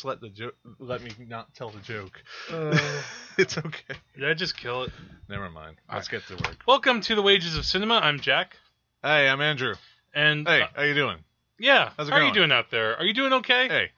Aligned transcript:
just 0.00 0.06
let 0.06 0.20
the 0.22 0.30
joke, 0.30 0.54
let 0.78 1.02
me 1.02 1.10
not 1.28 1.52
tell 1.54 1.68
the 1.68 1.80
joke. 1.80 2.22
Uh, 2.50 2.78
it's 3.38 3.58
okay. 3.58 3.94
did 4.16 4.30
I 4.30 4.32
just 4.32 4.56
kill 4.56 4.84
it? 4.84 4.90
Never 5.28 5.50
mind. 5.50 5.76
Let's 5.92 6.08
get 6.08 6.26
to 6.28 6.36
work. 6.36 6.56
Welcome 6.66 7.02
to 7.02 7.14
the 7.14 7.20
Wages 7.20 7.54
of 7.54 7.66
Cinema. 7.66 7.96
I'm 7.96 8.18
Jack, 8.18 8.56
Hey, 9.02 9.28
I'm 9.28 9.42
Andrew. 9.42 9.74
and 10.14 10.48
Hey, 10.48 10.62
uh, 10.62 10.66
how 10.74 10.82
you 10.84 10.94
doing? 10.94 11.18
yeah, 11.58 11.90
how's 11.98 12.08
it 12.08 12.12
how 12.12 12.16
are 12.16 12.20
you 12.20 12.28
going? 12.28 12.48
doing 12.48 12.52
out 12.52 12.70
there? 12.70 12.96
Are 12.96 13.04
you 13.04 13.12
doing 13.12 13.34
okay? 13.34 13.68
Hey, 13.68 13.90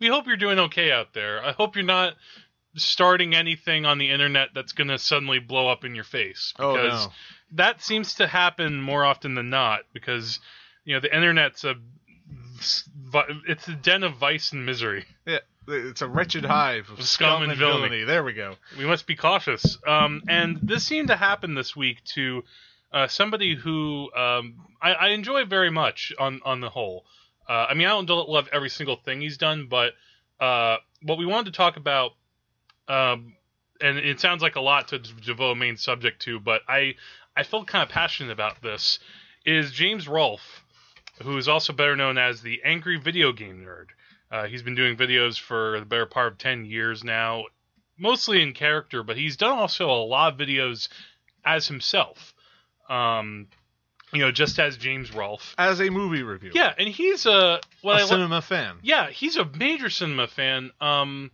We 0.00 0.06
hope 0.06 0.26
you're 0.26 0.38
doing 0.38 0.58
okay 0.60 0.92
out 0.92 1.12
there. 1.12 1.44
I 1.44 1.52
hope 1.52 1.76
you're 1.76 1.84
not 1.84 2.14
starting 2.76 3.34
anything 3.34 3.84
on 3.84 3.98
the 3.98 4.10
internet 4.10 4.50
that's 4.54 4.72
going 4.72 4.88
to 4.88 4.98
suddenly 4.98 5.40
blow 5.40 5.68
up 5.68 5.84
in 5.84 5.94
your 5.94 6.04
face 6.04 6.54
oh 6.58 6.72
because 6.72 7.06
no. 7.06 7.12
that 7.52 7.82
seems 7.82 8.14
to 8.14 8.26
happen 8.26 8.80
more 8.80 9.04
often 9.04 9.34
than 9.34 9.50
not 9.50 9.80
because 9.92 10.38
you 10.84 10.94
know 10.94 11.00
the 11.00 11.14
internet's 11.14 11.64
a 11.64 11.74
it's 13.46 13.68
a 13.68 13.74
den 13.74 14.02
of 14.02 14.16
vice 14.16 14.52
and 14.52 14.64
misery. 14.64 15.04
Yeah, 15.26 15.38
it's 15.70 16.02
a 16.02 16.08
wretched 16.08 16.44
hive 16.44 16.88
of 16.90 16.98
Of 16.98 17.06
scum, 17.06 17.42
and 17.42 17.56
villainy. 17.56 18.04
There 18.04 18.24
we 18.24 18.32
go. 18.32 18.56
We 18.78 18.86
must 18.86 19.06
be 19.06 19.16
cautious. 19.16 19.78
Um, 19.86 20.22
and 20.28 20.58
this 20.62 20.84
seemed 20.84 21.08
to 21.08 21.16
happen 21.16 21.54
this 21.54 21.74
week 21.74 22.02
to 22.14 22.44
uh, 22.92 23.08
somebody 23.08 23.54
who 23.54 24.10
um, 24.14 24.56
I, 24.80 24.92
I 24.92 25.08
enjoy 25.08 25.44
very 25.44 25.70
much 25.70 26.12
on 26.18 26.40
on 26.44 26.60
the 26.60 26.70
whole. 26.70 27.04
Uh, 27.48 27.66
I 27.68 27.74
mean, 27.74 27.86
I 27.86 27.90
don't 28.02 28.28
love 28.28 28.48
every 28.52 28.70
single 28.70 28.96
thing 28.96 29.20
he's 29.20 29.38
done, 29.38 29.66
but 29.68 29.94
uh, 30.40 30.76
what 31.02 31.18
we 31.18 31.26
wanted 31.26 31.52
to 31.52 31.56
talk 31.56 31.76
about, 31.76 32.12
um, 32.88 33.34
and 33.80 33.98
it 33.98 34.20
sounds 34.20 34.42
like 34.42 34.56
a 34.56 34.60
lot 34.60 34.88
to 34.88 34.98
devote 34.98 35.52
a 35.52 35.56
main 35.56 35.76
subject 35.76 36.22
to, 36.22 36.38
but 36.38 36.62
I 36.68 36.94
I 37.36 37.42
felt 37.42 37.66
kind 37.66 37.82
of 37.82 37.88
passionate 37.88 38.32
about 38.32 38.62
this. 38.62 38.98
Is 39.44 39.72
James 39.72 40.06
Rolfe, 40.06 40.64
who 41.22 41.36
is 41.38 41.48
also 41.48 41.72
better 41.72 41.96
known 41.96 42.18
as 42.18 42.42
the 42.42 42.60
Angry 42.64 42.98
Video 42.98 43.32
Game 43.32 43.64
Nerd. 43.66 43.86
Uh, 44.30 44.46
he's 44.46 44.62
been 44.62 44.74
doing 44.74 44.96
videos 44.96 45.38
for 45.38 45.80
the 45.80 45.86
better 45.86 46.06
part 46.06 46.32
of 46.32 46.38
10 46.38 46.64
years 46.64 47.02
now, 47.02 47.44
mostly 47.98 48.42
in 48.42 48.52
character, 48.52 49.02
but 49.02 49.16
he's 49.16 49.36
done 49.36 49.58
also 49.58 49.90
a 49.90 50.04
lot 50.04 50.32
of 50.32 50.38
videos 50.38 50.88
as 51.44 51.66
himself. 51.66 52.32
Um, 52.88 53.48
you 54.12 54.20
know, 54.20 54.32
just 54.32 54.58
as 54.58 54.76
James 54.76 55.14
Rolfe. 55.14 55.54
As 55.58 55.80
a 55.80 55.90
movie 55.90 56.22
reviewer. 56.22 56.52
Yeah, 56.54 56.72
and 56.78 56.88
he's 56.88 57.26
a 57.26 57.60
what 57.82 58.00
a 58.00 58.02
I 58.02 58.06
cinema 58.06 58.42
fan. 58.42 58.78
yeah, 58.82 59.10
he's 59.10 59.36
a 59.36 59.44
major 59.44 59.88
cinema 59.90 60.26
fan. 60.26 60.70
Um, 60.80 61.30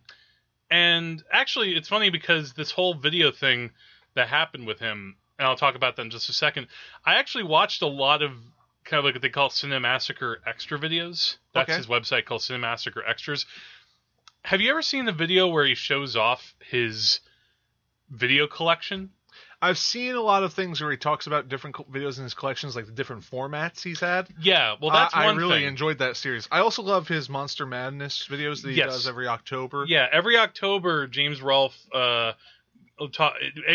and 0.69 1.23
actually, 1.31 1.75
it's 1.75 1.87
funny 1.87 2.09
because 2.09 2.53
this 2.53 2.71
whole 2.71 2.93
video 2.93 3.31
thing 3.31 3.71
that 4.15 4.27
happened 4.27 4.67
with 4.67 4.79
him, 4.79 5.15
and 5.39 5.47
I'll 5.47 5.55
talk 5.55 5.75
about 5.75 5.95
that 5.95 6.03
in 6.03 6.09
just 6.11 6.29
a 6.29 6.33
second. 6.33 6.67
I 7.05 7.15
actually 7.15 7.45
watched 7.45 7.81
a 7.81 7.87
lot 7.87 8.21
of 8.21 8.31
kind 8.87 8.99
of 8.99 9.05
like 9.05 9.15
what 9.15 9.21
they 9.21 9.29
call 9.29 9.49
Cinemassacre 9.49 10.37
extra 10.45 10.79
videos. 10.79 11.37
That's 11.53 11.69
Okay. 11.69 11.77
his 11.77 11.87
website 11.87 12.25
called 12.25 12.41
Cinemassacre 12.41 13.01
Extras. 13.07 13.45
Have 14.43 14.61
you 14.61 14.71
ever 14.71 14.81
seen 14.81 15.05
the 15.05 15.11
video 15.11 15.47
where 15.47 15.65
he 15.65 15.75
shows 15.75 16.15
off 16.15 16.55
his 16.59 17.19
video 18.09 18.47
collection? 18.47 19.11
I've 19.61 19.77
seen 19.77 20.15
a 20.15 20.21
lot 20.21 20.43
of 20.43 20.53
things 20.53 20.79
where 20.79 20.91
he 20.91 20.97
talks 20.97 21.27
about 21.27 21.49
different 21.49 21.75
videos 21.91 22.17
in 22.17 22.23
his 22.23 22.33
collections, 22.33 22.75
like 22.75 22.85
the 22.85 22.91
different 22.91 23.23
formats 23.23 23.81
he's 23.81 23.99
had. 23.99 24.27
Yeah, 24.39 24.75
well, 24.79 24.91
that's 24.91 25.13
I, 25.15 25.25
I 25.25 25.33
really 25.33 25.59
thing. 25.59 25.65
enjoyed 25.67 25.97
that 25.97 26.15
series. 26.15 26.47
I 26.51 26.59
also 26.59 26.83
love 26.83 27.07
his 27.07 27.27
Monster 27.27 27.65
Madness 27.65 28.27
videos 28.29 28.61
that 28.61 28.69
he 28.69 28.75
Yes. 28.75 28.89
does 28.93 29.07
every 29.07 29.27
October. 29.27 29.85
Yeah, 29.87 30.07
every 30.11 30.37
October, 30.37 31.07
James 31.07 31.41
Rolfe, 31.41 31.75
uh, 31.93 32.33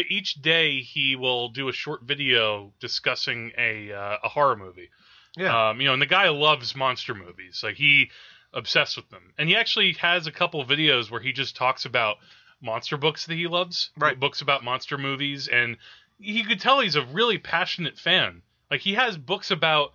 each 0.09 0.35
day 0.35 0.81
he 0.81 1.17
will 1.17 1.49
do 1.49 1.69
a 1.69 1.73
short 1.73 2.03
video 2.03 2.73
discussing 2.81 3.53
a 3.59 3.93
uh, 3.93 4.19
a 4.23 4.29
horror 4.29 4.57
movie. 4.57 4.89
Yeah. 5.37 5.71
Um, 5.71 5.81
you 5.81 5.87
know, 5.87 5.95
and 5.95 6.03
the 6.03 6.07
guy 6.07 6.29
loves 6.29 6.77
monster 6.77 7.15
movies. 7.15 7.61
Like 7.63 7.77
he 7.77 8.11
obsessed 8.53 8.97
with 8.97 9.09
them, 9.09 9.33
and 9.39 9.49
he 9.49 9.57
actually 9.57 9.93
has 9.95 10.27
a 10.27 10.33
couple 10.33 10.65
videos 10.65 11.11
where 11.11 11.21
he 11.21 11.33
just 11.33 11.57
talks 11.57 11.85
about 11.85 12.19
monster 12.61 12.97
books 12.97 13.27
that 13.27 13.35
he 13.35 13.47
loves, 13.47 13.91
Right. 13.97 14.19
Books 14.19 14.41
about 14.41 14.63
monster 14.65 14.99
movies, 14.99 15.49
and 15.49 15.77
he 16.21 16.45
could 16.45 16.61
tell 16.61 16.81
he's 16.81 16.97
a 16.97 17.05
really 17.05 17.39
passionate 17.39 17.99
fan. 17.99 18.43
Like 18.71 18.81
he 18.81 18.95
has 18.95 19.17
books 19.17 19.51
about 19.51 19.93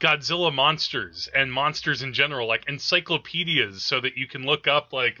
Godzilla 0.00 0.52
monsters 0.52 1.28
and 1.34 1.52
monsters 1.52 2.02
in 2.02 2.14
general, 2.14 2.48
like 2.48 2.66
encyclopedias, 2.66 3.82
so 3.82 4.00
that 4.00 4.16
you 4.16 4.26
can 4.26 4.44
look 4.44 4.66
up 4.66 4.92
like 4.92 5.20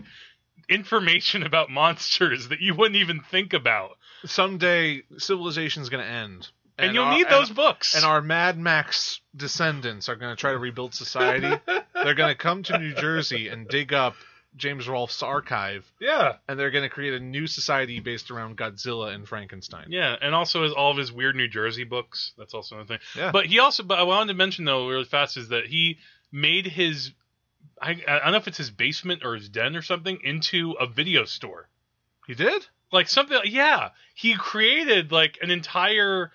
information 0.68 1.42
about 1.50 1.70
monsters 1.70 2.48
that 2.48 2.60
you 2.60 2.74
wouldn't 2.74 2.96
even 2.96 3.20
think 3.20 3.52
about. 3.52 3.98
Someday 4.24 5.02
civilization's 5.18 5.88
going 5.88 6.04
to 6.04 6.10
end. 6.10 6.48
And, 6.80 6.94
you'll 6.94 7.04
our- 7.04 7.16
need 7.16 7.28
those 7.28 7.50
books. 7.50 7.94
And 7.94 8.04
our 8.04 8.20
Mad 8.20 8.58
Max 8.58 9.20
descendants 9.36 10.08
are 10.08 10.16
going 10.16 10.34
to 10.34 10.40
try 10.40 10.52
to 10.52 10.58
rebuild 10.58 10.94
society. 10.94 11.60
they're 11.94 12.14
going 12.14 12.30
to 12.30 12.38
come 12.38 12.62
to 12.64 12.78
New 12.78 12.94
Jersey 12.94 13.48
and 13.48 13.68
dig 13.68 13.92
up 13.92 14.14
James 14.56 14.88
Rolfe's 14.88 15.22
archive, 15.22 15.90
yeah. 16.00 16.36
and 16.48 16.58
they're 16.58 16.72
going 16.72 16.82
to 16.82 16.88
create 16.88 17.14
a 17.14 17.20
new 17.20 17.46
society 17.46 18.00
based 18.00 18.30
around 18.30 18.56
Godzilla 18.56 19.14
and 19.14 19.26
Frankenstein. 19.26 19.86
Yeah, 19.90 20.16
and 20.20 20.34
also 20.34 20.64
his, 20.64 20.72
all 20.72 20.90
of 20.90 20.96
his 20.96 21.12
weird 21.12 21.36
New 21.36 21.46
Jersey 21.46 21.84
books. 21.84 22.32
That's 22.36 22.52
also 22.52 22.76
another 22.76 22.88
thing. 22.88 22.98
Yeah. 23.16 23.30
But 23.30 23.46
he 23.46 23.60
also, 23.60 23.84
but 23.84 23.98
I 23.98 24.02
wanted 24.02 24.32
to 24.32 24.34
mention 24.34 24.64
though 24.64 24.88
really 24.88 25.04
fast 25.04 25.36
is 25.36 25.48
that 25.50 25.66
he 25.66 25.98
made 26.32 26.66
his, 26.66 27.12
I, 27.80 27.90
I 28.06 28.18
don't 28.18 28.32
know 28.32 28.38
if 28.38 28.48
it's 28.48 28.58
his 28.58 28.70
basement 28.70 29.24
or 29.24 29.36
his 29.36 29.48
den 29.48 29.76
or 29.76 29.82
something, 29.82 30.18
into 30.24 30.72
a 30.72 30.86
video 30.86 31.24
store. 31.24 31.68
He 32.26 32.34
did? 32.34 32.66
Like 32.92 33.08
something, 33.08 33.38
yeah. 33.44 33.90
He 34.14 34.34
created 34.34 35.12
like 35.12 35.38
an 35.42 35.50
entire 35.52 36.32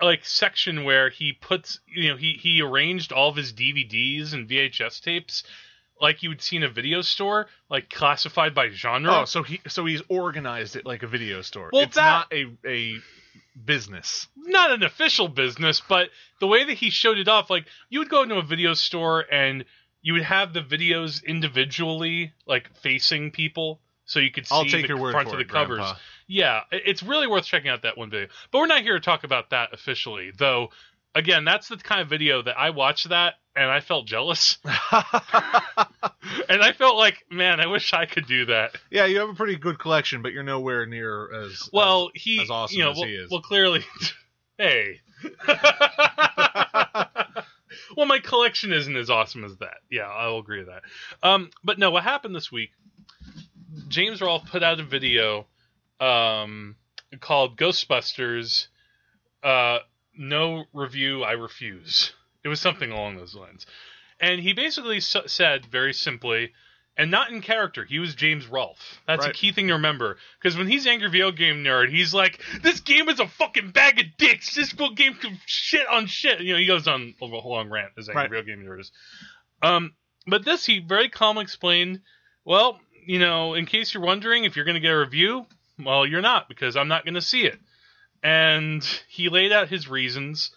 like 0.00 0.24
section 0.24 0.84
where 0.84 1.10
he 1.10 1.32
puts, 1.32 1.80
you 1.86 2.10
know, 2.10 2.16
he 2.16 2.34
he 2.34 2.62
arranged 2.62 3.12
all 3.12 3.28
of 3.30 3.36
his 3.36 3.52
DVDs 3.52 4.32
and 4.32 4.48
VHS 4.48 5.00
tapes 5.02 5.44
like 6.00 6.22
you 6.22 6.28
would 6.28 6.42
see 6.42 6.56
in 6.56 6.62
a 6.62 6.68
video 6.68 7.02
store, 7.02 7.46
like 7.70 7.88
classified 7.88 8.54
by 8.54 8.68
genre. 8.70 9.20
Oh, 9.20 9.24
so 9.24 9.42
he 9.42 9.60
so 9.68 9.84
he's 9.86 10.02
organized 10.08 10.76
it 10.76 10.84
like 10.84 11.02
a 11.02 11.06
video 11.06 11.42
store. 11.42 11.70
Well, 11.72 11.82
it's 11.82 11.96
that- 11.96 12.04
not 12.04 12.32
a 12.32 12.46
a 12.66 12.98
business. 13.64 14.26
not 14.36 14.70
an 14.72 14.82
official 14.82 15.28
business, 15.28 15.80
but 15.88 16.10
the 16.40 16.46
way 16.46 16.64
that 16.64 16.74
he 16.74 16.90
showed 16.90 17.18
it 17.18 17.28
off, 17.28 17.50
like 17.50 17.66
you 17.88 18.00
would 18.00 18.08
go 18.08 18.22
into 18.22 18.36
a 18.36 18.42
video 18.42 18.74
store 18.74 19.24
and 19.30 19.64
you 20.02 20.12
would 20.14 20.22
have 20.22 20.52
the 20.52 20.60
videos 20.60 21.24
individually, 21.24 22.32
like 22.46 22.68
facing 22.82 23.30
people, 23.30 23.80
so 24.04 24.18
you 24.20 24.30
could 24.30 24.46
see 24.46 24.54
I'll 24.54 24.64
take 24.64 24.82
the 24.82 24.88
your 24.88 24.98
word 24.98 25.12
front 25.12 25.28
for 25.28 25.34
of 25.34 25.38
the 25.38 25.50
covers. 25.50 25.78
Grandpa. 25.78 25.98
Yeah, 26.26 26.60
it's 26.72 27.02
really 27.02 27.26
worth 27.26 27.44
checking 27.44 27.70
out 27.70 27.82
that 27.82 27.98
one 27.98 28.10
video. 28.10 28.28
But 28.50 28.58
we're 28.60 28.66
not 28.66 28.82
here 28.82 28.94
to 28.94 29.00
talk 29.00 29.24
about 29.24 29.50
that 29.50 29.72
officially, 29.72 30.32
though. 30.36 30.68
Again, 31.14 31.44
that's 31.44 31.68
the 31.68 31.76
kind 31.76 32.00
of 32.00 32.08
video 32.08 32.42
that 32.42 32.58
I 32.58 32.70
watched 32.70 33.08
that 33.10 33.34
and 33.56 33.70
I 33.70 33.80
felt 33.80 34.06
jealous, 34.06 34.58
and 34.64 34.72
I 36.60 36.72
felt 36.76 36.96
like, 36.96 37.24
man, 37.30 37.60
I 37.60 37.66
wish 37.66 37.92
I 37.92 38.04
could 38.06 38.26
do 38.26 38.46
that. 38.46 38.76
yeah, 38.90 39.04
you 39.04 39.20
have 39.20 39.28
a 39.28 39.34
pretty 39.34 39.54
good 39.56 39.78
collection, 39.78 40.22
but 40.22 40.32
you're 40.32 40.42
nowhere 40.42 40.86
near 40.86 41.32
as 41.32 41.68
Well, 41.72 42.10
he, 42.14 42.40
as 42.42 42.50
awesome 42.50 42.76
you 42.78 42.84
know, 42.84 42.90
as 42.90 42.96
well, 42.98 43.06
he 43.06 43.14
is. 43.14 43.30
well, 43.30 43.42
clearly, 43.42 43.84
hey. 44.58 45.00
well, 47.96 48.06
my 48.06 48.18
collection 48.18 48.72
isn't 48.72 48.96
as 48.96 49.08
awesome 49.10 49.44
as 49.44 49.56
that. 49.58 49.76
Yeah, 49.90 50.08
I 50.08 50.26
will 50.28 50.40
agree 50.40 50.58
with 50.58 50.68
that. 50.68 50.82
Um, 51.22 51.50
but 51.62 51.78
no, 51.78 51.90
what 51.92 52.02
happened 52.02 52.34
this 52.34 52.50
week? 52.50 52.70
James 53.88 54.20
Rolfe 54.20 54.46
put 54.50 54.62
out 54.62 54.80
a 54.80 54.84
video 54.84 55.46
um, 56.00 56.76
called 57.20 57.56
Ghostbusters. 57.56 58.68
Uh, 59.42 59.78
no 60.16 60.64
review, 60.72 61.22
I 61.22 61.32
refuse. 61.32 62.12
It 62.44 62.48
was 62.48 62.60
something 62.60 62.90
along 62.90 63.16
those 63.16 63.34
lines, 63.34 63.66
and 64.20 64.40
he 64.40 64.52
basically 64.52 65.00
said 65.00 65.66
very 65.66 65.92
simply, 65.92 66.52
and 66.96 67.10
not 67.10 67.30
in 67.30 67.40
character. 67.40 67.84
He 67.84 67.98
was 67.98 68.14
James 68.14 68.46
Rolfe. 68.46 69.00
That's 69.06 69.26
a 69.26 69.32
key 69.32 69.52
thing 69.52 69.68
to 69.68 69.74
remember. 69.74 70.18
Because 70.38 70.56
when 70.56 70.68
he's 70.68 70.86
angry 70.86 71.08
video 71.08 71.30
game 71.32 71.64
nerd, 71.64 71.90
he's 71.90 72.14
like, 72.14 72.40
"This 72.62 72.80
game 72.80 73.08
is 73.08 73.18
a 73.18 73.26
fucking 73.26 73.70
bag 73.70 73.98
of 73.98 74.06
dicks. 74.18 74.54
This 74.54 74.72
game 74.72 75.14
can 75.14 75.38
shit 75.46 75.86
on 75.88 76.06
shit." 76.06 76.40
You 76.40 76.52
know, 76.52 76.58
he 76.58 76.66
goes 76.66 76.86
on 76.86 77.14
a 77.20 77.26
whole 77.26 77.52
long 77.52 77.70
rant 77.70 77.92
as 77.98 78.08
angry 78.08 78.22
Right. 78.22 78.30
video 78.30 78.56
game 78.56 78.64
nerd 78.64 78.80
is. 78.80 78.92
Um, 79.62 79.94
but 80.26 80.44
this 80.44 80.66
he 80.66 80.80
very 80.80 81.08
calmly 81.08 81.42
explained. 81.42 82.00
Well, 82.44 82.78
you 83.06 83.18
know, 83.18 83.54
in 83.54 83.66
case 83.66 83.94
you're 83.94 84.02
wondering 84.02 84.44
if 84.44 84.54
you're 84.56 84.64
going 84.64 84.74
to 84.74 84.80
get 84.80 84.92
a 84.92 84.98
review, 84.98 85.46
well, 85.82 86.06
you're 86.06 86.20
not 86.22 86.48
because 86.48 86.76
I'm 86.76 86.88
not 86.88 87.04
going 87.04 87.14
to 87.14 87.20
see 87.22 87.42
it. 87.46 87.58
And 88.22 88.82
he 89.08 89.28
laid 89.28 89.52
out 89.52 89.68
his 89.68 89.88
reasons. 89.88 90.50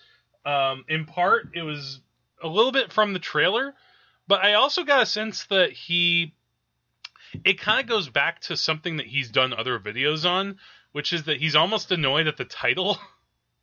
Um, 0.45 0.85
in 0.87 1.05
part, 1.05 1.49
it 1.53 1.63
was 1.63 1.99
a 2.41 2.47
little 2.47 2.71
bit 2.71 2.93
from 2.93 3.13
the 3.13 3.19
trailer, 3.19 3.73
but 4.27 4.43
I 4.43 4.53
also 4.53 4.83
got 4.83 5.01
a 5.03 5.05
sense 5.05 5.45
that 5.45 5.71
he. 5.71 6.33
It 7.43 7.59
kind 7.59 7.81
of 7.81 7.87
goes 7.87 8.07
back 8.07 8.39
to 8.41 8.55
something 8.55 8.97
that 8.97 9.05
he's 9.05 9.29
done 9.29 9.53
other 9.53 9.79
videos 9.79 10.23
on, 10.29 10.57
which 10.93 11.11
is 11.11 11.23
that 11.23 11.37
he's 11.37 11.55
almost 11.57 11.91
annoyed 11.91 12.27
at 12.27 12.37
the 12.37 12.45
title 12.45 12.97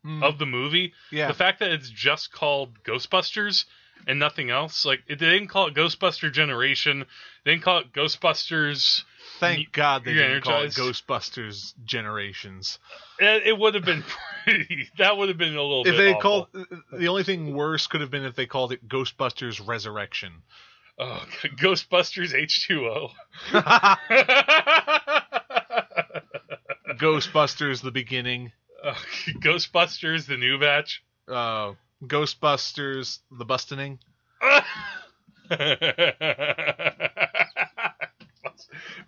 Mm, 0.05 0.23
of 0.23 0.39
the 0.39 0.45
movie. 0.45 0.93
yeah. 1.11 1.29
The 1.29 1.33
fact 1.33 1.61
that 1.61 1.71
it's 1.73 1.89
just 1.89 2.31
called 2.31 2.83
Ghostbusters 2.85 3.65
and 4.07 4.19
nothing 4.19 4.51
else. 4.51 4.85
Like 4.85 5.01
it, 5.09 5.19
they 5.19 5.31
didn't 5.31 5.49
call 5.49 5.69
it 5.69 5.75
Ghostbuster 5.75 6.31
Generation. 6.31 7.07
They 7.43 7.53
didn't 7.53 7.63
call 7.63 7.79
it 7.79 7.93
Ghostbusters 7.95 9.03
Thank 9.41 9.73
God 9.73 10.05
they 10.05 10.15
didn't 10.15 10.43
call 10.43 10.63
it? 10.63 10.73
Ghostbusters 10.73 11.75
Generations. 11.85 12.79
It, 13.19 13.49
it 13.49 13.59
would 13.59 13.75
have 13.75 13.85
been 13.85 14.05
pretty. 14.45 14.89
That 14.99 15.17
would 15.17 15.29
have 15.29 15.39
been 15.39 15.57
a 15.57 15.63
little 15.63 15.87
If 15.87 15.97
they 15.97 16.13
awful. 16.15 16.47
called 16.53 16.67
the 16.93 17.09
only 17.09 17.25
thing 17.25 17.55
worse 17.55 17.87
could 17.87 18.01
have 18.01 18.11
been 18.11 18.25
if 18.25 18.37
they 18.37 18.47
called 18.47 18.73
it 18.73 18.89
Ghostbusters 18.89 19.67
Resurrection. 19.67 20.33
oh, 20.99 21.25
Ghostbusters 21.61 22.35
H 22.35 22.67
two 22.69 22.87
O. 22.87 23.11
Ghostbusters 26.99 27.83
the 27.83 27.91
beginning. 27.91 28.53
Ghostbusters 29.43 30.27
the 30.27 30.37
new 30.37 30.59
batch. 30.59 31.03
Uh, 31.29 31.73
Ghostbusters 32.05 33.19
the 33.31 33.45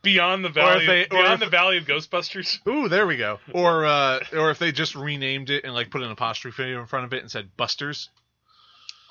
Beyond 0.02 0.44
the 0.44 0.48
valley, 0.48 0.86
they- 0.86 1.04
or 1.04 1.22
beyond 1.22 1.34
if- 1.34 1.40
the 1.40 1.46
valley 1.46 1.78
of 1.78 1.84
Ghostbusters. 1.84 2.58
Ooh, 2.68 2.88
there 2.88 3.06
we 3.06 3.16
go. 3.16 3.38
Or 3.52 3.84
uh, 3.84 4.20
or 4.32 4.50
if 4.50 4.58
they 4.58 4.72
just 4.72 4.94
renamed 4.94 5.50
it 5.50 5.64
and 5.64 5.74
like 5.74 5.90
put 5.90 6.02
an 6.02 6.10
apostrophe 6.10 6.72
in 6.72 6.86
front 6.86 7.04
of 7.06 7.12
it 7.12 7.22
and 7.22 7.30
said 7.30 7.56
Busters. 7.56 8.10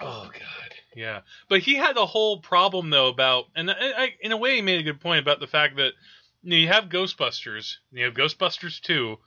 Oh 0.02 0.30
god, 0.32 0.74
yeah. 0.96 1.22
But 1.48 1.60
he 1.62 1.76
had 1.76 1.98
a 1.98 2.06
whole 2.06 2.40
problem 2.40 2.90
though 2.90 3.08
about, 3.08 3.46
and 3.56 3.72
I, 3.72 3.76
I, 3.80 4.16
in 4.22 4.32
a 4.32 4.38
way, 4.38 4.56
he 4.56 4.62
made 4.62 4.80
a 4.80 4.84
good 4.84 5.00
point 5.00 5.20
about 5.20 5.40
the 5.40 5.48
fact 5.48 5.78
that 5.78 5.94
you, 6.44 6.50
know, 6.50 6.56
you 6.58 6.68
have 6.68 6.86
Ghostbusters, 6.86 7.78
and 7.90 8.00
you 8.00 8.06
have 8.06 8.14
Ghostbusters 8.14 8.82
two, 8.82 9.18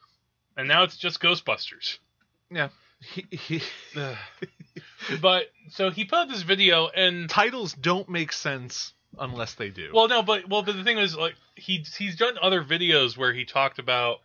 and 0.56 0.68
now 0.68 0.82
it's 0.82 0.96
just 0.96 1.20
Ghostbusters. 1.20 1.98
He, 3.00 3.62
But 5.22 5.44
so 5.70 5.90
he 5.90 6.04
put 6.04 6.18
up 6.18 6.28
this 6.28 6.42
video, 6.42 6.88
and 6.88 7.28
titles 7.30 7.72
don't 7.72 8.08
make 8.08 8.32
sense 8.32 8.92
unless 9.20 9.54
they 9.54 9.70
do. 9.70 9.90
well, 9.92 10.08
no, 10.08 10.22
but 10.22 10.48
well, 10.48 10.62
but 10.62 10.76
the 10.76 10.84
thing 10.84 10.98
is, 10.98 11.16
like 11.16 11.34
he 11.56 11.84
he's 11.96 12.16
done 12.16 12.36
other 12.40 12.62
videos 12.62 13.16
where 13.16 13.32
he 13.32 13.44
talked 13.44 13.78
about, 13.78 14.18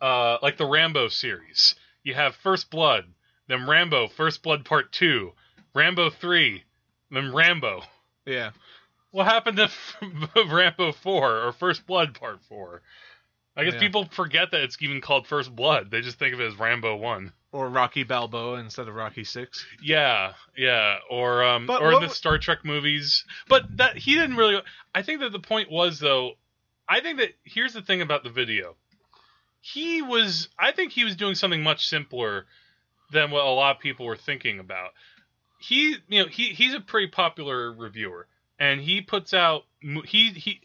uh, 0.00 0.38
like 0.42 0.56
the 0.56 0.66
Rambo 0.66 1.08
series. 1.08 1.74
You 2.02 2.14
have 2.14 2.34
First 2.36 2.70
Blood, 2.70 3.04
then 3.48 3.68
Rambo 3.68 4.08
First 4.08 4.42
Blood 4.42 4.64
Part 4.64 4.92
Two, 4.92 5.32
Rambo 5.74 6.10
Three, 6.10 6.64
then 7.10 7.32
Rambo. 7.34 7.82
yeah. 8.26 8.50
What 9.12 9.26
happened 9.26 9.56
to 9.56 9.68
Rambo 10.48 10.92
4 10.92 11.36
or 11.48 11.52
First 11.52 11.84
Blood 11.84 12.14
Part 12.14 12.40
4? 12.48 12.80
I 13.56 13.64
guess 13.64 13.74
Yeah. 13.74 13.80
people 13.80 14.04
forget 14.04 14.52
that 14.52 14.60
it's 14.62 14.80
even 14.80 15.00
called 15.00 15.26
First 15.26 15.54
Blood. 15.56 15.90
They 15.90 16.00
just 16.00 16.16
think 16.16 16.32
of 16.32 16.40
it 16.40 16.46
as 16.46 16.56
Rambo 16.56 16.94
1. 16.94 17.32
Or 17.52 17.68
Rocky 17.68 18.04
Balboa 18.04 18.60
instead 18.60 18.86
of 18.86 18.94
Rocky 18.94 19.24
Six. 19.24 19.66
Yeah, 19.82 20.34
yeah, 20.56 20.98
or 21.10 21.42
um 21.42 21.66
But 21.66 21.82
or 21.82 21.88
in 21.88 21.94
the 21.94 22.00
w- 22.06 22.14
Star 22.14 22.38
Trek 22.38 22.64
movies. 22.64 23.24
But 23.48 23.76
that 23.78 23.96
he 23.96 24.14
didn't 24.14 24.36
really 24.36 24.60
I 24.94 25.02
think 25.02 25.20
that 25.20 25.32
the 25.32 25.40
point 25.40 25.70
was 25.70 25.98
though 25.98 26.34
I 26.88 27.00
think 27.00 27.18
that 27.18 27.30
here's 27.44 27.72
the 27.72 27.82
thing 27.82 28.02
about 28.02 28.22
the 28.22 28.30
video. 28.30 28.76
He 29.60 30.00
was 30.00 30.48
I 30.58 30.72
think 30.72 30.92
he 30.92 31.04
was 31.04 31.16
doing 31.16 31.34
something 31.34 31.62
much 31.62 31.86
simpler 31.88 32.46
than 33.12 33.32
what 33.32 33.44
a 33.44 33.48
lot 33.50 33.76
of 33.76 33.82
people 33.82 34.06
were 34.06 34.16
thinking 34.16 34.60
about. 34.60 34.90
He 35.58 35.96
you 36.08 36.22
know, 36.22 36.28
he 36.28 36.50
he's 36.50 36.74
a 36.74 36.80
pretty 36.80 37.08
popular 37.08 37.72
reviewer 37.72 38.28
and 38.60 38.80
he 38.80 39.00
puts 39.00 39.34
out 39.34 39.64
mo- 39.82 40.02
he 40.02 40.30
he 40.30 40.60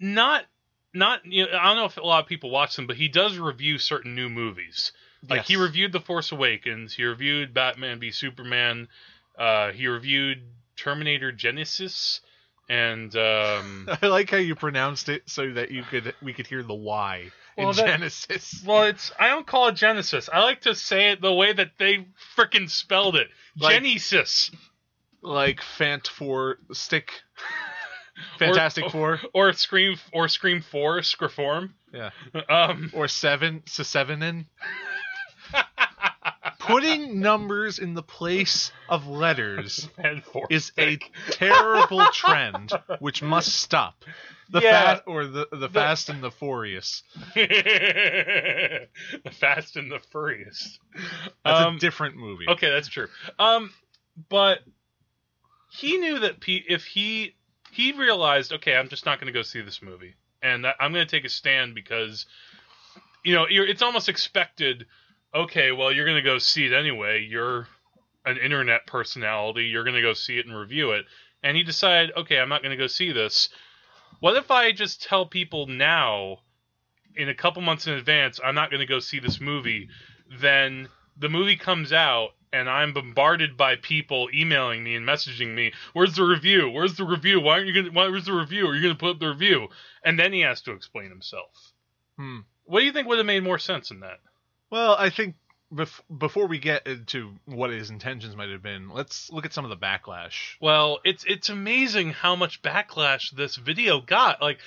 not 0.00 0.44
not 0.92 1.24
you 1.24 1.46
know, 1.46 1.56
I 1.56 1.66
don't 1.66 1.76
know 1.76 1.84
if 1.84 1.96
a 1.96 2.00
lot 2.00 2.24
of 2.24 2.28
people 2.28 2.50
watch 2.50 2.74
them, 2.74 2.88
but 2.88 2.96
he 2.96 3.06
does 3.06 3.38
review 3.38 3.78
certain 3.78 4.16
new 4.16 4.28
movies. 4.28 4.90
Like 5.28 5.44
he 5.46 5.56
reviewed 5.56 5.92
The 5.92 6.00
Force 6.00 6.30
Awakens, 6.32 6.94
he 6.94 7.04
reviewed 7.04 7.54
Batman 7.54 7.98
v 8.00 8.10
Superman, 8.10 8.88
uh, 9.38 9.72
he 9.72 9.86
reviewed 9.88 10.42
Terminator 10.76 11.32
Genisys, 11.32 12.20
and 12.68 13.14
um, 13.16 13.88
I 14.02 14.06
like 14.06 14.30
how 14.30 14.36
you 14.36 14.54
pronounced 14.54 15.08
it 15.08 15.22
so 15.26 15.52
that 15.54 15.70
you 15.70 15.82
could 15.82 16.14
we 16.22 16.32
could 16.32 16.46
hear 16.46 16.62
the 16.62 16.74
Y 16.74 17.30
Well, 17.56 17.70
in 17.70 17.76
that- 17.76 17.86
Genesis. 17.86 18.62
well, 18.66 18.84
it's 18.84 19.10
I 19.18 19.28
don't 19.28 19.46
call 19.46 19.68
it 19.68 19.74
Genesis. 19.74 20.28
I 20.32 20.40
like 20.42 20.60
to 20.62 20.74
say 20.74 21.10
it 21.10 21.20
the 21.20 21.32
way 21.32 21.52
that 21.52 21.72
they 21.78 22.06
frickin' 22.36 22.70
spelled 22.70 23.16
it, 23.16 23.28
Like- 23.58 23.74
Genesis, 23.74 24.50
Like 25.22 25.60
Fant 25.60 26.06
Four 26.06 26.58
Stick. 26.72 27.10
Fantastic 28.38 28.84
or, 28.84 28.90
Four. 28.90 29.20
or 29.32 29.52
Scream 29.52 29.96
or 30.12 30.26
Scream 30.28 30.60
Four, 30.60 30.98
Scriform. 31.00 31.70
Yeah. 31.92 32.10
Um, 32.48 32.90
Or 32.92 33.06
seven 33.08 33.62
Sevenin. 33.66 34.46
Putting 36.68 37.20
numbers 37.20 37.78
in 37.78 37.94
the 37.94 38.02
place 38.02 38.70
of 38.88 39.06
letters 39.06 39.88
is 40.50 40.72
a 40.78 40.98
terrible 41.30 42.06
trend 42.12 42.72
which 43.00 43.22
must 43.22 43.52
stop. 43.54 44.04
The 44.50 44.60
Yeah. 44.62 44.70
fast 44.70 45.02
or 45.06 45.26
the 45.26 45.46
the 45.52 45.68
fast 45.68 46.08
and 46.08 46.22
the 46.22 46.30
furious. 46.30 47.02
the 47.34 48.88
Fast 49.32 49.76
and 49.76 49.90
the 49.90 49.98
Furious. 50.10 50.78
That's 51.44 51.60
Um, 51.60 51.76
a 51.76 51.78
different 51.78 52.16
movie. 52.16 52.46
Okay, 52.48 52.70
that's 52.70 52.88
true. 52.88 53.08
Um, 53.38 53.70
but 54.28 54.60
he 55.70 55.98
knew 55.98 56.20
that 56.20 56.40
P- 56.40 56.64
if 56.68 56.84
he 56.84 57.34
he 57.70 57.92
realized, 57.92 58.52
okay, 58.54 58.74
I'm 58.74 58.88
just 58.88 59.04
not 59.04 59.20
going 59.20 59.26
to 59.32 59.38
go 59.38 59.42
see 59.42 59.60
this 59.60 59.82
movie, 59.82 60.14
and 60.42 60.66
I'm 60.66 60.92
going 60.92 61.06
to 61.06 61.10
take 61.10 61.24
a 61.26 61.28
stand 61.28 61.74
because, 61.74 62.24
you 63.22 63.34
know, 63.34 63.46
you're, 63.48 63.66
it's 63.66 63.82
almost 63.82 64.08
expected. 64.08 64.86
Okay, 65.34 65.72
well, 65.72 65.92
you're 65.92 66.06
going 66.06 66.22
to 66.22 66.22
go 66.22 66.38
see 66.38 66.66
it 66.66 66.72
anyway. 66.72 67.22
You're 67.22 67.68
an 68.24 68.38
internet 68.38 68.86
personality. 68.86 69.64
You're 69.64 69.84
going 69.84 69.96
to 69.96 70.02
go 70.02 70.14
see 70.14 70.38
it 70.38 70.46
and 70.46 70.56
review 70.56 70.92
it. 70.92 71.04
And 71.42 71.56
he 71.56 71.62
decided, 71.62 72.12
okay, 72.16 72.38
I'm 72.38 72.48
not 72.48 72.62
going 72.62 72.76
to 72.76 72.82
go 72.82 72.86
see 72.86 73.12
this. 73.12 73.48
What 74.20 74.36
if 74.36 74.50
I 74.50 74.72
just 74.72 75.02
tell 75.02 75.26
people 75.26 75.66
now, 75.66 76.38
in 77.14 77.28
a 77.28 77.34
couple 77.34 77.62
months 77.62 77.86
in 77.86 77.94
advance, 77.94 78.40
I'm 78.42 78.54
not 78.54 78.70
going 78.70 78.80
to 78.80 78.86
go 78.86 79.00
see 79.00 79.20
this 79.20 79.40
movie? 79.40 79.88
Then 80.40 80.88
the 81.16 81.28
movie 81.28 81.56
comes 81.56 81.92
out 81.92 82.30
and 82.52 82.68
I'm 82.68 82.92
bombarded 82.92 83.56
by 83.56 83.76
people 83.76 84.28
emailing 84.32 84.82
me 84.82 84.94
and 84.94 85.06
messaging 85.06 85.54
me, 85.54 85.72
"Where's 85.92 86.14
the 86.14 86.24
review? 86.24 86.70
Where's 86.70 86.94
the 86.94 87.04
review? 87.04 87.40
Why 87.40 87.54
aren't 87.54 87.66
you 87.66 87.74
gonna? 87.74 87.90
Where's 87.90 88.24
the 88.24 88.32
review? 88.32 88.66
Are 88.66 88.74
you 88.74 88.82
gonna 88.82 88.94
put 88.94 89.10
up 89.10 89.18
the 89.18 89.28
review?" 89.28 89.68
And 90.02 90.18
then 90.18 90.32
he 90.32 90.40
has 90.40 90.62
to 90.62 90.72
explain 90.72 91.10
himself. 91.10 91.72
Hmm. 92.16 92.40
What 92.64 92.80
do 92.80 92.86
you 92.86 92.92
think 92.92 93.06
would 93.06 93.18
have 93.18 93.26
made 93.26 93.42
more 93.42 93.58
sense 93.58 93.90
in 93.90 94.00
that? 94.00 94.20
Well, 94.70 94.94
I 94.98 95.10
think 95.10 95.34
bef- 95.72 96.00
before 96.16 96.46
we 96.46 96.58
get 96.58 96.86
into 96.86 97.34
what 97.46 97.70
his 97.70 97.90
intentions 97.90 98.36
might 98.36 98.50
have 98.50 98.62
been, 98.62 98.90
let's 98.90 99.30
look 99.32 99.44
at 99.46 99.52
some 99.52 99.64
of 99.64 99.70
the 99.70 99.76
backlash. 99.76 100.56
Well, 100.60 101.00
it's 101.04 101.24
it's 101.26 101.48
amazing 101.48 102.10
how 102.10 102.36
much 102.36 102.62
backlash 102.62 103.30
this 103.30 103.56
video 103.56 104.00
got. 104.00 104.40
Like 104.42 104.58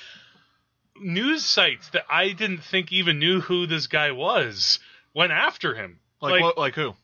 news 0.99 1.45
sites 1.45 1.89
that 1.89 2.05
I 2.09 2.31
didn't 2.31 2.63
think 2.63 2.91
even 2.91 3.19
knew 3.19 3.41
who 3.41 3.65
this 3.67 3.87
guy 3.87 4.11
was 4.11 4.79
went 5.13 5.31
after 5.31 5.75
him. 5.75 5.99
Like 6.21 6.31
Like- 6.33 6.41
what? 6.41 6.57
Like 6.57 6.75
who? 6.75 6.95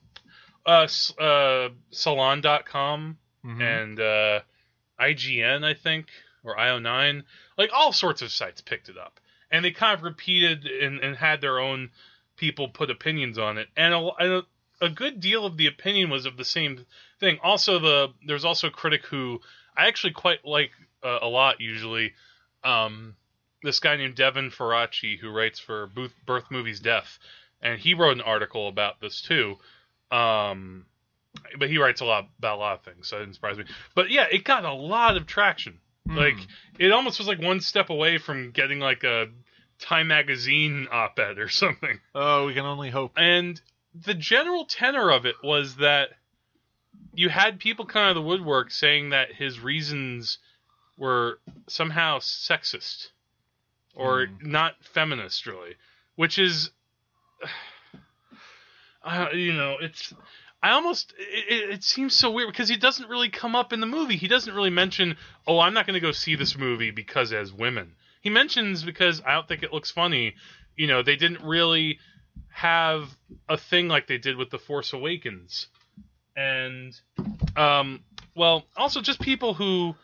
Uh, 0.65 0.87
uh, 1.17 1.69
Salon.com 1.91 3.17
Mhm. 3.45 3.61
and 3.61 3.99
uh, 4.01 4.39
IGN, 4.99 5.63
I 5.63 5.73
think, 5.75 6.07
or 6.43 6.57
IO9, 6.57 7.23
like 7.57 7.69
all 7.73 7.93
sorts 7.93 8.21
of 8.21 8.31
sites 8.31 8.59
picked 8.59 8.89
it 8.89 8.97
up, 8.97 9.19
and 9.49 9.63
they 9.63 9.71
kind 9.71 9.93
of 9.97 10.03
repeated 10.03 10.65
and, 10.65 10.99
and 10.99 11.15
had 11.15 11.39
their 11.39 11.59
own 11.59 11.91
people 12.37 12.69
put 12.69 12.89
opinions 12.89 13.37
on 13.37 13.57
it, 13.57 13.67
and 13.75 13.93
a, 13.93 14.43
a, 14.81 14.89
good 14.89 15.19
deal 15.19 15.45
of 15.45 15.57
the 15.57 15.67
opinion 15.67 16.09
was 16.09 16.25
of 16.25 16.37
the 16.37 16.45
same 16.45 16.85
thing. 17.19 17.39
Also, 17.43 17.79
the 17.79 18.13
there's 18.25 18.45
also 18.45 18.67
a 18.67 18.71
critic 18.71 19.05
who 19.05 19.41
I 19.75 19.87
actually 19.87 20.13
quite 20.13 20.45
like 20.45 20.71
uh, 21.03 21.19
a 21.21 21.27
lot 21.27 21.59
usually. 21.59 22.13
Um, 22.63 23.15
this 23.63 23.79
guy 23.79 23.97
named 23.97 24.15
Devin 24.15 24.51
Faraci 24.51 25.19
who 25.19 25.29
writes 25.29 25.59
for 25.59 25.87
Booth, 25.87 26.13
Birth 26.25 26.45
Movies 26.49 26.79
Death, 26.79 27.19
and 27.61 27.79
he 27.79 27.93
wrote 27.93 28.15
an 28.15 28.21
article 28.21 28.67
about 28.67 29.01
this 29.01 29.21
too. 29.21 29.57
Um, 30.11 30.85
but 31.57 31.69
he 31.69 31.77
writes 31.77 32.01
a 32.01 32.05
lot 32.05 32.29
about 32.39 32.57
a 32.57 32.59
lot 32.59 32.79
of 32.79 32.81
things, 32.81 33.07
so 33.07 33.17
it 33.17 33.21
didn't 33.21 33.35
surprise 33.35 33.57
me. 33.57 33.65
But 33.95 34.09
yeah, 34.09 34.25
it 34.31 34.43
got 34.43 34.65
a 34.65 34.73
lot 34.73 35.17
of 35.17 35.25
traction. 35.25 35.79
Hmm. 36.07 36.17
Like 36.17 36.37
it 36.79 36.91
almost 36.91 37.19
was 37.19 37.27
like 37.27 37.41
one 37.41 37.61
step 37.61 37.89
away 37.89 38.17
from 38.17 38.51
getting 38.51 38.79
like 38.79 39.03
a 39.03 39.27
Time 39.79 40.07
magazine 40.07 40.87
op-ed 40.91 41.37
or 41.37 41.49
something. 41.49 41.99
oh, 42.15 42.47
we 42.47 42.53
can 42.53 42.65
only 42.65 42.89
hope. 42.89 43.13
And 43.17 43.59
the 43.93 44.13
general 44.13 44.65
tenor 44.65 45.11
of 45.11 45.25
it 45.25 45.35
was 45.43 45.77
that 45.77 46.09
you 47.13 47.29
had 47.29 47.59
people 47.59 47.85
come 47.85 48.01
out 48.03 48.09
of 48.09 48.15
the 48.15 48.21
woodwork 48.21 48.71
saying 48.71 49.09
that 49.11 49.33
his 49.33 49.59
reasons 49.59 50.37
were 50.97 51.39
somehow 51.67 52.19
sexist 52.19 53.09
or 53.95 54.25
Hmm. 54.27 54.51
not 54.51 54.75
feminist, 54.93 55.45
really, 55.47 55.75
which 56.15 56.37
is, 56.39 56.71
uh, 59.03 59.27
you 59.33 59.53
know, 59.53 59.77
it's. 59.81 60.13
I 60.61 60.71
almost 60.71 61.13
it, 61.19 61.53
it- 61.53 61.69
it 61.69 61.83
seems 61.83 62.15
so 62.15 62.31
weird 62.31 62.49
because 62.51 62.67
he 62.67 62.77
doesn't 62.77 63.09
really 63.09 63.29
come 63.29 63.55
up 63.55 63.73
in 63.73 63.79
the 63.79 63.85
movie. 63.85 64.17
He 64.17 64.27
doesn't 64.27 64.53
really 64.53 64.71
mention, 64.71 65.17
"Oh, 65.45 65.59
I'm 65.59 65.73
not 65.73 65.85
going 65.85 65.93
to 65.93 65.99
go 65.99 66.11
see 66.11 66.35
this 66.35 66.57
movie 66.57 66.89
because 66.91 67.31
it 67.31 67.37
has 67.37 67.53
women." 67.53 67.95
He 68.27 68.33
mentions 68.33 68.83
because 68.83 69.21
I 69.25 69.35
don't 69.35 69.47
think 69.47 69.63
it 69.63 69.71
looks 69.71 69.89
funny. 69.89 70.35
You 70.75 70.87
know, 70.87 71.01
they 71.01 71.15
didn't 71.15 71.45
really 71.45 71.97
have 72.49 73.09
a 73.47 73.55
thing 73.55 73.87
like 73.87 74.05
they 74.05 74.17
did 74.17 74.35
with 74.35 74.49
The 74.49 74.59
Force 74.59 74.91
Awakens. 74.91 75.67
And 76.35 76.93
um 77.55 78.01
well, 78.35 78.65
also 78.75 78.99
just 78.99 79.21
people 79.21 79.53
who 79.53 79.95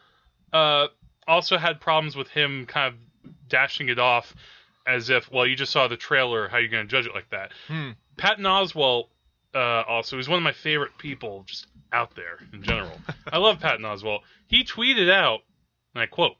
uh 0.53 0.87
also 1.27 1.57
had 1.57 1.81
problems 1.81 2.15
with 2.15 2.29
him 2.29 2.65
kind 2.65 2.93
of 2.93 3.33
dashing 3.49 3.89
it 3.89 3.99
off 3.99 4.33
as 4.87 5.09
if, 5.09 5.29
well, 5.29 5.45
you 5.45 5.57
just 5.57 5.73
saw 5.73 5.89
the 5.89 5.97
trailer. 5.97 6.47
How 6.47 6.55
are 6.55 6.61
you 6.61 6.69
going 6.69 6.87
to 6.87 6.89
judge 6.89 7.05
it 7.05 7.13
like 7.13 7.29
that? 7.31 7.51
Hmm. 7.67 7.89
Patton 8.15 8.45
Oswalt 8.45 9.09
uh, 9.53 9.83
also 9.85 10.17
is 10.17 10.29
one 10.29 10.37
of 10.37 10.43
my 10.43 10.53
favorite 10.53 10.97
people 10.97 11.43
just 11.45 11.67
out 11.91 12.15
there 12.15 12.39
in 12.53 12.63
general. 12.63 12.97
I 13.33 13.37
love 13.39 13.59
Patton 13.59 13.83
Oswalt. 13.83 14.19
He 14.47 14.63
tweeted 14.63 15.11
out, 15.11 15.41
and 15.93 16.01
I 16.01 16.05
quote, 16.05 16.37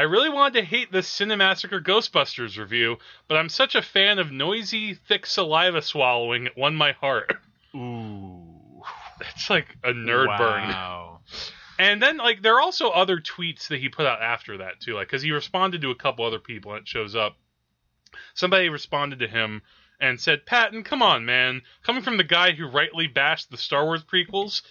I 0.00 0.04
really 0.04 0.30
wanted 0.30 0.58
to 0.58 0.64
hate 0.64 0.90
this 0.90 1.06
Cinemassacre 1.06 1.84
Ghostbusters 1.84 2.56
review, 2.56 2.96
but 3.28 3.36
I'm 3.36 3.50
such 3.50 3.74
a 3.74 3.82
fan 3.82 4.18
of 4.18 4.32
noisy, 4.32 4.94
thick 4.94 5.26
saliva 5.26 5.82
swallowing, 5.82 6.46
it 6.46 6.56
won 6.56 6.74
my 6.74 6.92
heart. 6.92 7.34
Ooh. 7.76 8.82
It's 9.20 9.50
like 9.50 9.76
a 9.84 9.92
nerd 9.92 10.38
burn. 10.38 10.68
Wow. 10.70 11.20
And 11.78 12.00
then 12.02 12.16
like 12.16 12.40
there 12.40 12.54
are 12.54 12.62
also 12.62 12.88
other 12.88 13.18
tweets 13.18 13.68
that 13.68 13.78
he 13.78 13.90
put 13.90 14.06
out 14.06 14.22
after 14.22 14.56
that 14.56 14.80
too, 14.80 14.94
like 14.94 15.08
because 15.08 15.20
he 15.20 15.32
responded 15.32 15.82
to 15.82 15.90
a 15.90 15.94
couple 15.94 16.24
other 16.24 16.38
people 16.38 16.72
and 16.72 16.80
it 16.80 16.88
shows 16.88 17.14
up. 17.14 17.36
Somebody 18.32 18.70
responded 18.70 19.18
to 19.18 19.28
him 19.28 19.60
and 20.00 20.18
said, 20.18 20.46
"Patton, 20.46 20.82
come 20.82 21.02
on, 21.02 21.26
man, 21.26 21.60
coming 21.82 22.02
from 22.02 22.16
the 22.16 22.24
guy 22.24 22.52
who 22.52 22.66
rightly 22.66 23.06
bashed 23.06 23.50
the 23.50 23.58
Star 23.58 23.84
Wars 23.84 24.02
prequels." 24.02 24.62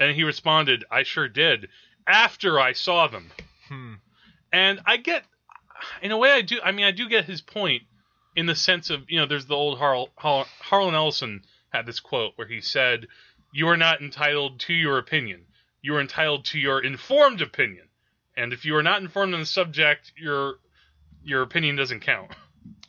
And 0.00 0.16
he 0.16 0.24
responded, 0.24 0.86
"I 0.90 1.02
sure 1.02 1.28
did 1.28 1.68
after 2.06 2.58
I 2.58 2.72
saw 2.72 3.06
them." 3.06 3.32
Hmm. 3.68 3.94
And 4.52 4.80
I 4.86 4.96
get, 4.96 5.24
in 6.02 6.10
a 6.10 6.16
way, 6.16 6.32
I 6.32 6.42
do. 6.42 6.60
I 6.62 6.72
mean, 6.72 6.86
I 6.86 6.90
do 6.90 7.08
get 7.08 7.24
his 7.24 7.40
point 7.40 7.82
in 8.36 8.46
the 8.46 8.54
sense 8.54 8.90
of 8.90 9.10
you 9.10 9.18
know, 9.18 9.26
there's 9.26 9.46
the 9.46 9.54
old 9.54 9.78
Harl, 9.78 10.10
Harl, 10.16 10.46
Harlan 10.60 10.94
Ellison 10.94 11.42
had 11.70 11.86
this 11.86 12.00
quote 12.00 12.32
where 12.36 12.46
he 12.46 12.60
said, 12.60 13.06
"You 13.52 13.68
are 13.68 13.76
not 13.76 14.00
entitled 14.00 14.60
to 14.60 14.74
your 14.74 14.98
opinion. 14.98 15.44
You 15.82 15.96
are 15.96 16.00
entitled 16.00 16.44
to 16.46 16.58
your 16.58 16.82
informed 16.82 17.42
opinion. 17.42 17.88
And 18.36 18.52
if 18.52 18.64
you 18.64 18.76
are 18.76 18.82
not 18.82 19.02
informed 19.02 19.34
on 19.34 19.40
the 19.40 19.46
subject, 19.46 20.12
your 20.16 20.58
your 21.22 21.42
opinion 21.42 21.76
doesn't 21.76 22.00
count." 22.00 22.32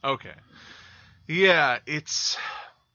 Okay. 0.03 0.35
Yeah, 1.27 1.79
it's 1.85 2.37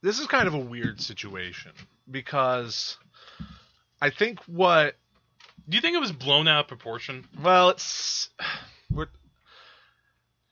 this 0.01 0.19
is 0.19 0.27
kind 0.27 0.47
of 0.47 0.53
a 0.53 0.59
weird 0.59 1.01
situation 1.01 1.71
because 2.09 2.97
I 4.01 4.09
think 4.09 4.39
what 4.41 4.95
Do 5.67 5.75
you 5.75 5.81
think 5.81 5.95
it 5.95 5.99
was 5.99 6.11
blown 6.11 6.47
out 6.47 6.61
of 6.61 6.67
proportion? 6.67 7.25
well 7.41 7.69
it's 7.69 8.29
we're, 8.91 9.07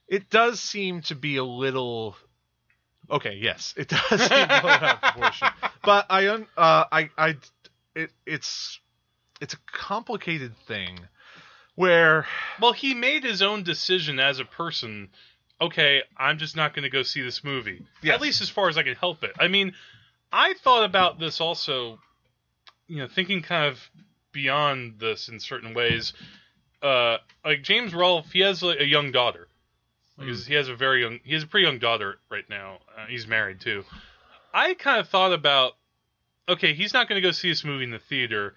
it 0.08 0.29
does 0.29 0.60
seem 0.60 1.01
to 1.03 1.15
be 1.15 1.38
a 1.38 1.43
little 1.43 2.15
okay 3.10 3.38
yes 3.39 3.74
it 3.77 3.88
does 4.10 4.20
seem 4.22 4.48
blown 4.48 4.65
out 4.65 4.96
of 4.96 5.13
proportion 5.13 5.48
but 5.84 6.05
I 6.10 6.29
un, 6.29 6.48
uh 6.58 6.86
I 6.91 7.10
I 7.17 7.38
it 7.96 8.12
it's 8.25 8.79
it's 9.41 9.53
a 9.53 9.58
complicated 9.72 10.55
thing 10.67 11.00
where 11.75 12.25
Well, 12.62 12.74
he 12.74 12.93
made 12.93 13.24
his 13.24 13.41
own 13.41 13.63
decision 13.63 14.20
as 14.20 14.39
a 14.39 14.46
person. 14.46 15.10
Okay, 15.60 16.03
I'm 16.15 16.38
just 16.38 16.55
not 16.55 16.75
going 16.75 16.84
to 16.84 16.89
go 16.89 17.01
see 17.03 17.22
this 17.22 17.43
movie. 17.43 17.84
Yes. 18.01 18.15
At 18.15 18.22
least 18.22 18.41
as 18.41 18.50
far 18.50 18.70
as 18.70 18.77
I 18.77 18.84
can 18.84 18.96
help 18.96 19.24
it. 19.24 19.32
I 19.39 19.48
mean, 19.48 19.74
I 20.32 20.53
thought 20.63 20.84
about 20.86 21.20
this 21.20 21.41
also, 21.41 22.00
you 22.88 22.98
know, 22.98 23.08
thinking 23.08 23.41
kind 23.41 23.72
of 23.72 23.79
beyond 24.34 25.00
this 25.00 25.30
in 25.30 25.40
certain 25.40 25.74
ways. 25.74 26.12
Uh, 26.82 27.18
like 27.46 27.63
James 27.63 27.94
Rolfe, 27.94 28.32
he 28.32 28.42
has 28.42 28.62
like, 28.62 28.80
a 28.80 28.86
young 28.86 29.12
daughter. 29.12 29.48
Like, 30.18 30.28
Mm. 30.28 30.48
He 30.48 30.54
has 30.54 30.68
a 30.68 30.75
very 30.75 31.02
young, 31.02 31.20
he 31.24 31.34
has 31.34 31.44
a 31.44 31.48
pretty 31.48 31.66
young 31.66 31.80
daughter 31.80 32.20
right 32.30 32.48
now. 32.50 32.80
Uh, 32.96 33.06
he's 33.08 33.25
married 33.25 33.62
too. 33.62 33.84
I 34.54 34.75
kind 34.75 35.00
of 35.00 35.10
thought 35.10 35.34
about, 35.34 35.74
okay, 36.48 36.74
he's 36.74 36.94
not 36.94 37.10
going 37.10 37.20
to 37.20 37.28
go 37.28 37.32
see 37.32 37.50
this 37.50 37.63
movie 37.63 37.86
in 37.86 37.92
the 37.92 38.00
theater. 38.00 38.54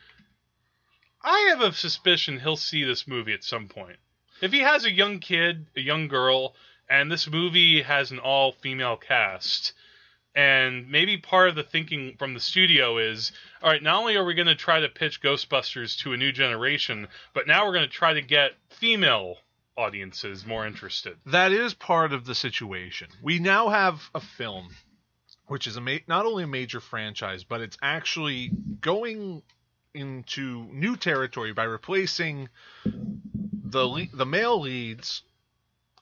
I 1.23 1.47
have 1.51 1.61
a 1.61 1.73
suspicion 1.73 2.39
he'll 2.41 2.57
see 2.57 2.85
this 2.85 3.09
movie 3.09 3.33
at 3.33 3.43
some 3.43 3.69
point. 3.69 3.97
If 4.43 4.53
he 4.53 4.61
has 4.61 4.85
a 4.85 4.93
young 4.93 5.19
kid, 5.19 5.67
a 5.75 5.81
young 5.81 6.09
girl, 6.09 6.55
and 6.91 7.11
this 7.11 7.29
movie 7.29 7.83
has 7.83 8.11
an 8.11 8.19
all 8.19 8.53
female 8.53 8.97
cast, 8.97 9.73
and 10.37 10.89
maybe 10.91 11.17
part 11.17 11.49
of 11.49 11.55
the 11.57 11.63
thinking 11.63 12.15
from 12.19 12.35
the 12.35 12.41
studio 12.41 12.99
is 12.99 13.33
all 13.63 13.71
right, 13.71 13.83
not 13.83 13.97
only 13.99 14.17
are 14.17 14.25
we 14.25 14.35
going 14.35 14.47
to 14.47 14.55
try 14.55 14.81
to 14.81 14.89
pitch 14.89 15.23
Ghostbusters 15.23 15.99
to 16.01 16.13
a 16.13 16.17
new 16.17 16.31
generation, 16.31 17.09
but 17.33 17.47
now 17.49 17.65
we're 17.67 17.73
going 17.73 17.89
to 17.89 17.93
try 17.93 18.13
to 18.13 18.23
get 18.23 18.53
female 18.69 19.39
audiences 19.79 20.47
more 20.47 20.67
interested. 20.67 21.17
that 21.27 21.53
is 21.53 21.75
part 21.75 22.13
of 22.13 22.25
the 22.27 22.35
situation. 22.35 23.09
We 23.23 23.39
now 23.39 23.69
have 23.71 24.01
a 24.15 24.21
film, 24.21 24.69
which 25.47 25.67
is 25.67 25.77
a 25.77 25.81
ma- 25.81 25.99
not 26.07 26.27
only 26.27 26.45
a 26.45 26.47
major 26.47 26.81
franchise, 26.81 27.45
but 27.45 27.61
it's 27.61 27.77
actually 27.83 28.51
going 28.81 29.43
into 29.95 30.65
new 30.73 30.97
territory 30.97 31.53
by 31.53 31.65
replacing 31.65 32.49
the 32.85 33.87
le- 33.87 34.07
the 34.13 34.27
male 34.27 34.61
leads, 34.61 35.23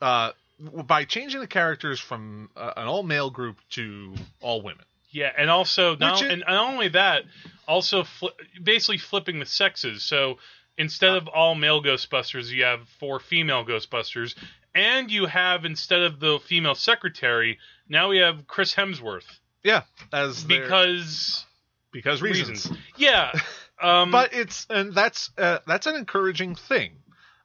uh, 0.01 0.33
by 0.59 1.05
changing 1.05 1.41
the 1.41 1.47
characters 1.47 2.01
from 2.01 2.51
uh, 2.57 2.73
an 2.77 2.87
all 2.87 3.03
male 3.03 3.31
group 3.31 3.59
to 3.71 4.15
all 4.41 4.63
women. 4.63 4.85
Yeah, 5.11 5.31
and 5.37 5.49
also 5.49 5.95
not, 5.95 6.23
and 6.23 6.43
not 6.47 6.73
only 6.73 6.89
that, 6.89 7.23
also 7.69 8.03
fli 8.03 8.31
basically 8.63 8.99
flipping 8.99 9.39
the 9.39 9.47
sexes. 9.47 10.03
So 10.03 10.39
instead 10.77 11.15
of 11.15 11.29
all 11.29 11.55
male 11.55 11.83
Ghostbusters, 11.83 12.51
you 12.51 12.65
have 12.65 12.89
four 12.99 13.21
female 13.21 13.65
Ghostbusters, 13.65 14.35
and 14.75 15.11
you 15.11 15.27
have 15.27 15.65
instead 15.65 16.03
of 16.03 16.19
the 16.19 16.41
female 16.41 16.75
secretary, 16.75 17.59
now 17.89 18.09
we 18.09 18.19
have 18.19 18.47
Chris 18.49 18.75
Hemsworth 18.75 19.39
Yeah, 19.63 19.83
as 20.13 20.43
because 20.43 21.45
because 21.93 22.21
reasons. 22.21 22.67
reasons. 22.67 22.79
Yeah, 22.97 23.33
um, 23.81 24.11
but 24.11 24.35
it's 24.35 24.67
and 24.69 24.93
that's 24.93 25.31
uh, 25.39 25.59
that's 25.67 25.87
an 25.87 25.95
encouraging 25.95 26.57
thing. 26.57 26.97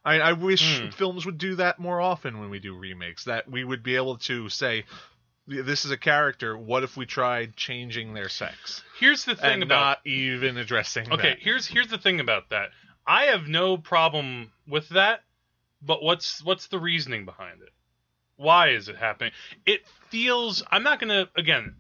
I, 0.06 0.20
I 0.20 0.34
wish 0.34 0.80
Hmm. 0.80 0.90
films 0.90 1.26
would 1.26 1.38
do 1.38 1.56
that 1.56 1.80
more 1.80 2.00
often 2.00 2.40
when 2.40 2.50
we 2.50 2.60
do 2.60 2.76
remakes. 2.76 3.26
That 3.26 3.50
we 3.50 3.64
would 3.64 3.84
be 3.84 3.96
able 3.96 4.18
to 4.20 4.50
say, 4.50 4.86
"This 5.48 5.86
is 5.86 5.92
a 5.92 5.98
character. 5.98 6.58
What 6.58 6.84
if 6.84 6.96
we 6.98 7.06
tried 7.06 7.56
changing 7.56 8.14
their 8.14 8.30
sex 8.30 8.84
here's 9.00 9.26
the 9.26 9.36
thing 9.36 9.54
and 9.56 9.64
about 9.64 9.80
not 9.80 10.08
even 10.08 10.58
addressing 10.58 11.12
Okay, 11.12 11.30
that?" 11.30 11.40
here's 11.40 11.68
here's 11.68 11.88
the 11.88 11.98
thing 11.98 12.20
about 12.20 12.50
that. 12.50 12.70
I 13.06 13.26
have 13.26 13.48
no 13.48 13.78
problem 13.78 14.52
with 14.68 14.90
that, 14.90 15.24
but 15.82 16.04
what's 16.04 16.44
what's 16.44 16.68
the 16.68 16.80
reasoning 16.80 17.26
behind 17.26 17.62
it? 17.62 17.74
Why 18.36 18.70
is 18.70 18.88
it 18.88 18.96
happening? 18.98 19.34
It 19.66 19.86
feels 20.10 20.64
I'm 20.72 20.84
not 20.84 21.00
going 21.00 21.10
to 21.10 21.30
again. 21.36 21.76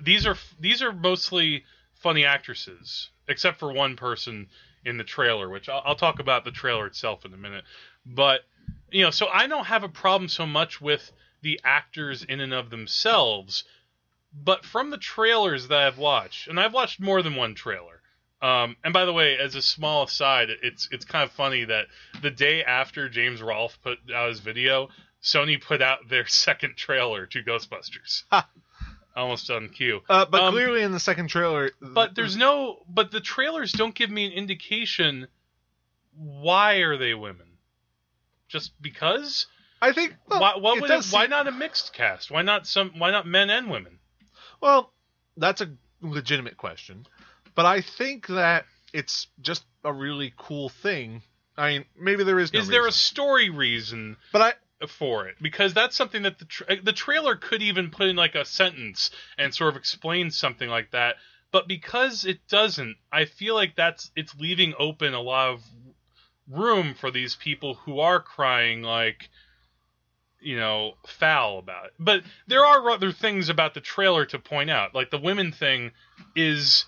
These 0.00 0.26
are 0.26 0.36
these 0.60 0.82
are 0.82 0.92
mostly 0.92 1.64
funny 1.94 2.24
actresses, 2.24 3.10
except 3.26 3.58
for 3.58 3.72
one 3.72 3.96
person 3.96 4.48
in 4.88 4.96
the 4.96 5.04
trailer, 5.04 5.48
which 5.48 5.68
I'll, 5.68 5.82
I'll 5.84 5.94
talk 5.94 6.18
about 6.18 6.44
the 6.44 6.50
trailer 6.50 6.86
itself 6.86 7.24
in 7.24 7.34
a 7.34 7.36
minute. 7.36 7.64
But 8.06 8.40
you 8.90 9.02
know, 9.02 9.10
so 9.10 9.26
I 9.28 9.46
don't 9.46 9.66
have 9.66 9.84
a 9.84 9.88
problem 9.88 10.28
so 10.28 10.46
much 10.46 10.80
with 10.80 11.12
the 11.42 11.60
actors 11.62 12.24
in 12.24 12.40
and 12.40 12.54
of 12.54 12.70
themselves, 12.70 13.64
but 14.32 14.64
from 14.64 14.90
the 14.90 14.98
trailers 14.98 15.68
that 15.68 15.78
I've 15.78 15.98
watched, 15.98 16.48
and 16.48 16.58
I've 16.58 16.72
watched 16.72 17.00
more 17.00 17.22
than 17.22 17.36
one 17.36 17.54
trailer. 17.54 18.02
Um, 18.40 18.76
and 18.84 18.94
by 18.94 19.04
the 19.04 19.12
way, 19.12 19.36
as 19.36 19.54
a 19.54 19.62
small 19.62 20.04
aside, 20.04 20.48
it's 20.62 20.88
it's 20.90 21.04
kind 21.04 21.24
of 21.24 21.32
funny 21.32 21.64
that 21.64 21.86
the 22.22 22.30
day 22.30 22.62
after 22.64 23.08
James 23.08 23.42
Rolfe 23.42 23.78
put 23.82 23.98
out 24.14 24.28
his 24.28 24.40
video, 24.40 24.88
Sony 25.22 25.60
put 25.60 25.82
out 25.82 26.08
their 26.08 26.26
second 26.44 26.76
trailer 26.76 27.26
to 27.26 27.42
Ghostbusters. 27.42 28.22
Almost 29.18 29.50
on 29.50 29.68
cue. 29.70 30.00
Uh, 30.08 30.26
but 30.26 30.42
Um, 30.42 30.54
clearly 30.54 30.82
in 30.82 30.92
the 30.92 31.00
second 31.00 31.26
trailer, 31.26 31.72
But 31.80 32.14
there's 32.14 32.36
no 32.36 32.84
but 32.88 33.10
the 33.10 33.20
trailers 33.20 33.72
don't 33.72 33.94
give 33.94 34.10
me 34.10 34.26
an 34.26 34.32
indication 34.32 35.26
why 36.14 36.74
are 36.76 36.96
they 36.96 37.14
women? 37.14 37.46
Just 38.48 38.80
because? 38.80 39.46
I 39.82 39.92
think 39.92 40.14
well, 40.28 40.40
why 40.40 40.74
it 40.76 40.80
would 40.80 40.90
it, 40.90 40.94
does 40.94 41.12
why 41.12 41.26
not 41.26 41.48
a 41.48 41.52
mixed 41.52 41.92
cast? 41.92 42.30
Why 42.30 42.42
not 42.42 42.66
some 42.66 42.92
why 42.98 43.10
not 43.10 43.26
men 43.26 43.50
and 43.50 43.68
women? 43.68 43.98
Well, 44.60 44.92
that's 45.36 45.60
a 45.60 45.70
legitimate 46.00 46.56
question, 46.56 47.04
but 47.56 47.66
I 47.66 47.80
think 47.80 48.28
that 48.28 48.66
it's 48.92 49.26
just 49.40 49.64
a 49.84 49.92
really 49.92 50.32
cool 50.36 50.68
thing. 50.68 51.22
I 51.56 51.72
mean, 51.72 51.84
maybe 51.98 52.22
there 52.22 52.38
is. 52.38 52.52
No 52.52 52.60
Is 52.60 52.68
there 52.68 52.86
a 52.86 52.92
story 52.92 53.50
reason 53.50 54.16
But 54.32 54.42
I, 54.42 54.52
for 54.86 55.26
it 55.26 55.36
because 55.40 55.74
that's 55.74 55.96
something 55.96 56.22
that 56.22 56.38
the 56.38 56.44
tra- 56.44 56.66
eh, 56.68 56.76
the 56.82 56.92
trailer 56.92 57.34
could 57.34 57.62
even 57.62 57.90
put 57.90 58.06
in 58.06 58.16
like 58.16 58.34
a 58.34 58.44
sentence 58.44 59.10
and 59.36 59.54
sort 59.54 59.70
of 59.70 59.76
explain 59.76 60.30
something 60.30 60.68
like 60.68 60.92
that 60.92 61.16
but 61.50 61.66
because 61.66 62.24
it 62.24 62.38
doesn't 62.48 62.96
i 63.10 63.24
feel 63.24 63.54
like 63.54 63.74
that's 63.74 64.10
it's 64.14 64.34
leaving 64.38 64.74
open 64.78 65.14
a 65.14 65.20
lot 65.20 65.48
of 65.48 65.62
room 66.48 66.94
for 66.94 67.10
these 67.10 67.34
people 67.34 67.74
who 67.74 67.98
are 67.98 68.20
crying 68.20 68.82
like 68.82 69.28
you 70.40 70.56
know 70.56 70.94
foul 71.06 71.58
about 71.58 71.86
it. 71.86 71.92
But 71.98 72.22
there 72.46 72.64
are 72.64 72.90
other 72.90 73.12
things 73.12 73.48
about 73.48 73.74
the 73.74 73.80
trailer 73.80 74.24
to 74.26 74.38
point 74.38 74.70
out. 74.70 74.94
Like 74.94 75.10
the 75.10 75.18
women 75.18 75.52
thing 75.52 75.92
is 76.36 76.84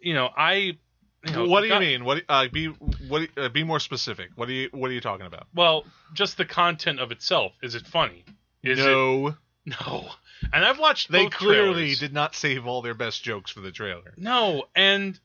you 0.00 0.14
know 0.14 0.30
i 0.36 0.78
you 1.26 1.32
know, 1.32 1.46
what 1.46 1.60
do 1.60 1.66
you 1.66 1.72
got- 1.74 1.80
mean? 1.80 2.04
What 2.04 2.22
uh, 2.28 2.48
be 2.48 2.66
what 2.66 3.28
uh, 3.36 3.48
be 3.48 3.62
more 3.64 3.80
specific? 3.80 4.30
What 4.36 4.46
do 4.46 4.54
you 4.54 4.68
what 4.72 4.90
are 4.90 4.94
you 4.94 5.00
talking 5.00 5.26
about? 5.26 5.46
well 5.54 5.84
just 6.14 6.36
the 6.36 6.44
content 6.44 6.98
of 7.00 7.12
itself 7.12 7.52
is 7.62 7.74
it 7.74 7.86
funny 7.86 8.24
is 8.62 8.78
it 8.78 8.84
no, 8.84 9.34
No. 9.66 10.08
And 10.52 10.64
I've 10.64 10.78
watched 10.78 11.10
they 11.12 11.26
clearly 11.28 11.72
trailers. 11.82 11.98
did 12.00 12.12
not 12.14 12.34
save 12.34 12.66
all 12.66 12.80
their 12.82 12.94
best 12.94 13.22
jokes 13.22 13.50
for 13.50 13.60
the 13.60 13.70
trailer. 13.70 14.14
No, 14.16 14.64
and 14.74 15.18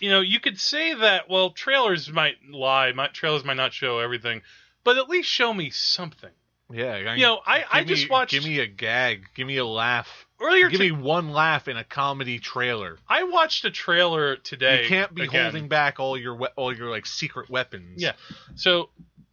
you 0.00 0.10
know, 0.10 0.20
you 0.20 0.40
could 0.40 0.58
say 0.60 0.92
that 0.94 1.28
well, 1.30 1.50
trailers 1.50 2.10
might 2.12 2.36
lie, 2.50 2.92
My, 2.92 3.06
trailers 3.08 3.44
might 3.44 3.56
not 3.56 3.72
show 3.72 3.98
everything, 4.00 4.42
but 4.84 4.98
at 4.98 5.08
least 5.08 5.28
show 5.28 5.54
me 5.54 5.70
something. 5.70 6.30
Yeah, 6.70 6.92
I, 6.92 7.14
You 7.14 7.22
know, 7.22 7.40
I 7.46 7.64
I 7.70 7.78
give 7.80 7.88
just 7.88 8.04
me- 8.04 8.10
watched 8.10 8.32
Give 8.32 8.44
me 8.44 8.58
a 8.58 8.66
gag. 8.66 9.24
Give 9.34 9.46
me 9.46 9.56
a 9.58 9.64
laugh. 9.66 10.26
Earlier. 10.42 10.68
Give 10.68 10.80
to- 10.80 10.84
me 10.86 10.92
one 10.92 11.32
laugh 11.32 11.68
in 11.68 11.76
a 11.76 11.84
comedy 11.84 12.38
trailer. 12.38 12.98
I 13.08 13.24
watched 13.24 13.64
a 13.64 13.70
trailer 13.70 14.36
today. 14.36 14.82
you 14.82 14.88
can't 14.88 15.14
be 15.14 15.22
again. 15.24 15.42
holding 15.44 15.68
back 15.68 16.00
all 16.00 16.16
your 16.18 16.34
we- 16.34 16.48
all 16.56 16.74
your 16.74 16.90
like 16.90 17.06
secret 17.06 17.48
weapons. 17.50 18.02
Yeah. 18.02 18.12
So 18.54 18.90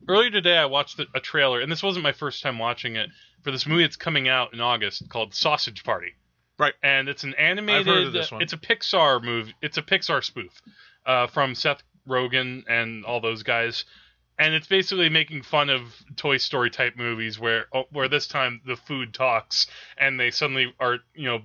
earlier 0.07 0.29
today, 0.29 0.57
I 0.57 0.65
watched 0.65 0.99
a 0.99 1.19
trailer, 1.19 1.61
and 1.61 1.71
this 1.71 1.83
wasn't 1.83 2.03
my 2.03 2.11
first 2.13 2.41
time 2.43 2.57
watching 2.59 2.95
it 2.95 3.09
for 3.43 3.51
this 3.51 3.65
movie 3.65 3.83
that's 3.83 3.95
coming 3.95 4.27
out 4.27 4.53
in 4.53 4.61
August 4.61 5.07
called 5.09 5.33
Sausage 5.33 5.83
Party. 5.83 6.13
Right. 6.57 6.73
And 6.83 7.07
it's 7.07 7.23
an 7.23 7.33
animated. 7.35 7.87
I've 7.87 7.93
heard 7.95 8.07
of 8.07 8.13
this 8.13 8.31
one. 8.31 8.41
It's 8.41 8.51
a 8.53 8.57
Pixar 8.57 9.23
movie. 9.23 9.53
It's 9.61 9.77
a 9.77 9.81
Pixar 9.81 10.21
spoof 10.23 10.61
uh, 11.05 11.27
from 11.27 11.55
Seth 11.55 11.81
Rogen 12.07 12.63
and 12.67 13.05
all 13.05 13.21
those 13.21 13.43
guys. 13.43 13.85
And 14.39 14.53
it's 14.53 14.67
basically 14.67 15.09
making 15.09 15.43
fun 15.43 15.69
of 15.69 15.81
Toy 16.15 16.37
Story 16.37 16.69
type 16.69 16.95
movies 16.95 17.37
where 17.37 17.65
oh, 17.73 17.83
where 17.91 18.07
this 18.07 18.25
time 18.25 18.61
the 18.65 18.77
food 18.77 19.13
talks 19.13 19.67
and 19.97 20.19
they 20.19 20.31
suddenly 20.31 20.73
are 20.79 20.99
you 21.13 21.25
know 21.25 21.41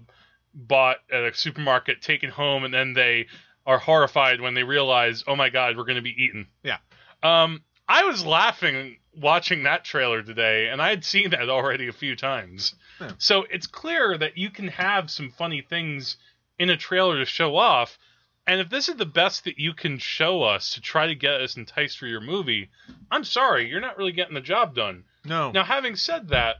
bought 0.54 0.98
at 1.12 1.24
a 1.24 1.34
supermarket, 1.34 2.00
taken 2.00 2.30
home, 2.30 2.64
and 2.64 2.72
then 2.72 2.94
they 2.94 3.26
are 3.66 3.78
horrified 3.78 4.40
when 4.40 4.54
they 4.54 4.62
realize, 4.62 5.24
oh 5.26 5.36
my 5.36 5.50
god, 5.50 5.76
we're 5.76 5.84
going 5.84 5.96
to 5.96 6.02
be 6.02 6.22
eaten. 6.22 6.46
Yeah. 6.62 6.78
Um, 7.22 7.62
I 7.88 8.04
was 8.04 8.24
laughing 8.24 8.98
watching 9.16 9.64
that 9.64 9.84
trailer 9.84 10.22
today, 10.22 10.68
and 10.68 10.80
I 10.80 10.90
had 10.90 11.04
seen 11.04 11.30
that 11.30 11.48
already 11.48 11.88
a 11.88 11.92
few 11.92 12.16
times. 12.16 12.74
Yeah. 13.00 13.12
So 13.18 13.44
it's 13.50 13.66
clear 13.66 14.16
that 14.18 14.38
you 14.38 14.50
can 14.50 14.68
have 14.68 15.10
some 15.10 15.30
funny 15.30 15.62
things 15.62 16.16
in 16.58 16.70
a 16.70 16.76
trailer 16.76 17.18
to 17.18 17.24
show 17.24 17.56
off. 17.56 17.98
And 18.46 18.60
if 18.60 18.68
this 18.68 18.88
is 18.90 18.96
the 18.96 19.06
best 19.06 19.44
that 19.44 19.58
you 19.58 19.72
can 19.72 19.98
show 19.98 20.42
us 20.42 20.74
to 20.74 20.80
try 20.80 21.06
to 21.06 21.14
get 21.14 21.40
us 21.40 21.56
enticed 21.56 21.98
for 21.98 22.06
your 22.06 22.20
movie, 22.20 22.68
I'm 23.10 23.24
sorry, 23.24 23.68
you're 23.70 23.80
not 23.80 23.96
really 23.96 24.12
getting 24.12 24.34
the 24.34 24.40
job 24.42 24.74
done. 24.74 25.04
No. 25.24 25.50
Now, 25.50 25.64
having 25.64 25.96
said 25.96 26.28
that, 26.28 26.56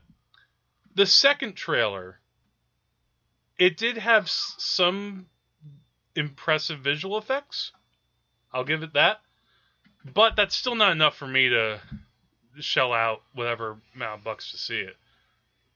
the 0.94 1.04
second 1.04 1.54
trailer, 1.56 2.20
it 3.58 3.76
did 3.76 3.98
have 3.98 4.24
s- 4.24 4.54
some 4.58 5.26
impressive 6.16 6.80
visual 6.80 7.18
effects. 7.18 7.72
I'll 8.52 8.64
give 8.64 8.82
it 8.82 8.94
that. 8.94 9.20
But 10.04 10.36
that's 10.36 10.54
still 10.56 10.74
not 10.76 10.92
enough 10.92 11.16
for 11.16 11.26
me 11.26 11.48
to 11.50 11.80
shell 12.60 12.92
out 12.92 13.22
whatever 13.34 13.76
amount 13.94 14.18
of 14.20 14.24
bucks 14.24 14.50
to 14.52 14.56
see 14.58 14.78
it. 14.78 14.96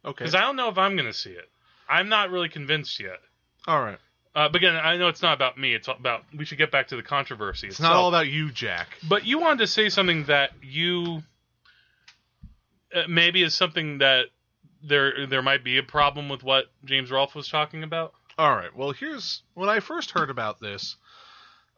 Okay. 0.05 0.25
Because 0.25 0.35
I 0.35 0.41
don't 0.41 0.57
know 0.57 0.69
if 0.69 0.79
I'm 0.79 0.97
going 0.97 1.07
to 1.11 1.13
see 1.13 1.31
it. 1.33 1.51
I'm 1.89 2.09
not 2.09 2.31
really 2.31 2.49
convinced 2.49 2.99
yet. 3.01 3.19
all 3.67 3.83
right. 3.83 3.99
Uh, 4.39 4.49
but 4.49 4.55
again, 4.63 4.77
I 4.77 4.97
know 4.97 5.09
it's 5.09 5.21
not 5.21 5.35
about 5.35 5.59
me. 5.59 5.75
It's 5.75 5.89
about 5.89 6.23
we 6.33 6.45
should 6.45 6.59
get 6.59 6.71
back 6.71 6.87
to 6.89 6.97
the 6.97 7.03
controversy. 7.03 7.67
It's 7.67 7.81
itself. 7.81 7.93
not 7.93 7.99
all 7.99 8.09
about 8.09 8.29
you, 8.29 8.53
Jack. 8.53 8.87
But 9.09 9.27
you 9.27 9.41
wanted 9.41 9.59
to 9.59 9.67
say 9.67 9.89
something 9.89 10.27
that 10.27 10.53
you 10.63 11.25
uh, 12.95 13.03
maybe 13.09 13.43
is 13.43 13.53
something 13.53 13.99
that 13.99 14.27
there 14.81 15.27
there 15.27 15.43
might 15.43 15.65
be 15.65 15.79
a 15.79 15.83
problem 15.83 16.29
with 16.29 16.45
what 16.45 16.67
James 16.85 17.11
Rolfe 17.11 17.35
was 17.35 17.49
talking 17.49 17.83
about. 17.83 18.13
All 18.39 18.55
right. 18.55 18.73
Well, 18.77 18.93
here's 18.93 19.43
when 19.55 19.69
I 19.69 19.81
first 19.81 20.13
heard 20.13 20.31
about 20.31 20.61
this. 20.61 20.95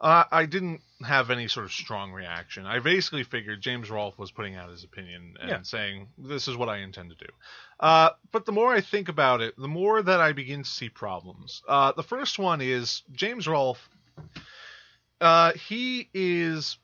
Uh, 0.01 0.25
I 0.33 0.47
didn't 0.47 0.81
have 1.05 1.31
any 1.31 1.47
sort 1.47 1.67
of 1.67 1.73
strong 1.73 2.13
reaction. 2.13 2.65
I 2.65 2.79
basically 2.79 3.23
figured 3.23 3.61
James 3.61 3.91
Rolfe 3.91 4.19
was 4.19 4.31
putting 4.31 4.55
out 4.57 4.71
his 4.71 4.83
opinion 4.83 5.35
and 5.41 5.51
Yeah. 5.51 5.63
saying 5.63 6.09
this 6.17 6.49
is 6.49 6.57
what 6.57 6.71
I 6.71 6.79
intend 6.79 7.11
to 7.11 7.17
do. 7.17 7.31
Uh, 7.79 8.11
but 8.33 8.47
the 8.47 8.53
more 8.53 8.73
I 8.73 8.81
think 8.81 9.09
about 9.11 9.43
it, 9.43 9.55
the 9.59 9.69
more 9.69 10.01
that 10.03 10.21
I 10.21 10.33
begin 10.33 10.63
to 10.63 10.69
see 10.71 10.89
problems. 10.89 11.63
Uh, 11.69 11.93
the 11.93 12.03
first 12.03 12.39
one 12.39 12.61
is 12.63 13.03
James 13.13 13.47
Rolfe. 13.47 13.89
Uh, 15.21 15.53
he 15.53 16.09
is. 16.15 16.79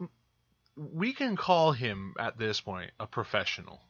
We 0.77 1.15
can 1.15 1.37
call 1.37 1.73
him 1.73 2.15
at 2.19 2.37
this 2.39 2.61
point 2.61 2.91
a 3.01 3.07
professional. 3.07 3.81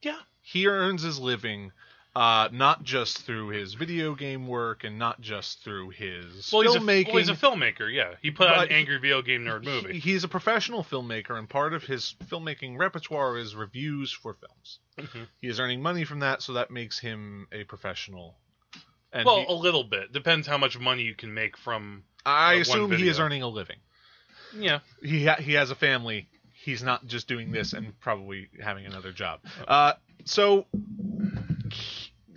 Yeah. 0.00 0.18
He 0.40 0.66
earns 0.68 1.02
his 1.02 1.18
living 1.18 1.72
uh, 2.16 2.48
not 2.52 2.84
just 2.84 3.18
through 3.22 3.48
his 3.48 3.74
video 3.74 4.14
game 4.14 4.46
work 4.46 4.84
and 4.84 4.98
not 4.98 5.20
just 5.20 5.62
through 5.64 5.90
his 5.90 6.50
Well, 6.52 6.62
he's 6.62 6.74
a, 6.74 6.78
filmmaking. 6.78 7.06
well, 7.08 7.16
he's 7.18 7.28
a 7.28 7.34
filmmaker. 7.34 7.92
Yeah, 7.92 8.14
he 8.22 8.30
put 8.30 8.48
out 8.48 8.66
an 8.66 8.72
angry 8.72 8.98
video 8.98 9.20
game 9.22 9.42
nerd 9.42 9.64
movie. 9.64 9.94
He- 9.94 10.12
he's 10.12 10.22
a 10.24 10.28
professional 10.28 10.84
filmmaker, 10.84 11.36
and 11.38 11.48
part 11.48 11.74
of 11.74 11.82
his 11.84 12.14
filmmaking 12.26 12.78
repertoire 12.78 13.36
is 13.38 13.54
reviews 13.56 14.12
for 14.12 14.34
films. 14.34 14.78
Mhm. 14.98 15.26
He 15.40 15.48
is 15.48 15.58
earning 15.58 15.82
money 15.82 16.04
from 16.04 16.20
that, 16.20 16.40
so 16.42 16.52
that 16.52 16.70
makes 16.70 16.98
him 17.00 17.48
a 17.52 17.64
professional. 17.64 18.38
And 19.12 19.26
well, 19.26 19.38
he- 19.40 19.46
a 19.48 19.52
little 19.52 19.84
bit 19.84 20.12
depends 20.12 20.46
how 20.46 20.58
much 20.58 20.78
money 20.78 21.02
you 21.02 21.14
can 21.14 21.34
make 21.34 21.56
from. 21.56 22.04
I 22.26 22.54
one 22.54 22.60
assume 22.62 22.92
he 22.92 23.08
is 23.08 23.18
earning 23.20 23.42
a 23.42 23.48
living. 23.48 23.76
Yeah, 24.56 24.80
He 25.02 25.26
ha- 25.26 25.36
he 25.40 25.54
has 25.54 25.70
a 25.72 25.74
family. 25.74 26.28
He's 26.52 26.82
not 26.82 27.06
just 27.06 27.26
doing 27.28 27.50
this 27.52 27.72
and 27.74 27.98
probably 28.00 28.48
having 28.62 28.86
another 28.86 29.12
job. 29.12 29.40
Uh, 29.68 29.94
so 30.24 30.66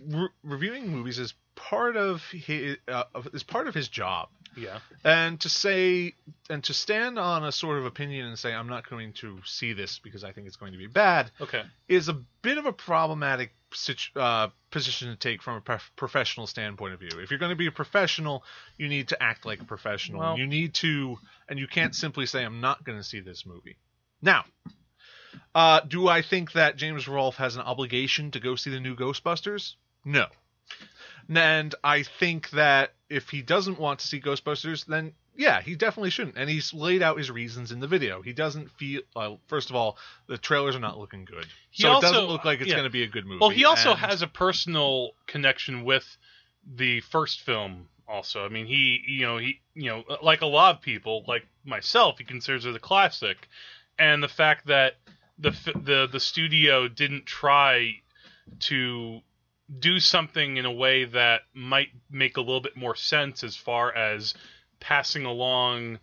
re- 0.08 0.30
reviewing 0.44 0.88
movies 0.90 1.20
is 1.20 1.34
part 1.56 1.98
of 1.98 2.22
his 2.32 2.78
uh, 2.88 3.04
is 3.34 3.44
part 3.44 3.68
of 3.68 3.74
his 3.76 3.88
job. 3.88 4.30
yeah. 4.56 4.80
And 5.04 5.40
to 5.42 5.50
say 5.50 6.14
and 6.50 6.64
to 6.66 6.74
stand 6.74 7.18
on 7.20 7.44
a 7.44 7.52
sort 7.52 7.78
of 7.80 7.86
opinion 7.86 8.28
and 8.28 8.38
say 8.40 8.54
I'm 8.54 8.68
not 8.70 8.90
going 8.90 9.14
to 9.14 9.40
see 9.46 9.74
this 9.74 10.00
because 10.00 10.24
I 10.24 10.32
think 10.32 10.48
it's 10.48 10.56
going 10.56 10.72
to 10.74 10.78
be 10.78 10.88
bad 10.88 11.32
Okay. 11.42 11.64
is 11.88 12.10
a 12.10 12.14
bit 12.42 12.58
of 12.58 12.66
a 12.66 12.74
problematic 12.74 13.52
situ- 13.74 14.20
uh, 14.20 14.48
position 14.72 15.10
to 15.10 15.16
take 15.16 15.42
from 15.42 15.56
a 15.58 15.62
prof- 15.62 15.92
professional 15.96 16.48
standpoint 16.48 16.94
of 16.94 17.00
view. 17.00 17.10
If 17.20 17.30
you're 17.32 17.40
going 17.40 17.50
to 17.52 17.56
be 17.56 17.68
a 17.68 17.72
professional, 17.72 18.44
you 18.78 18.88
need 18.88 19.08
to 19.10 19.22
act 19.22 19.46
like 19.46 19.62
a 19.62 19.66
professional. 19.66 20.20
Well- 20.20 20.38
you 20.38 20.48
need 20.48 20.74
to, 20.76 21.18
and 21.50 21.58
you 21.60 21.68
can't 21.68 21.96
simply 21.96 22.26
say 22.28 22.44
I'm 22.46 22.62
not 22.62 22.84
going 22.84 22.98
to 22.98 23.04
see 23.04 23.20
this 23.20 23.46
movie. 23.46 23.78
Now, 24.22 24.46
uh, 25.54 25.82
do 25.82 26.08
I 26.08 26.22
think 26.22 26.54
that 26.54 26.78
James 26.78 27.08
Rolfe 27.08 27.36
has 27.38 27.56
an 27.56 27.62
obligation 27.64 28.32
to 28.32 28.40
go 28.40 28.56
see 28.56 28.70
the 28.70 28.80
new 28.80 28.96
Ghostbusters? 28.96 29.74
No. 30.08 30.26
And 31.30 31.76
I 31.84 32.04
think 32.04 32.50
that 32.52 32.94
if 33.10 33.30
he 33.30 33.42
doesn't 33.42 33.80
want 33.80 34.00
to 34.00 34.08
see 34.08 34.22
Ghostbusters, 34.22 34.86
then 34.86 35.14
yeah, 35.36 35.62
he 35.62 35.76
definitely 35.76 36.10
shouldn't. 36.10 36.38
And 36.38 36.50
he's 36.50 36.74
laid 36.74 37.04
out 37.04 37.18
his 37.18 37.30
reasons 37.30 37.72
in 37.72 37.80
the 37.80 37.88
video. 37.88 38.22
He 38.22 38.34
doesn't 38.34 38.72
feel. 38.72 39.02
Uh, 39.16 39.36
first 39.48 39.70
of 39.70 39.76
all, 39.76 39.98
the 40.28 40.38
trailers 40.38 40.76
are 40.76 40.80
not 40.80 40.98
looking 40.98 41.26
good, 41.26 41.46
He 41.70 41.84
so 41.84 41.90
also- 41.92 42.08
it 42.08 42.12
doesn't 42.12 42.30
look 42.30 42.46
like 42.46 42.60
it's 42.62 42.70
yeah. 42.70 42.76
going 42.76 42.86
to 42.86 42.90
be 42.90 43.04
a 43.04 43.08
good 43.08 43.26
movie. 43.26 43.40
Well, 43.42 43.50
he 43.50 43.66
also 43.66 43.92
And- 43.92 44.00
has 44.00 44.22
a 44.22 44.28
personal 44.28 45.12
connection 45.28 45.84
with 45.84 46.06
the 46.66 47.02
first 47.02 47.42
film. 47.42 47.90
Also, 48.08 48.46
I 48.46 48.48
mean, 48.48 48.66
he, 48.66 49.04
you 49.06 49.26
know, 49.26 49.38
he, 49.38 49.60
you 49.76 49.90
know, 49.90 50.06
like 50.24 50.42
a 50.42 50.46
lot 50.46 50.74
of 50.76 50.82
people, 50.82 51.26
like 51.28 51.46
myself, 51.66 52.18
he 52.20 52.24
considers 52.24 52.66
it 52.66 52.74
a 52.74 52.80
classic, 52.80 53.50
and 54.00 54.24
the 54.24 54.30
fact 54.30 54.68
that 54.68 54.96
the 55.38 55.52
the 55.76 56.08
the 56.10 56.20
studio 56.22 56.88
didn't 56.88 57.26
try 57.26 58.02
to 58.62 59.22
do 59.80 60.00
something 60.00 60.58
in 60.58 60.66
a 60.66 60.72
way 60.72 61.06
that 61.06 61.42
might 61.54 61.90
make 62.10 62.38
a 62.38 62.42
little 62.42 62.62
bit 62.62 62.78
more 62.78 62.96
sense 62.96 63.44
as 63.44 63.56
far 63.56 63.94
as 63.96 64.34
passing 64.80 65.26
along 65.26 66.00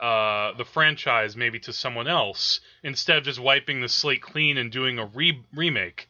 uh, 0.00 0.52
the 0.54 0.64
franchise 0.64 1.36
maybe 1.36 1.58
to 1.60 1.72
someone 1.72 2.08
else 2.08 2.60
instead 2.82 3.18
of 3.18 3.24
just 3.24 3.38
wiping 3.40 3.80
the 3.80 3.88
slate 3.88 4.22
clean 4.22 4.56
and 4.56 4.70
doing 4.72 4.98
a 4.98 5.06
re- 5.06 5.42
remake. 5.54 6.08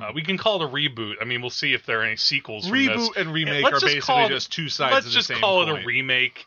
Uh, 0.00 0.10
we 0.14 0.22
can 0.22 0.38
call 0.38 0.62
it 0.62 0.64
a 0.64 0.68
reboot. 0.72 1.14
I 1.20 1.24
mean, 1.24 1.40
we'll 1.40 1.50
see 1.50 1.72
if 1.74 1.84
there 1.84 2.00
are 2.00 2.04
any 2.04 2.16
sequels. 2.16 2.68
from 2.68 2.78
this. 2.78 2.88
reboot 2.88 3.16
and 3.16 3.32
remake 3.32 3.64
let's 3.64 3.82
are 3.82 3.86
basically 3.86 4.00
call 4.00 4.26
it- 4.26 4.30
just 4.30 4.52
two 4.52 4.68
sides 4.68 4.92
Let's 4.92 5.06
of 5.06 5.12
the 5.12 5.16
just 5.18 5.28
same 5.28 5.38
call 5.38 5.64
coin. 5.66 5.76
it 5.78 5.82
a 5.82 5.86
remake. 5.86 6.46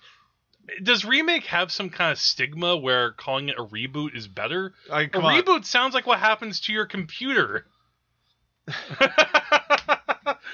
Does 0.83 1.03
remake 1.03 1.45
have 1.47 1.71
some 1.71 1.89
kind 1.89 2.11
of 2.13 2.19
stigma 2.19 2.77
where 2.77 3.11
calling 3.11 3.49
it 3.49 3.57
a 3.57 3.63
reboot 3.65 4.15
is 4.15 4.27
better? 4.27 4.73
I, 4.91 5.01
A 5.13 5.17
on. 5.19 5.41
reboot 5.43 5.65
sounds 5.65 5.93
like 5.93 6.07
what 6.07 6.19
happens 6.19 6.61
to 6.61 6.73
your 6.73 6.85
computer. 6.85 7.65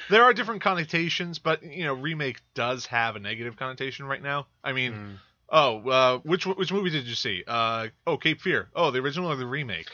There 0.09 0.23
are 0.23 0.33
different 0.33 0.61
connotations, 0.61 1.39
but 1.39 1.63
you 1.63 1.85
know, 1.85 1.93
remake 1.93 2.41
does 2.53 2.85
have 2.87 3.15
a 3.15 3.19
negative 3.19 3.57
connotation 3.57 4.05
right 4.05 4.21
now. 4.21 4.47
I 4.63 4.73
mean, 4.73 4.93
Hmm. 4.93 5.11
oh, 5.49 5.89
uh, 5.89 6.17
which 6.19 6.45
which 6.45 6.71
movie 6.71 6.89
did 6.89 7.05
you 7.05 7.15
see? 7.15 7.43
Uh, 7.47 7.87
oh, 8.05 8.17
Cape 8.17 8.41
Fear. 8.41 8.69
Oh, 8.75 8.91
the 8.91 8.99
original 8.99 9.31
or 9.31 9.35
the 9.35 9.47
remake? 9.47 9.87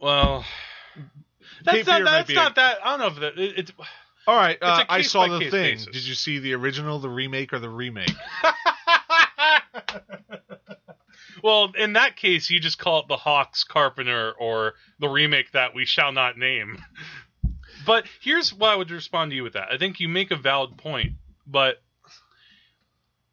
Well, 0.00 0.44
that's 1.64 1.78
Cape 1.78 1.86
not 1.86 1.96
Fear 1.98 2.04
that's 2.04 2.30
not 2.32 2.52
a- 2.52 2.54
that. 2.56 2.78
I 2.84 2.96
don't 2.96 3.00
know 3.00 3.06
if 3.06 3.20
that 3.20 3.38
it, 3.42 3.58
it's. 3.58 3.72
All 4.26 4.36
right, 4.36 4.56
uh, 4.62 4.78
It's 4.80 4.90
a 4.90 4.92
I 4.92 5.02
saw 5.02 5.26
the 5.28 5.38
case-by-case 5.38 5.50
thing. 5.50 5.74
basis. 5.74 5.86
Did 5.92 6.06
you 6.06 6.14
see 6.14 6.38
the 6.38 6.54
original, 6.54 6.98
the 6.98 7.10
remake, 7.10 7.52
or 7.52 7.58
the 7.58 7.68
remake? 7.68 8.10
well, 11.42 11.72
in 11.76 11.92
that 11.94 12.16
case, 12.16 12.48
you 12.50 12.58
just 12.60 12.78
call 12.78 13.00
it 13.00 13.08
the 13.08 13.16
Hawks 13.18 13.64
Carpenter 13.64 14.32
or 14.38 14.74
the 14.98 15.08
remake 15.08 15.50
that 15.52 15.74
we 15.74 15.84
shall 15.84 16.12
not 16.12 16.38
name. 16.38 16.82
But 17.84 18.06
here's 18.20 18.52
why 18.52 18.72
I 18.72 18.76
would 18.76 18.90
respond 18.90 19.30
to 19.30 19.36
you 19.36 19.42
with 19.42 19.54
that. 19.54 19.72
I 19.72 19.78
think 19.78 20.00
you 20.00 20.08
make 20.08 20.30
a 20.30 20.36
valid 20.36 20.76
point, 20.76 21.12
but 21.46 21.82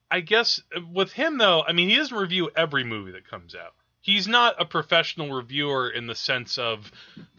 I 0.10 0.20
guess 0.20 0.62
with 0.92 1.14
him 1.14 1.38
though, 1.38 1.64
I 1.64 1.72
mean, 1.74 1.90
he 1.90 1.96
doesn't 1.96 2.16
review 2.18 2.50
every 2.56 2.84
movie 2.84 3.12
that 3.12 3.30
comes 3.30 3.56
out. 3.56 3.74
He's 4.02 4.28
not 4.28 4.60
a 4.60 4.66
professional 4.66 5.32
reviewer 5.32 5.90
in 5.90 6.08
the 6.08 6.16
sense 6.16 6.58
of 6.58 6.92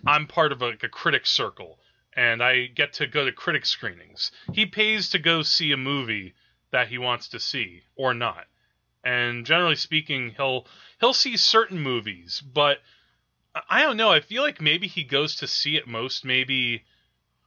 I'm 0.06 0.26
part 0.26 0.52
of 0.52 0.62
a, 0.62 0.66
like 0.66 0.82
a 0.84 0.88
critic 0.88 1.26
circle 1.26 1.78
and 2.14 2.42
I 2.42 2.66
get 2.66 2.94
to 2.94 3.06
go 3.06 3.24
to 3.24 3.32
critic 3.32 3.66
screenings. 3.66 4.30
He 4.52 4.66
pays 4.66 5.10
to 5.10 5.18
go 5.18 5.42
see 5.42 5.72
a 5.72 5.76
movie 5.76 6.34
that 6.70 6.88
he 6.88 6.98
wants 6.98 7.28
to 7.28 7.40
see 7.40 7.82
or 7.96 8.14
not. 8.14 8.46
And 9.04 9.44
generally 9.44 9.74
speaking, 9.74 10.30
he'll 10.36 10.66
he'll 11.00 11.12
see 11.14 11.36
certain 11.36 11.80
movies, 11.80 12.40
but 12.40 12.78
I- 13.54 13.62
I 13.68 13.82
don't 13.82 13.96
know. 13.96 14.10
I 14.10 14.20
feel 14.20 14.42
like 14.42 14.60
maybe 14.60 14.86
he 14.86 15.04
goes 15.04 15.36
to 15.36 15.46
see 15.46 15.76
it 15.76 15.86
most 15.88 16.24
maybe 16.24 16.84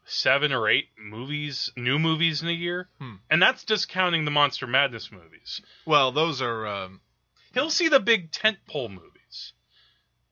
seven 0.06 0.52
or 0.54 0.70
eight 0.70 0.90
movies, 0.98 1.72
new 1.76 1.98
movies 2.00 2.42
in 2.42 2.48
a 2.48 2.52
year, 2.54 2.88
Hmm. 3.00 3.16
and 3.30 3.42
that's 3.42 3.64
discounting 3.64 4.24
the 4.26 4.32
Monster 4.32 4.68
Madness 4.68 5.12
movies. 5.12 5.62
Well, 5.86 6.12
those 6.12 6.42
are 6.42 6.66
um, 6.68 7.02
He'll 7.54 7.70
see 7.70 7.88
the 7.90 8.00
big 8.00 8.32
tentpole 8.32 8.90
movies. 8.90 9.54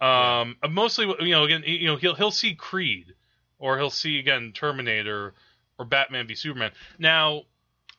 Um, 0.01 0.57
uh, 0.61 0.67
mostly, 0.69 1.05
you 1.21 1.31
know, 1.31 1.43
again, 1.45 1.63
you 1.65 1.87
know, 1.87 1.95
he'll 1.95 2.15
he'll 2.15 2.31
see 2.31 2.55
Creed, 2.55 3.13
or 3.59 3.77
he'll 3.77 3.89
see 3.89 4.19
again 4.19 4.51
Terminator, 4.53 5.33
or 5.79 5.85
Batman 5.85 6.27
v 6.27 6.35
Superman. 6.35 6.71
Now, 6.99 7.43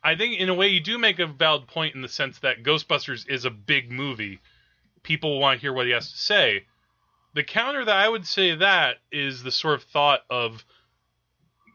I 0.02 0.14
think 0.14 0.38
in 0.38 0.50
a 0.50 0.54
way 0.54 0.68
you 0.68 0.80
do 0.80 0.98
make 0.98 1.18
a 1.18 1.26
valid 1.26 1.66
point 1.66 1.94
in 1.94 2.02
the 2.02 2.08
sense 2.08 2.38
that 2.40 2.62
Ghostbusters 2.62 3.26
is 3.28 3.46
a 3.46 3.50
big 3.50 3.90
movie. 3.90 4.40
People 5.02 5.40
want 5.40 5.58
to 5.58 5.60
hear 5.62 5.72
what 5.72 5.86
he 5.86 5.92
has 5.92 6.10
to 6.12 6.18
say. 6.18 6.66
The 7.32 7.42
counter 7.44 7.84
that 7.84 7.96
I 7.96 8.08
would 8.08 8.26
say 8.26 8.54
that 8.54 8.96
is 9.10 9.42
the 9.42 9.50
sort 9.50 9.74
of 9.74 9.84
thought 9.84 10.20
of 10.28 10.64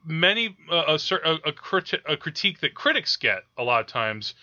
many 0.09 0.57
uh, 0.69 0.97
a, 0.97 1.15
a, 1.15 1.33
a, 1.45 1.53
criti- 1.53 2.01
a 2.05 2.17
critique 2.17 2.59
that 2.61 2.73
critics 2.73 3.15
get 3.15 3.43
a 3.57 3.63
lot 3.63 3.81
of 3.81 3.87
times, 3.87 4.33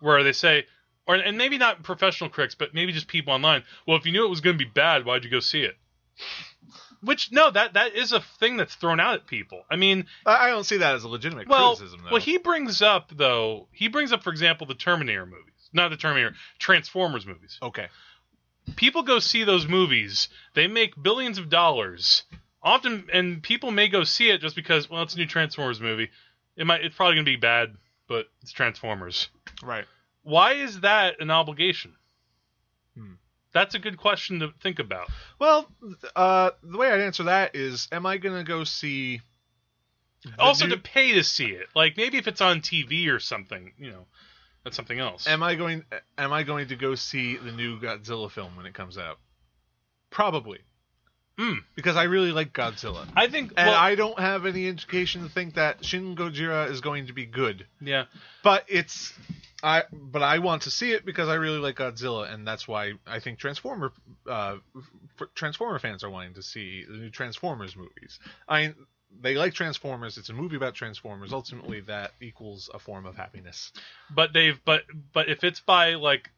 where 0.00 0.22
they 0.24 0.32
say, 0.32 0.66
or 1.06 1.14
and 1.14 1.38
maybe 1.38 1.58
not 1.58 1.82
professional 1.82 2.30
critics, 2.30 2.54
but 2.54 2.74
maybe 2.74 2.92
just 2.92 3.06
people 3.06 3.32
online. 3.32 3.62
Well, 3.86 3.96
if 3.96 4.06
you 4.06 4.12
knew 4.12 4.24
it 4.24 4.30
was 4.30 4.40
going 4.40 4.58
to 4.58 4.64
be 4.64 4.70
bad, 4.70 5.04
why'd 5.04 5.24
you 5.24 5.30
go 5.30 5.40
see 5.40 5.62
it? 5.62 5.76
Which 7.02 7.32
no, 7.32 7.50
that 7.50 7.74
that 7.74 7.94
is 7.94 8.12
a 8.12 8.20
thing 8.38 8.56
that's 8.56 8.74
thrown 8.74 9.00
out 9.00 9.14
at 9.14 9.26
people. 9.26 9.64
I 9.70 9.76
mean, 9.76 10.06
I 10.26 10.48
I 10.48 10.50
don't 10.50 10.64
see 10.64 10.78
that 10.78 10.94
as 10.94 11.04
a 11.04 11.08
legitimate 11.08 11.48
well, 11.48 11.76
criticism, 11.76 12.02
though. 12.04 12.12
well, 12.12 12.20
he 12.20 12.38
brings 12.38 12.82
up 12.82 13.10
though. 13.14 13.68
He 13.72 13.88
brings 13.88 14.12
up, 14.12 14.22
for 14.22 14.30
example, 14.30 14.66
the 14.66 14.74
Terminator 14.74 15.24
movies, 15.24 15.70
not 15.72 15.90
the 15.90 15.96
Terminator, 15.96 16.34
Transformers 16.58 17.26
movies. 17.26 17.58
okay. 17.62 17.88
People 18.76 19.02
go 19.02 19.18
see 19.18 19.44
those 19.44 19.66
movies. 19.66 20.28
They 20.54 20.66
make 20.66 21.02
billions 21.02 21.38
of 21.38 21.48
dollars. 21.48 22.22
Often, 22.62 23.08
and 23.12 23.42
people 23.42 23.70
may 23.70 23.88
go 23.88 24.04
see 24.04 24.30
it 24.30 24.40
just 24.40 24.54
because, 24.54 24.90
well, 24.90 25.02
it's 25.02 25.14
a 25.14 25.18
new 25.18 25.26
Transformers 25.26 25.80
movie. 25.80 26.10
It 26.56 26.66
might, 26.66 26.84
it's 26.84 26.94
probably 26.94 27.14
gonna 27.14 27.24
be 27.24 27.36
bad, 27.36 27.74
but 28.06 28.26
it's 28.42 28.52
Transformers. 28.52 29.28
Right. 29.62 29.84
Why 30.22 30.54
is 30.54 30.80
that 30.80 31.20
an 31.20 31.30
obligation? 31.30 31.94
Hmm. 32.96 33.14
That's 33.52 33.74
a 33.74 33.78
good 33.78 33.96
question 33.96 34.40
to 34.40 34.52
think 34.62 34.78
about. 34.78 35.08
Well, 35.38 35.66
uh, 36.14 36.50
the 36.62 36.78
way 36.78 36.90
I'd 36.90 37.00
answer 37.00 37.24
that 37.24 37.56
is, 37.56 37.88
am 37.90 38.06
I 38.06 38.18
going 38.18 38.36
to 38.36 38.44
go 38.44 38.64
see? 38.64 39.20
also, 40.38 40.66
new- 40.66 40.76
to 40.76 40.80
pay 40.80 41.14
to 41.14 41.24
see 41.24 41.46
it, 41.46 41.68
like 41.74 41.96
maybe 41.96 42.18
if 42.18 42.28
it's 42.28 42.40
on 42.40 42.60
TV 42.60 43.08
or 43.08 43.18
something, 43.18 43.72
you 43.78 43.90
know, 43.90 44.06
that's 44.62 44.76
something 44.76 44.98
else. 44.98 45.26
am 45.26 45.42
I 45.42 45.54
going? 45.54 45.84
Am 46.18 46.32
I 46.32 46.42
going 46.42 46.68
to 46.68 46.76
go 46.76 46.94
see 46.94 47.36
the 47.36 47.50
new 47.52 47.80
Godzilla 47.80 48.30
film 48.30 48.56
when 48.56 48.66
it 48.66 48.74
comes 48.74 48.98
out? 48.98 49.18
Probably, 50.10 50.58
Hmm. 51.38 51.58
because 51.74 51.96
I 51.96 52.02
really 52.04 52.32
like 52.32 52.52
Godzilla, 52.52 53.06
I 53.16 53.28
think, 53.28 53.54
and 53.56 53.68
well, 53.68 53.76
I 53.78 53.94
don't 53.94 54.18
have 54.18 54.44
any 54.44 54.68
indication 54.68 55.22
to 55.22 55.28
think 55.30 55.54
that 55.54 55.84
Shin 55.84 56.14
Gojira 56.14 56.70
is 56.70 56.80
going 56.82 57.06
to 57.06 57.12
be 57.14 57.24
good. 57.24 57.66
yeah, 57.80 58.04
But 58.42 58.64
it's 58.68 59.12
I 59.62 59.84
but 59.92 60.22
I 60.22 60.38
want 60.40 60.62
to 60.62 60.70
see 60.70 60.92
it 60.92 61.04
because 61.06 61.28
I 61.28 61.34
really 61.34 61.58
like 61.58 61.76
Godzilla, 61.76 62.30
and 62.32 62.46
that's 62.46 62.68
why 62.68 62.92
I 63.06 63.20
think 63.20 63.38
Transformer 63.38 63.92
uh, 64.28 64.56
f- 65.18 65.28
Transformer 65.34 65.78
fans 65.78 66.04
are 66.04 66.10
wanting 66.10 66.34
to 66.34 66.42
see 66.42 66.84
the 66.86 66.96
new 66.96 67.10
Transformers 67.10 67.74
movies. 67.74 68.18
I 68.48 68.74
they 69.22 69.34
like 69.34 69.54
Transformers. 69.54 70.18
It's 70.18 70.28
a 70.28 70.32
movie 70.34 70.56
about 70.56 70.74
Transformers. 70.74 71.32
Ultimately, 71.32 71.80
that 71.82 72.12
equals 72.20 72.70
a 72.72 72.78
form 72.78 73.06
of 73.06 73.16
happiness. 73.16 73.72
but 74.14 74.32
they've, 74.32 74.58
but, 74.64 74.82
but 75.12 75.28
if 75.28 75.42
it's 75.42 75.58
by 75.60 75.94
like, 75.94 76.30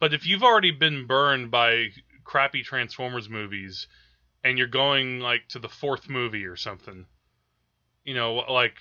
but 0.00 0.12
if 0.12 0.26
you've 0.26 0.42
already 0.42 0.72
been 0.72 1.06
burned 1.06 1.50
by 1.50 1.90
crappy 2.24 2.62
Transformers 2.64 3.28
movies, 3.28 3.86
and 4.46 4.56
you're 4.58 4.66
going 4.68 5.20
like 5.20 5.48
to 5.48 5.58
the 5.58 5.68
fourth 5.68 6.08
movie 6.08 6.44
or 6.46 6.56
something, 6.56 7.06
you 8.04 8.14
know, 8.14 8.34
like, 8.48 8.74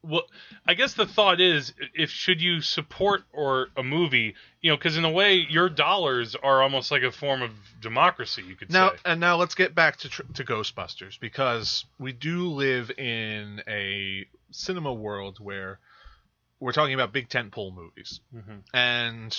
what? 0.00 0.24
I 0.66 0.74
guess 0.74 0.94
the 0.94 1.06
thought 1.06 1.40
is, 1.40 1.74
if 1.94 2.10
should 2.10 2.40
you 2.40 2.60
support 2.62 3.24
or 3.32 3.68
a 3.76 3.82
movie, 3.82 4.34
you 4.62 4.70
know, 4.70 4.76
because 4.76 4.96
in 4.96 5.04
a 5.04 5.10
way 5.10 5.34
your 5.50 5.68
dollars 5.68 6.34
are 6.34 6.62
almost 6.62 6.90
like 6.90 7.02
a 7.02 7.12
form 7.12 7.42
of 7.42 7.50
democracy. 7.80 8.42
You 8.42 8.54
could 8.56 8.72
Now 8.72 8.90
say. 8.90 8.96
and 9.04 9.20
now 9.20 9.36
let's 9.36 9.54
get 9.54 9.74
back 9.74 9.98
to 9.98 10.08
tr- 10.08 10.22
to 10.34 10.44
Ghostbusters 10.44 11.20
because 11.20 11.84
we 11.98 12.12
do 12.12 12.48
live 12.48 12.90
in 12.92 13.62
a 13.68 14.26
cinema 14.50 14.92
world 14.94 15.38
where 15.40 15.78
we're 16.60 16.72
talking 16.72 16.94
about 16.94 17.12
big 17.12 17.28
tentpole 17.28 17.74
movies. 17.74 18.20
Mhm. 18.34 18.62
and 18.72 19.36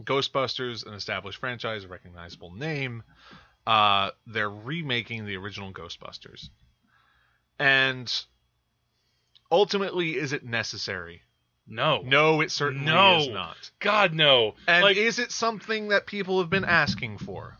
Ghostbusters, 0.00 0.86
an 0.86 0.94
established 0.94 1.38
franchise, 1.38 1.84
a 1.84 1.88
recognizable 1.88 2.52
name. 2.52 3.02
Uh, 3.66 4.10
they're 4.26 4.50
remaking 4.50 5.24
the 5.26 5.36
original 5.36 5.72
Ghostbusters, 5.72 6.48
and 7.58 8.12
ultimately, 9.50 10.16
is 10.16 10.32
it 10.32 10.44
necessary? 10.44 11.22
No, 11.66 12.02
No, 12.02 12.40
it 12.40 12.50
certainly 12.50 12.86
No. 12.86 13.18
is 13.18 13.28
not. 13.28 13.70
God 13.78 14.14
no. 14.14 14.56
And 14.66 14.82
like 14.82 14.96
is 14.96 15.20
it 15.20 15.30
something 15.30 15.88
that 15.88 16.06
people 16.06 16.40
have 16.40 16.50
been 16.50 16.64
asking 16.64 17.18
for? 17.18 17.56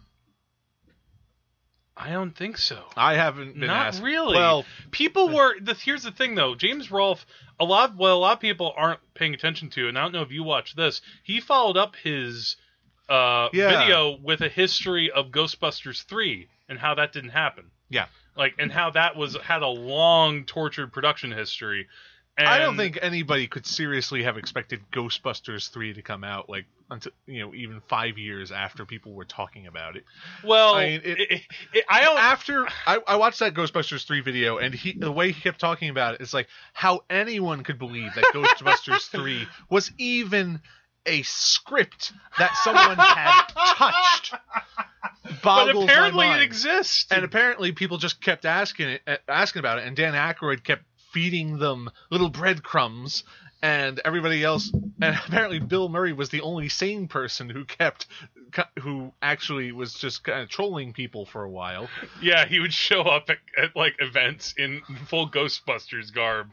I 1.96 2.10
don't 2.10 2.36
think 2.36 2.56
so. 2.58 2.82
I 2.96 3.14
haven't 3.14 3.52
been 3.58 3.68
Not 3.68 3.88
asked. 3.88 4.02
really. 4.02 4.34
Well, 4.34 4.64
People 4.90 5.28
were. 5.28 5.54
The, 5.60 5.74
here's 5.74 6.02
the 6.02 6.10
thing, 6.10 6.34
though. 6.34 6.54
James 6.54 6.90
Rolfe, 6.90 7.24
a 7.60 7.64
lot. 7.64 7.96
Well, 7.96 8.16
a 8.16 8.18
lot 8.18 8.32
of 8.32 8.40
people 8.40 8.72
aren't 8.76 9.00
paying 9.14 9.34
attention 9.34 9.70
to, 9.70 9.88
and 9.88 9.96
I 9.98 10.02
don't 10.02 10.12
know 10.12 10.22
if 10.22 10.32
you 10.32 10.42
watch 10.42 10.74
this. 10.74 11.00
He 11.22 11.38
followed 11.40 11.76
up 11.76 11.94
his 11.96 12.56
uh, 13.12 13.48
Yeah. 13.52 13.68
video 13.80 14.18
with 14.22 14.40
a 14.40 14.48
history 14.48 15.10
of 15.10 15.26
Ghostbusters 15.30 16.04
three 16.04 16.48
and 16.68 16.78
how 16.78 16.94
that 16.94 17.12
didn't 17.12 17.30
happen. 17.30 17.70
Yeah. 17.88 18.06
Like, 18.36 18.54
and 18.58 18.72
how 18.72 18.90
that 18.90 19.16
was 19.16 19.36
had 19.36 19.62
a 19.62 19.68
long, 19.68 20.44
tortured 20.44 20.92
production 20.92 21.30
history. 21.32 21.88
And 22.38 22.48
I 22.48 22.58
don't 22.58 22.78
think 22.78 22.98
anybody 23.02 23.46
could 23.46 23.66
seriously 23.66 24.22
have 24.22 24.38
expected 24.38 24.80
Ghostbusters 24.90 25.70
three 25.70 25.92
to 25.92 26.00
come 26.00 26.24
out 26.24 26.48
like 26.48 26.64
until 26.90 27.12
you 27.26 27.40
know 27.40 27.54
even 27.54 27.82
five 27.88 28.16
years 28.16 28.50
after 28.50 28.86
people 28.86 29.12
were 29.12 29.26
talking 29.26 29.66
about 29.66 29.96
it. 29.96 30.04
Well, 30.42 30.74
I 30.76 30.86
mean, 30.86 31.00
it- 31.04 31.20
it- 31.20 31.42
it- 31.74 31.84
I 31.90 32.00
don't. 32.00 32.18
after 32.18 32.66
I, 32.86 33.00
I 33.06 33.16
watched 33.16 33.40
that 33.40 33.52
Ghostbusters 33.52 34.06
3 34.06 34.20
video 34.22 34.56
and 34.56 34.74
he 34.74 34.92
the 34.94 35.12
way 35.12 35.30
he 35.32 35.38
kept 35.42 35.60
talking 35.60 35.90
about 35.90 36.14
it 36.14 36.22
is 36.22 36.32
like 36.32 36.48
how 36.72 37.04
anyone 37.10 37.64
could 37.64 37.78
believe 37.78 38.14
that 38.14 38.24
Ghostbusters 38.34 39.10
3 39.10 39.46
was 39.68 39.92
even 39.98 40.62
a 41.06 41.22
script 41.22 42.12
that 42.38 42.54
someone 42.62 42.96
had 42.96 43.42
touched 43.54 44.34
but 45.24 45.42
boggles 45.42 45.74
my 45.86 45.92
apparently 45.92 46.28
it 46.28 46.42
exists. 46.42 47.06
and 47.10 47.24
apparently 47.24 47.72
people 47.72 47.98
just 47.98 48.20
kept 48.20 48.44
asking 48.44 48.88
it 48.88 49.02
uh, 49.06 49.16
asking 49.28 49.60
about 49.60 49.78
it 49.78 49.86
and 49.86 49.96
Dan 49.96 50.14
Aykroyd 50.14 50.64
kept 50.64 50.84
feeding 51.12 51.58
them 51.58 51.90
little 52.10 52.28
breadcrumbs 52.28 53.24
and 53.62 54.00
everybody 54.04 54.42
else 54.42 54.72
and 55.00 55.16
apparently 55.26 55.58
Bill 55.58 55.88
Murray 55.88 56.12
was 56.12 56.30
the 56.30 56.40
only 56.40 56.68
sane 56.68 57.08
person 57.08 57.48
who 57.48 57.64
kept 57.64 58.06
who 58.80 59.12
actually 59.22 59.72
was 59.72 59.94
just 59.94 60.24
kind 60.24 60.42
of 60.42 60.48
trolling 60.48 60.92
people 60.92 61.24
for 61.24 61.42
a 61.42 61.50
while. 61.50 61.88
Yeah, 62.20 62.46
he 62.46 62.60
would 62.60 62.74
show 62.74 63.02
up 63.02 63.30
at, 63.30 63.38
at 63.56 63.74
like 63.74 63.94
events 63.98 64.54
in 64.58 64.82
full 65.06 65.28
Ghostbusters 65.28 66.12
garb, 66.12 66.50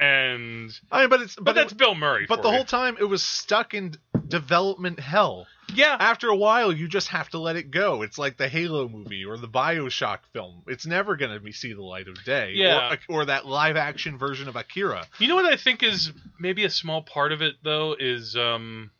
and 0.00 0.72
I 0.90 1.00
mean, 1.02 1.10
but 1.10 1.20
it's 1.20 1.36
but, 1.36 1.44
but, 1.44 1.54
that's 1.54 1.72
it, 1.72 1.78
Bill 1.78 1.94
Murray. 1.94 2.24
but 2.26 2.42
the 2.42 2.48
you. 2.48 2.54
whole 2.56 2.64
time 2.64 2.96
it 2.98 3.04
was 3.04 3.22
stuck 3.22 3.74
in 3.74 3.96
development 4.26 4.98
hell. 4.98 5.46
yeah, 5.74 5.94
After 6.00 6.28
a 6.28 6.36
while, 6.36 6.72
you 6.72 6.88
just 6.88 7.08
have 7.08 7.28
to 7.30 7.38
let 7.38 7.56
it 7.56 7.70
go. 7.70 8.00
It's 8.00 8.16
like 8.16 8.38
the 8.38 8.48
Halo 8.48 8.88
movie 8.88 9.26
or 9.26 9.36
the 9.36 9.48
Bioshock 9.48 10.20
film. 10.32 10.62
It's 10.66 10.86
never 10.86 11.16
going 11.16 11.38
to 11.38 11.52
see 11.52 11.74
the 11.74 11.82
light 11.82 12.08
of 12.08 12.24
day. 12.24 12.52
Yeah. 12.54 12.96
Or, 13.08 13.20
or 13.20 13.24
that 13.26 13.44
live 13.44 13.76
action 13.76 14.16
version 14.16 14.48
of 14.48 14.56
Akira. 14.56 15.06
you 15.18 15.28
know 15.28 15.36
what 15.36 15.44
I 15.44 15.56
think 15.56 15.82
is 15.82 16.10
maybe 16.38 16.64
a 16.64 16.70
small 16.70 17.02
part 17.02 17.32
of 17.32 17.42
it 17.42 17.56
though 17.62 17.94
is 17.98 18.36
um, 18.36 18.90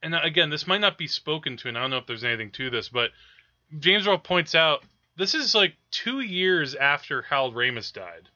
and 0.00 0.14
again 0.14 0.50
this 0.50 0.66
might 0.66 0.80
not 0.80 0.96
be 0.96 1.08
spoken 1.08 1.56
to, 1.58 1.68
and 1.68 1.76
I 1.76 1.80
don't 1.80 1.90
know 1.90 1.98
if 1.98 2.06
there's 2.06 2.24
anything 2.24 2.52
to 2.52 2.70
this, 2.70 2.88
but 2.88 3.10
James 3.76 4.06
Earl 4.06 4.18
points 4.18 4.54
out 4.54 4.84
this 5.16 5.34
is 5.34 5.56
like 5.56 5.74
two 5.90 6.20
years 6.20 6.76
after 6.76 7.22
Hal 7.22 7.50
Ramis 7.50 7.92
died. 7.92 8.28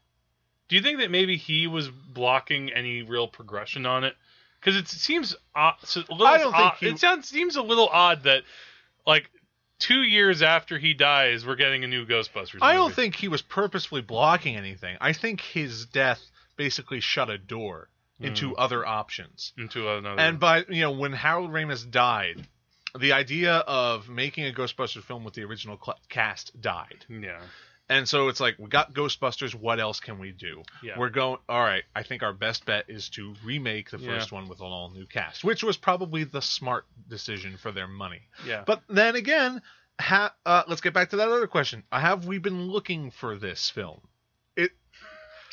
Do 0.69 0.77
you 0.77 0.83
think 0.83 0.99
that 0.99 1.11
maybe 1.11 1.37
he 1.37 1.67
was 1.67 1.89
blocking 1.89 2.73
any 2.73 3.03
real 3.03 3.29
progression 3.29 3.87
on 3.87 4.05
it? 4.05 4.17
Because 4.61 4.77
it 4.77 4.89
seems 4.89 5.37
odd, 5.55 5.75
so 5.85 6.01
a 6.09 6.13
little 6.13 6.27
I 6.27 6.39
don't 6.39 6.53
think 6.53 6.65
odd- 6.65 6.77
he- 6.81 6.89
it 6.89 6.99
sounds 6.99 7.29
seems 7.29 7.57
a 7.57 7.63
little 7.63 7.89
odd 7.89 8.25
that 8.25 8.43
like 9.07 9.31
two 9.79 10.03
years 10.03 10.43
after 10.43 10.79
he 10.79 10.93
dies, 10.95 11.47
we're 11.47 11.55
getting 11.55 11.85
a 11.85 11.87
new 11.87 12.05
Ghostbusters. 12.07 12.59
I 12.63 12.73
don't 12.75 12.93
think 12.95 13.15
he 13.15 13.29
was 13.29 13.43
purposefully 13.43 14.01
blocking 14.01 14.57
anything. 14.57 14.97
I 15.01 15.13
think 15.13 15.41
his 15.41 15.87
death 15.87 16.21
basically 16.57 17.01
shut 17.01 17.31
a 17.31 17.39
door 17.39 17.89
into 18.19 18.49
Hmm. 18.49 18.55
other 18.59 18.85
options. 18.87 19.53
into 19.59 19.89
another. 19.91 20.19
And 20.21 20.41
by 20.41 20.65
you 20.69 20.81
know 20.81 20.91
when 20.93 21.13
Harold 21.13 21.51
Ramis 21.51 21.89
died, 21.89 22.49
the 22.99 23.13
idea 23.13 23.57
of 23.59 24.09
making 24.09 24.47
a 24.47 24.53
Ghostbusters 24.53 25.03
film 25.05 25.23
with 25.23 25.35
the 25.35 25.43
original 25.45 25.77
cast 26.09 26.59
died. 26.61 27.05
yeah, 27.11 27.43
And 27.89 28.09
so 28.09 28.29
it's 28.29 28.41
like 28.41 28.57
we 28.59 28.67
got 28.69 28.93
Ghostbusters. 28.95 29.55
What 29.55 29.79
else 29.79 30.01
can 30.01 30.19
we 30.19 30.33
do? 30.33 30.63
Yeah. 30.83 30.99
We're 30.99 31.09
going. 31.11 31.39
All 31.49 31.61
right. 31.61 31.85
I 31.95 32.03
think 32.03 32.23
our 32.25 32.33
best 32.33 32.67
bet 32.67 32.87
is 32.89 33.09
to 33.11 33.35
remake 33.45 33.91
the 33.91 33.99
Yeah. 33.99 34.09
first 34.19 34.33
one 34.33 34.49
with 34.49 34.59
an 34.61 34.67
all 34.67 34.91
new 34.91 35.07
cast, 35.07 35.45
which 35.45 35.63
was 35.63 35.77
probably 35.77 36.25
the 36.25 36.43
smart 36.43 36.85
decision 37.09 37.57
for 37.57 37.71
their 37.71 37.87
money. 37.87 38.23
yeah. 38.45 38.65
But 38.67 38.83
then 38.89 39.15
again, 39.15 39.63
ha- 40.01 40.35
uh, 40.45 40.65
let's 40.67 40.81
get 40.81 40.95
back 40.95 41.11
to 41.11 41.17
that 41.19 41.29
other 41.29 41.47
question. 41.47 41.85
Have 41.93 42.27
we 42.27 42.39
been 42.39 42.69
looking 42.69 43.13
for 43.13 43.37
this 43.37 43.71
film? 43.71 44.01
It. 44.57 44.73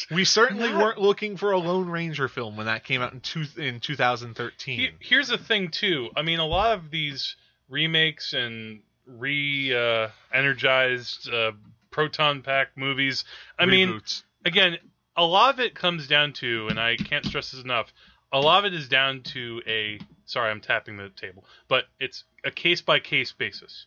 We 0.09 0.25
certainly 0.25 0.69
Not- 0.69 0.81
weren't 0.81 1.01
looking 1.01 1.37
for 1.37 1.51
a 1.51 1.59
Lone 1.59 1.87
Ranger 1.87 2.27
film 2.27 2.57
when 2.57 2.65
that 2.65 2.83
came 2.83 3.01
out 3.03 3.13
in 3.13 3.21
two 3.21 3.45
in 3.57 3.79
2013. 3.79 4.79
He- 4.79 4.89
here's 5.07 5.27
the 5.27 5.37
thing 5.37 5.69
too. 5.69 6.09
I 6.15 6.23
mean, 6.23 6.39
a 6.39 6.47
lot 6.47 6.73
of 6.73 6.89
these 6.89 7.35
remakes 7.69 8.33
and 8.33 8.81
re 9.05 9.71
uh, 9.75 10.09
energized 10.33 11.29
uh, 11.31 11.51
proton 11.93 12.41
pack 12.41 12.69
movies. 12.75 13.23
I 13.57 13.65
mean, 13.65 14.01
again, 14.43 14.77
a 15.15 15.25
lot 15.25 15.53
of 15.53 15.59
it 15.61 15.75
comes 15.75 16.07
down 16.07 16.33
to, 16.33 16.67
and 16.69 16.79
I 16.79 16.97
can't 16.97 17.25
stress 17.25 17.51
this 17.51 17.63
enough. 17.63 17.93
A 18.33 18.39
lot 18.39 18.65
of 18.65 18.73
it 18.73 18.77
is 18.77 18.89
down 18.89 19.21
to 19.33 19.61
a. 19.67 19.99
Sorry, 20.25 20.49
I'm 20.49 20.59
tapping 20.59 20.97
the 20.97 21.09
table, 21.09 21.45
but 21.67 21.85
it's 21.99 22.25
a 22.43 22.51
case 22.51 22.81
by 22.81 22.99
case 22.99 23.31
basis. 23.31 23.85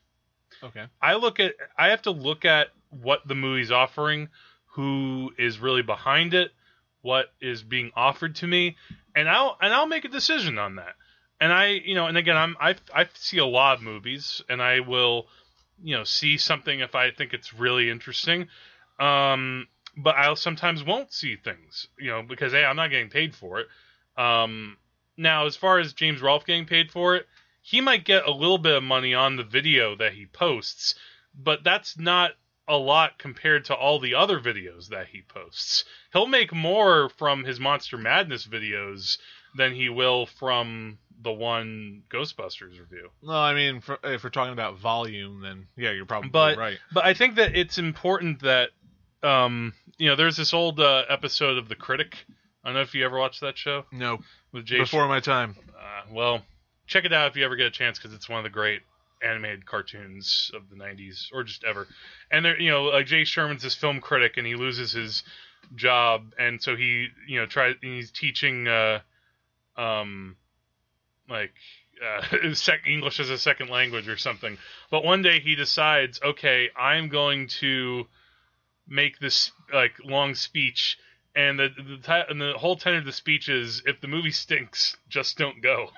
okay. 0.63 0.87
I 1.03 1.17
look 1.17 1.41
at 1.41 1.55
I 1.77 1.89
have 1.89 2.03
to 2.03 2.13
look 2.13 2.45
at 2.45 2.69
what 2.91 3.27
the 3.27 3.35
movie's 3.35 3.73
offering, 3.73 4.29
who 4.75 5.33
is 5.39 5.59
really 5.59 5.83
behind 5.83 6.33
it, 6.33 6.53
what 7.03 7.27
is 7.41 7.63
being 7.63 7.91
offered 7.97 8.37
to 8.37 8.47
me, 8.47 8.77
and 9.15 9.29
I'll 9.29 9.57
and 9.61 9.75
I'll 9.75 9.87
make 9.87 10.05
a 10.05 10.09
decision 10.09 10.59
on 10.59 10.77
that. 10.77 10.95
And 11.41 11.53
I, 11.53 11.67
you 11.85 11.95
know, 11.95 12.07
and 12.07 12.17
again, 12.17 12.37
I'm 12.37 12.57
I 12.61 12.77
I 12.95 13.09
see 13.15 13.39
a 13.39 13.47
lot 13.47 13.77
of 13.77 13.83
movies, 13.83 14.43
and 14.49 14.63
I 14.63 14.81
will, 14.81 15.27
you 15.83 15.97
know, 15.97 16.05
see 16.05 16.37
something 16.39 16.81
if 16.81 16.95
I 16.95 17.11
think 17.11 17.33
it's 17.33 17.55
really 17.55 17.91
interesting. 17.91 18.49
Um, 18.99 19.69
but 19.97 20.17
I'll 20.17 20.37
sometimes 20.37 20.85
won't 20.85 21.13
see 21.13 21.37
things, 21.37 21.89
you 21.99 22.11
know, 22.11 22.23
because 22.23 22.53
hey, 22.53 22.65
I'm 22.65 22.77
not 22.77 22.91
getting 22.91 23.11
paid 23.11 23.35
for 23.35 23.61
it. 23.61 23.67
Um, 24.21 24.77
now, 25.17 25.47
as 25.47 25.57
far 25.57 25.79
as 25.79 25.93
James 25.93 26.21
Rolfe 26.21 26.45
getting 26.45 26.67
paid 26.67 26.91
for 26.91 27.17
it, 27.17 27.27
he 27.63 27.81
might 27.81 28.05
get 28.05 28.27
a 28.27 28.31
little 28.31 28.59
bit 28.59 28.77
of 28.77 28.83
money 28.83 29.15
on 29.15 29.37
the 29.37 29.43
video 29.43 29.97
that 29.97 30.13
he 30.13 30.27
posts, 30.27 30.95
but 31.35 31.65
that's 31.65 31.99
not 31.99 32.33
a 32.69 32.77
lot 32.77 33.19
compared 33.19 33.65
to 33.65 33.75
all 33.75 33.99
the 33.99 34.15
other 34.15 34.41
videos 34.41 34.89
that 34.89 35.09
he 35.09 35.23
posts. 35.23 35.85
He'll 36.13 36.27
make 36.27 36.53
more 36.53 37.09
from 37.09 37.45
his 37.45 37.61
Monster 37.61 37.97
Madness 37.97 38.47
videos 38.47 39.19
than 39.57 39.75
he 39.75 39.89
will 39.89 40.27
from 40.27 40.99
the 41.23 41.33
one 41.33 42.03
Ghostbusters 42.11 42.79
review. 42.79 43.11
No, 43.23 43.33
I 43.33 43.55
mean, 43.55 43.81
for, 43.81 43.99
if 44.05 44.23
we're 44.23 44.31
talking 44.31 44.53
about 44.53 44.79
volume, 44.79 45.41
then 45.41 45.67
yeah, 45.77 45.91
you're 45.93 46.05
probably 46.07 46.31
But- 46.31 46.59
right. 46.59 46.79
But 46.93 47.05
I 47.05 47.15
think 47.15 47.37
that 47.37 47.57
it's 47.57 47.79
important 47.79 48.43
that, 48.43 48.71
um, 49.23 49.73
you 49.99 50.09
know, 50.09 50.17
there's 50.17 50.37
this 50.37 50.53
old 50.55 50.79
uh, 50.79 51.05
episode 51.09 51.59
of 51.59 51.69
The 51.69 51.75
Critic. 51.75 52.17
I 52.63 52.69
don't 52.69 52.75
know 52.75 52.83
if 52.83 52.95
you 52.95 53.05
ever 53.05 53.19
watched 53.19 53.41
that 53.41 53.57
show 53.57 53.87
No, 53.93 54.19
with 54.53 54.67
Jay. 54.67 54.79
before 54.79 55.09
my 55.09 55.21
time. 55.21 55.57
Uh, 55.71 56.03
well, 56.13 56.43
check 56.87 57.05
it 57.05 57.13
out 57.13 57.29
if 57.31 57.37
you 57.37 57.45
ever 57.45 57.57
get 57.57 57.67
a 57.67 57.71
chance 57.71 57.99
because 57.99 58.13
it's 58.15 58.29
one 58.29 58.39
of 58.39 58.45
the 58.45 58.51
great 58.51 58.83
animated 59.23 59.65
cartoons 59.65 60.51
of 60.55 60.69
the 60.69 60.77
90s 60.77 61.29
or 61.33 61.43
just 61.45 61.65
ever. 61.65 61.87
And 62.31 62.45
there, 62.45 62.61
you 62.61 62.71
know, 62.71 62.85
like 62.85 63.07
Jay 63.07 63.25
Sherman's 63.25 63.63
this 63.63 63.75
film 63.75 64.01
critic 64.01 64.35
and 64.37 64.47
he 64.47 64.55
loses 64.55 64.93
his 64.93 65.23
job, 65.75 66.33
and 66.39 66.63
so 66.63 66.77
he, 66.77 67.09
you 67.27 67.41
know, 67.41 67.47
tries. 67.47 67.75
He's 67.81 68.11
teaching, 68.11 68.69
uh, 68.69 69.01
um, 69.77 70.37
like. 71.29 71.53
Uh, 71.97 72.53
sec- 72.53 72.87
English 72.87 73.21
as 73.21 73.31
a 73.31 73.39
second 73.39 73.71
language 73.71 74.07
or 74.07 74.19
something, 74.19 74.59
but 74.91 75.03
one 75.03 75.23
day 75.23 75.41
he 75.41 75.55
decides, 75.55 76.21
okay, 76.23 76.69
I'm 76.77 77.09
going 77.09 77.49
to 77.61 78.07
make 78.89 79.19
this 79.19 79.51
like 79.73 79.93
long 80.05 80.35
speech, 80.35 80.99
and 81.35 81.59
the 81.59 81.69
the, 81.69 81.97
ti- 81.99 82.31
and 82.31 82.41
the 82.41 82.55
whole 82.57 82.77
tenor 82.77 82.99
of 82.99 83.05
the 83.05 83.13
speech 83.13 83.49
is, 83.49 83.83
if 83.87 84.01
the 84.01 84.09
movie 84.09 84.31
stinks, 84.31 84.97
just 85.09 85.39
don't 85.39 85.63
go. 85.63 85.89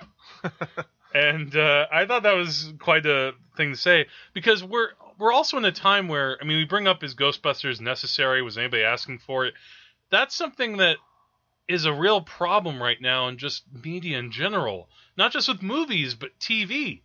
and 1.14 1.54
uh, 1.56 1.86
I 1.92 2.06
thought 2.06 2.22
that 2.22 2.34
was 2.34 2.72
quite 2.78 3.06
a 3.06 3.32
thing 3.56 3.72
to 3.72 3.76
say 3.76 4.06
because 4.34 4.62
we're 4.62 4.90
we're 5.18 5.32
also 5.32 5.56
in 5.56 5.64
a 5.64 5.72
time 5.72 6.08
where 6.08 6.38
I 6.40 6.44
mean 6.44 6.58
we 6.58 6.64
bring 6.64 6.86
up 6.86 7.02
is 7.02 7.14
Ghostbusters 7.14 7.80
necessary? 7.80 8.42
Was 8.42 8.58
anybody 8.58 8.82
asking 8.82 9.18
for 9.18 9.46
it? 9.46 9.54
That's 10.10 10.34
something 10.34 10.78
that 10.78 10.96
is 11.68 11.84
a 11.84 11.92
real 11.92 12.20
problem 12.20 12.82
right 12.82 13.00
now 13.00 13.28
in 13.28 13.38
just 13.38 13.62
media 13.84 14.18
in 14.18 14.30
general, 14.30 14.88
not 15.16 15.32
just 15.32 15.48
with 15.48 15.62
movies 15.62 16.14
but 16.14 16.38
TV. 16.38 17.02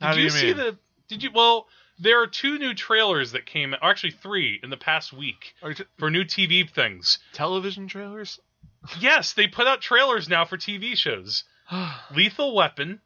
Did 0.00 0.06
How 0.06 0.12
do 0.14 0.18
you, 0.18 0.24
you 0.24 0.30
see 0.30 0.52
the? 0.52 0.78
Did 1.08 1.22
you? 1.22 1.30
Well, 1.34 1.66
there 1.98 2.20
are 2.22 2.26
two 2.26 2.58
new 2.58 2.74
trailers 2.74 3.32
that 3.32 3.46
came, 3.46 3.74
or 3.74 3.90
actually 3.90 4.12
three 4.12 4.60
in 4.62 4.70
the 4.70 4.76
past 4.76 5.12
week 5.12 5.54
t- 5.76 5.84
for 5.98 6.10
new 6.10 6.24
TV 6.24 6.68
things. 6.68 7.18
television 7.32 7.88
trailers? 7.88 8.38
Yes, 9.00 9.32
they 9.32 9.48
put 9.48 9.66
out 9.66 9.80
trailers 9.80 10.28
now 10.28 10.44
for 10.44 10.56
TV 10.56 10.96
shows. 10.96 11.44
Lethal 12.14 12.54
Weapon, 12.54 13.00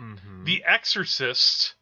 Mhm. 0.00 0.44
The 0.44 0.64
Exorcist, 0.66 1.74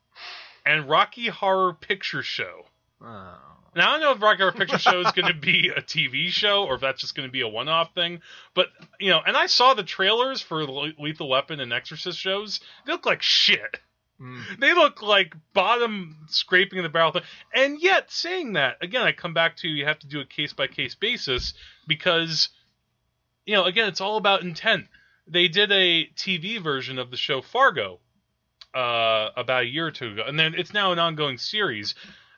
and 0.66 0.88
Rocky 0.88 1.28
Horror 1.28 1.72
Picture 1.74 2.22
Show. 2.22 2.66
Oh. 3.00 3.38
Now 3.74 3.88
I 3.88 3.92
don't 3.92 4.00
know 4.00 4.12
if 4.12 4.22
Rocky 4.22 4.38
Horror 4.38 4.52
Picture 4.52 4.78
Show 4.78 5.00
is 5.00 5.12
going 5.12 5.28
to 5.28 5.38
be 5.38 5.70
a 5.70 5.80
TV 5.80 6.28
show 6.28 6.64
or 6.64 6.74
if 6.74 6.80
that's 6.80 7.00
just 7.00 7.14
going 7.14 7.28
to 7.28 7.32
be 7.32 7.40
a 7.40 7.48
one-off 7.48 7.94
thing, 7.94 8.20
but 8.54 8.68
you 9.00 9.10
know, 9.10 9.20
and 9.26 9.36
I 9.36 9.46
saw 9.46 9.74
the 9.74 9.82
trailers 9.82 10.42
for 10.42 10.64
Le- 10.64 10.92
Lethal 10.98 11.28
Weapon 11.28 11.60
and 11.60 11.72
Exorcist 11.72 12.18
shows. 12.18 12.60
They 12.86 12.92
look 12.92 13.06
like 13.06 13.22
shit. 13.22 13.80
Mm. 14.20 14.60
They 14.60 14.74
look 14.74 15.02
like 15.02 15.34
bottom 15.52 16.16
scraping 16.28 16.78
in 16.78 16.84
the 16.84 16.88
barrel. 16.88 17.12
Thing. 17.12 17.22
And 17.54 17.80
yet, 17.80 18.12
saying 18.12 18.52
that 18.54 18.76
again, 18.80 19.02
I 19.02 19.12
come 19.12 19.34
back 19.34 19.56
to 19.58 19.68
you 19.68 19.84
have 19.86 19.98
to 20.00 20.06
do 20.06 20.20
a 20.20 20.26
case 20.26 20.52
by 20.52 20.66
case 20.66 20.94
basis 20.94 21.54
because, 21.88 22.50
you 23.46 23.54
know, 23.54 23.64
again, 23.64 23.88
it's 23.88 24.00
all 24.00 24.16
about 24.16 24.42
intent. 24.42 24.86
They 25.26 25.48
did 25.48 25.72
a 25.72 26.06
TV 26.16 26.60
version 26.60 26.98
of 26.98 27.10
the 27.10 27.16
show 27.16 27.40
Fargo 27.42 28.00
uh, 28.74 29.30
about 29.36 29.64
a 29.64 29.66
year 29.66 29.86
or 29.86 29.90
two 29.90 30.12
ago, 30.12 30.24
and 30.26 30.38
then 30.38 30.54
it's 30.54 30.72
now 30.72 30.92
an 30.92 30.98
ongoing 30.98 31.38
series. 31.38 31.94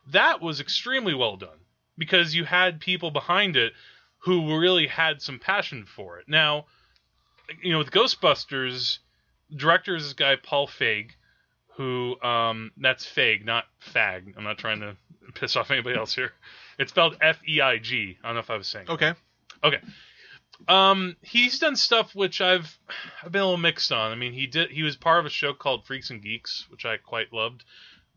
That 0.08 0.40
was 0.40 0.60
extremely 0.60 1.14
well 1.14 1.36
done 1.36 1.58
because 1.96 2.34
you 2.34 2.44
had 2.44 2.80
people 2.80 3.10
behind 3.10 3.56
it 3.56 3.72
who 4.18 4.58
really 4.58 4.86
had 4.86 5.20
some 5.20 5.38
passion 5.38 5.84
for 5.84 6.18
it. 6.18 6.28
Now, 6.28 6.66
you 7.62 7.72
know, 7.72 7.78
with 7.78 7.90
Ghostbusters, 7.90 8.98
the 9.50 9.56
director 9.56 9.94
is 9.94 10.04
this 10.04 10.12
guy 10.14 10.36
Paul 10.36 10.66
Feig, 10.66 11.10
who 11.76 12.20
um, 12.22 12.72
that's 12.76 13.04
Feig, 13.04 13.44
not 13.44 13.64
Fag. 13.92 14.34
I'm 14.36 14.44
not 14.44 14.58
trying 14.58 14.80
to 14.80 14.96
piss 15.34 15.56
off 15.56 15.70
anybody 15.70 15.96
else 15.96 16.14
here. 16.14 16.32
It's 16.78 16.90
spelled 16.90 17.16
F 17.20 17.38
E 17.46 17.60
I 17.60 17.78
G. 17.78 18.16
I 18.22 18.28
don't 18.28 18.34
know 18.34 18.40
if 18.40 18.50
I 18.50 18.56
was 18.56 18.68
saying. 18.68 18.88
Okay. 18.88 19.12
Okay. 19.62 19.80
Um, 20.68 21.16
he's 21.20 21.58
done 21.58 21.76
stuff 21.76 22.14
which 22.14 22.40
I've 22.40 22.78
I've 23.22 23.32
been 23.32 23.42
a 23.42 23.44
little 23.44 23.58
mixed 23.58 23.92
on. 23.92 24.12
I 24.12 24.14
mean, 24.14 24.32
he 24.32 24.46
did 24.46 24.70
he 24.70 24.82
was 24.82 24.96
part 24.96 25.20
of 25.20 25.26
a 25.26 25.30
show 25.30 25.52
called 25.52 25.84
Freaks 25.84 26.10
and 26.10 26.22
Geeks, 26.22 26.66
which 26.70 26.86
I 26.86 26.96
quite 26.96 27.32
loved. 27.32 27.64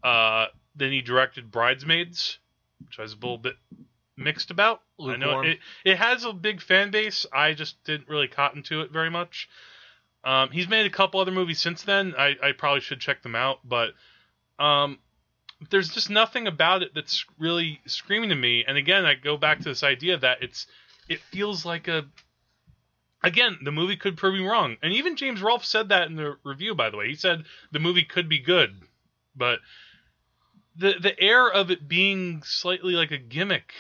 Uh, 0.04 0.48
then 0.78 0.92
he 0.92 1.02
directed 1.02 1.52
Bridesmaids, 1.52 2.40
which 2.86 3.00
I 3.00 3.02
was 3.02 3.14
a 3.14 3.16
little 3.16 3.38
bit 3.38 3.56
mixed 4.16 4.52
about. 4.52 4.82
I 5.00 5.16
know 5.16 5.42
it 5.42 5.60
it 5.84 5.98
has 5.98 6.24
a 6.24 6.34
big 6.34 6.62
fan 6.62 6.92
base. 6.92 7.26
I 7.32 7.54
just 7.54 7.84
didn't 7.84 8.10
really 8.10 8.28
cotton 8.28 8.64
to 8.64 8.82
it 8.82 8.92
very 8.92 9.10
much. 9.10 9.50
Um, 10.24 10.50
he's 10.52 10.68
made 10.68 10.86
a 10.86 10.90
couple 10.90 11.20
other 11.20 11.32
movies 11.32 11.60
since 11.60 11.84
then. 11.84 12.14
I, 12.18 12.36
I 12.44 12.52
probably 12.52 12.82
should 12.82 13.00
check 13.00 13.22
them 13.22 13.36
out, 13.36 13.60
but 13.64 13.92
um, 14.60 15.00
there's 15.70 15.90
just 15.90 16.10
nothing 16.10 16.48
about 16.48 16.84
it 16.84 16.94
that's 16.94 17.26
really 17.40 17.80
screaming 17.86 18.30
to 18.30 18.36
me. 18.36 18.66
And 18.68 18.78
again, 18.78 19.06
I 19.06 19.14
go 19.14 19.38
back 19.38 19.60
to 19.60 19.64
this 19.66 19.84
idea 19.84 20.18
that 20.18 20.44
it's 20.44 20.68
it 21.08 21.22
feels 21.22 21.66
like 21.66 21.88
a 21.88 22.06
again 23.24 23.60
the 23.64 23.72
movie 23.72 23.96
could 23.96 24.18
prove 24.18 24.34
me 24.34 24.46
wrong. 24.46 24.78
And 24.82 24.94
even 24.94 25.16
James 25.16 25.42
Rolfe 25.42 25.66
said 25.66 25.90
that 25.90 26.08
in 26.08 26.16
the 26.16 26.38
review. 26.44 26.76
By 26.76 26.90
the 26.90 26.98
way, 26.98 27.08
he 27.08 27.16
said 27.16 27.46
the 27.72 27.80
movie 27.80 28.04
could 28.04 28.28
be 28.28 28.40
good, 28.40 28.76
but 29.36 29.60
the 30.78 30.96
the 31.02 31.20
air 31.20 31.50
of 31.50 31.72
it 31.72 31.88
being 31.88 32.44
slightly 32.44 32.94
like 32.94 33.12
a 33.12 33.18
gimmick 33.18 33.74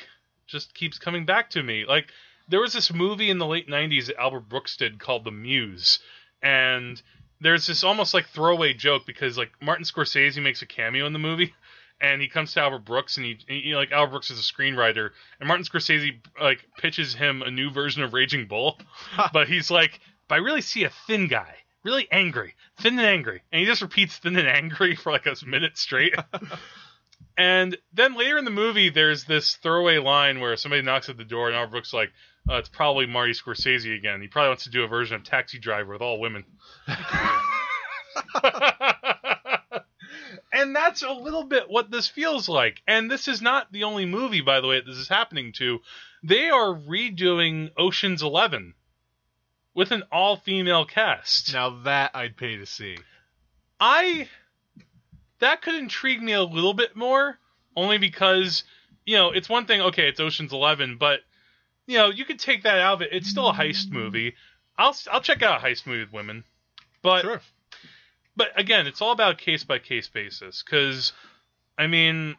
just 0.47 0.73
keeps 0.73 0.97
coming 0.97 1.25
back 1.25 1.49
to 1.51 1.63
me. 1.63 1.85
Like 1.85 2.07
there 2.47 2.61
was 2.61 2.73
this 2.73 2.93
movie 2.93 3.29
in 3.29 3.37
the 3.37 3.45
late 3.45 3.69
'90s 3.69 4.07
that 4.07 4.19
Albert 4.19 4.49
Brooks 4.49 4.77
did 4.77 4.99
called 4.99 5.23
The 5.23 5.31
Muse, 5.31 5.99
and 6.41 7.01
there's 7.39 7.67
this 7.67 7.83
almost 7.83 8.13
like 8.13 8.27
throwaway 8.27 8.73
joke 8.73 9.05
because 9.05 9.37
like 9.37 9.51
Martin 9.61 9.85
Scorsese 9.85 10.41
makes 10.41 10.61
a 10.61 10.65
cameo 10.65 11.05
in 11.05 11.13
the 11.13 11.19
movie, 11.19 11.53
and 12.01 12.21
he 12.21 12.27
comes 12.27 12.53
to 12.53 12.61
Albert 12.61 12.85
Brooks 12.85 13.17
and 13.17 13.25
he, 13.25 13.37
he 13.47 13.75
like 13.75 13.91
Albert 13.91 14.11
Brooks 14.11 14.31
is 14.31 14.39
a 14.39 14.53
screenwriter, 14.53 15.11
and 15.39 15.47
Martin 15.47 15.65
Scorsese 15.65 16.19
like 16.41 16.65
pitches 16.77 17.13
him 17.13 17.41
a 17.41 17.51
new 17.51 17.69
version 17.69 18.03
of 18.03 18.13
Raging 18.13 18.47
Bull, 18.47 18.79
but 19.33 19.47
he's 19.47 19.69
like, 19.69 19.99
but 20.27 20.35
I 20.35 20.39
really 20.39 20.61
see 20.61 20.83
a 20.83 20.91
thin 21.07 21.27
guy. 21.27 21.55
Really 21.83 22.07
angry, 22.11 22.55
thin 22.81 22.99
and 22.99 23.07
angry, 23.07 23.41
and 23.51 23.61
he 23.61 23.65
just 23.65 23.81
repeats 23.81 24.17
"thin 24.17 24.35
and 24.35 24.47
angry" 24.47 24.95
for 25.01 25.11
like 25.11 25.25
a 25.25 25.35
minute 25.45 25.77
straight. 25.77 26.13
And 27.37 27.77
then 27.93 28.15
later 28.15 28.39
in 28.39 28.45
the 28.45 28.51
movie, 28.51 28.89
there's 28.89 29.25
this 29.25 29.55
throwaway 29.57 29.99
line 29.99 30.39
where 30.39 30.55
somebody 30.55 30.81
knocks 30.81 31.07
at 31.07 31.17
the 31.17 31.23
door, 31.23 31.47
and 31.47 31.55
Albert 31.55 31.71
Brooks 31.71 31.93
like, 31.93 32.11
uh, 32.49 32.55
"It's 32.55 32.69
probably 32.69 33.05
Marty 33.05 33.33
Scorsese 33.33 33.95
again. 33.95 34.21
He 34.21 34.27
probably 34.27 34.49
wants 34.49 34.63
to 34.63 34.71
do 34.71 34.83
a 34.83 34.87
version 34.87 35.15
of 35.15 35.23
Taxi 35.23 35.59
Driver 35.59 35.93
with 35.93 36.01
all 36.01 36.19
women." 36.19 36.45
and 40.51 40.75
that's 40.75 41.03
a 41.03 41.11
little 41.11 41.43
bit 41.43 41.69
what 41.69 41.91
this 41.91 42.07
feels 42.07 42.49
like. 42.49 42.81
And 42.87 43.11
this 43.11 43.27
is 43.27 43.39
not 43.41 43.71
the 43.71 43.83
only 43.83 44.05
movie, 44.05 44.41
by 44.41 44.59
the 44.59 44.67
way, 44.67 44.77
that 44.79 44.87
this 44.87 44.97
is 44.97 45.07
happening 45.07 45.53
to. 45.53 45.79
They 46.23 46.49
are 46.49 46.73
redoing 46.73 47.69
Ocean's 47.77 48.23
Eleven 48.23 48.73
with 49.75 49.91
an 49.91 50.03
all-female 50.11 50.85
cast. 50.85 51.53
Now 51.53 51.81
that 51.83 52.15
I'd 52.15 52.35
pay 52.35 52.57
to 52.57 52.65
see. 52.65 52.97
I 53.79 54.27
that 55.39 55.61
could 55.61 55.75
intrigue 55.75 56.21
me 56.21 56.33
a 56.33 56.43
little 56.43 56.73
bit 56.73 56.95
more, 56.95 57.37
only 57.75 57.97
because 57.97 58.63
you 59.05 59.15
know 59.17 59.31
it's 59.31 59.49
one 59.49 59.65
thing. 59.65 59.81
Okay, 59.81 60.07
it's 60.07 60.19
Ocean's 60.19 60.53
Eleven, 60.53 60.97
but 60.97 61.21
you 61.85 61.97
know 61.97 62.09
you 62.09 62.25
could 62.25 62.39
take 62.39 62.63
that 62.63 62.79
out 62.79 62.95
of 62.95 63.01
it. 63.01 63.09
It's 63.11 63.29
still 63.29 63.47
a 63.49 63.53
heist 63.53 63.91
movie. 63.91 64.35
I'll 64.77 64.95
I'll 65.11 65.21
check 65.21 65.41
out 65.41 65.61
a 65.61 65.65
heist 65.65 65.85
movie 65.87 66.01
with 66.01 66.13
women, 66.13 66.43
but 67.01 67.21
Sure. 67.21 67.41
but 68.35 68.49
again, 68.59 68.87
it's 68.87 69.01
all 69.01 69.11
about 69.11 69.37
case 69.37 69.63
by 69.63 69.79
case 69.79 70.07
basis. 70.07 70.63
Because 70.63 71.13
I 71.77 71.87
mean, 71.87 72.35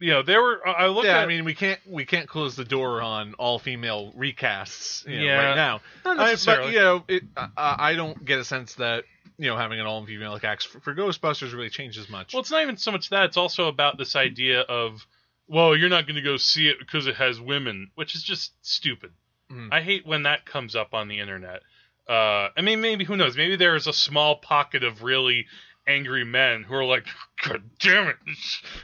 you 0.00 0.10
know, 0.10 0.22
there 0.22 0.42
were 0.42 0.66
I 0.66 0.86
looked 0.86 1.06
Yeah, 1.06 1.18
at 1.18 1.24
I 1.24 1.26
mean 1.26 1.44
we 1.44 1.54
can't 1.54 1.80
we 1.86 2.04
can't 2.04 2.28
close 2.28 2.56
the 2.56 2.64
door 2.64 3.02
on 3.02 3.34
all 3.34 3.58
female 3.58 4.12
recasts 4.16 5.06
you 5.06 5.18
know, 5.18 5.24
Yeah. 5.24 5.46
right 5.48 5.56
now. 5.56 5.80
not 6.04 6.18
I, 6.18 6.30
necessarily. 6.30 6.68
but 6.68 6.72
you 6.74 6.80
know, 6.80 7.04
it, 7.08 7.22
uh, 7.36 7.46
I 7.56 7.94
don't 7.94 8.24
get 8.24 8.38
a 8.38 8.44
sense 8.44 8.74
that 8.76 9.04
you 9.38 9.46
know 9.48 9.56
having 9.56 9.80
an 9.80 9.86
all 9.86 10.04
female 10.06 10.38
cast 10.38 10.68
for, 10.68 10.80
for 10.80 10.94
Ghostbusters 10.94 11.52
really 11.52 11.70
changes 11.70 12.08
much. 12.08 12.32
Well, 12.32 12.40
it's 12.40 12.50
not 12.50 12.62
even 12.62 12.76
so 12.76 12.92
much 12.92 13.10
that. 13.10 13.24
It's 13.24 13.36
also 13.36 13.68
about 13.68 13.98
this 13.98 14.14
idea 14.16 14.60
of, 14.62 15.06
well, 15.46 15.76
you're 15.76 15.88
not 15.88 16.06
going 16.06 16.16
to 16.16 16.22
go 16.22 16.36
see 16.36 16.68
it 16.68 16.78
because 16.78 17.06
it 17.06 17.16
has 17.16 17.40
women, 17.40 17.90
which 17.94 18.14
is 18.14 18.22
just 18.22 18.52
stupid. 18.62 19.10
Mhm. 19.50 19.72
I 19.72 19.80
hate 19.80 20.06
when 20.06 20.24
that 20.24 20.44
comes 20.44 20.76
up 20.76 20.92
on 20.94 21.08
the 21.08 21.18
internet. 21.20 21.62
Uh, 22.08 22.48
I 22.56 22.62
mean, 22.62 22.80
maybe 22.80 23.04
who 23.04 23.16
knows? 23.16 23.36
Maybe 23.36 23.56
there 23.56 23.76
is 23.76 23.86
a 23.86 23.92
small 23.92 24.36
pocket 24.36 24.82
of 24.82 25.02
really 25.02 25.46
angry 25.88 26.24
men 26.24 26.62
who 26.62 26.74
are 26.74 26.84
like, 26.84 27.06
God 27.44 27.62
damn 27.80 28.08
it, 28.08 28.16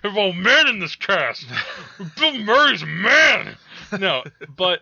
there's 0.02 0.16
all 0.16 0.32
men 0.32 0.66
in 0.68 0.78
this 0.78 0.96
cast. 0.96 1.44
Bill 2.16 2.38
Murray's 2.38 2.82
a 2.82 2.86
man. 2.86 3.56
No, 3.98 4.24
but 4.56 4.80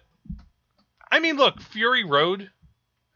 I 1.10 1.20
mean, 1.20 1.36
look, 1.36 1.60
Fury 1.60 2.04
Road 2.04 2.50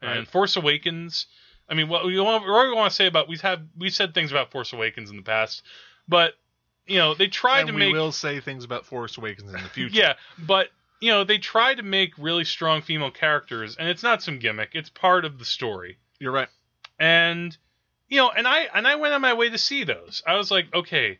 and 0.01 0.19
Right. 0.19 0.27
Force 0.27 0.55
Awakens. 0.55 1.25
I 1.69 1.73
mean, 1.73 1.89
what 1.89 2.05
we 2.05 2.19
want, 2.19 2.47
what 2.47 2.67
we 2.67 2.73
want 2.73 2.91
to 2.91 2.95
say 2.95 3.07
about 3.07 3.27
we've 3.27 3.43
we 3.77 3.89
said 3.89 4.13
things 4.13 4.31
about 4.31 4.51
Force 4.51 4.73
Awakens 4.73 5.09
in 5.09 5.15
the 5.15 5.23
past, 5.23 5.63
but 6.07 6.33
you 6.85 6.97
know 6.97 7.13
they 7.13 7.27
tried 7.27 7.61
and 7.61 7.69
to 7.69 7.73
we 7.73 7.79
make 7.79 7.93
We 7.93 7.99
will 7.99 8.11
say 8.11 8.39
things 8.39 8.63
about 8.63 8.85
Force 8.85 9.17
Awakens 9.17 9.53
in 9.53 9.61
the 9.61 9.69
future. 9.69 9.95
yeah, 9.95 10.13
but 10.37 10.67
you 10.99 11.09
know 11.11 11.23
they 11.23 11.37
tried 11.37 11.77
to 11.77 11.83
make 11.83 12.11
really 12.17 12.45
strong 12.45 12.81
female 12.81 13.11
characters, 13.11 13.75
and 13.77 13.89
it's 13.89 14.03
not 14.03 14.21
some 14.23 14.39
gimmick; 14.39 14.69
it's 14.73 14.89
part 14.89 15.25
of 15.25 15.39
the 15.39 15.45
story. 15.45 15.97
You're 16.19 16.31
right. 16.31 16.49
And 16.99 17.57
you 18.09 18.17
know, 18.17 18.29
and 18.29 18.47
I 18.47 18.67
and 18.73 18.87
I 18.87 18.95
went 18.95 19.13
on 19.13 19.21
my 19.21 19.33
way 19.33 19.49
to 19.49 19.57
see 19.57 19.83
those. 19.83 20.23
I 20.25 20.35
was 20.35 20.49
like, 20.51 20.73
okay, 20.73 21.19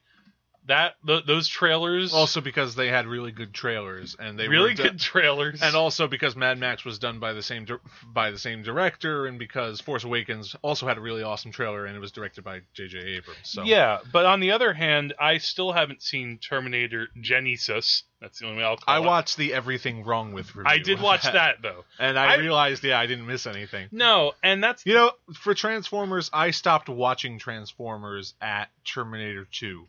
that 0.67 0.95
th- 1.05 1.25
those 1.25 1.47
trailers 1.47 2.13
Also 2.13 2.41
because 2.41 2.75
they 2.75 2.87
had 2.89 3.07
really 3.07 3.31
good 3.31 3.53
trailers 3.53 4.15
and 4.19 4.37
they 4.37 4.47
really 4.47 4.73
good 4.73 4.99
trailers, 4.99 5.61
and 5.61 5.75
also 5.75 6.07
because 6.07 6.35
Mad 6.35 6.57
Max 6.59 6.83
was 6.85 6.99
done 6.99 7.19
by 7.19 7.33
the 7.33 7.41
same 7.43 7.65
dir- 7.65 7.81
by 8.05 8.31
the 8.31 8.37
same 8.39 8.63
director, 8.63 9.25
and 9.25 9.39
because 9.39 9.81
Force 9.81 10.03
Awakens 10.03 10.55
also 10.61 10.87
had 10.87 10.97
a 10.97 11.01
really 11.01 11.23
awesome 11.23 11.51
trailer, 11.51 11.85
and 11.85 11.95
it 11.95 11.99
was 11.99 12.11
directed 12.11 12.43
by 12.43 12.61
J.J. 12.73 12.97
Abrams. 12.99 13.39
So 13.43 13.63
yeah. 13.63 13.99
But 14.11 14.25
on 14.25 14.39
the 14.39 14.51
other 14.51 14.73
hand, 14.73 15.13
I 15.19 15.37
still 15.37 15.71
haven't 15.71 16.01
seen 16.03 16.37
Terminator 16.39 17.07
Genisys. 17.21 18.03
That's 18.19 18.39
the 18.39 18.47
only 18.47 18.57
way 18.57 18.63
I'll 18.63 18.77
call 18.77 18.95
I 18.95 18.97
it. 18.97 19.05
watched 19.05 19.37
the 19.37 19.53
Everything 19.53 20.03
Wrong 20.03 20.33
with 20.33 20.55
review. 20.55 20.71
I 20.71 20.79
did 20.79 20.99
watch 20.99 21.23
that 21.23 21.61
though. 21.61 21.85
and 21.99 22.17
I, 22.17 22.33
I- 22.33 22.37
realized, 22.37 22.83
yeah, 22.83 22.99
I 22.99 23.05
didn't 23.05 23.27
miss 23.27 23.45
anything. 23.45 23.89
No, 23.91 24.33
and 24.43 24.63
that's 24.63 24.85
You 24.85 24.95
know, 24.95 25.11
for 25.35 25.53
Transformers, 25.53 26.29
I 26.33 26.51
stopped 26.51 26.89
watching 26.89 27.37
Transformers 27.39 28.33
at 28.41 28.69
Terminator 28.85 29.47
2. 29.51 29.87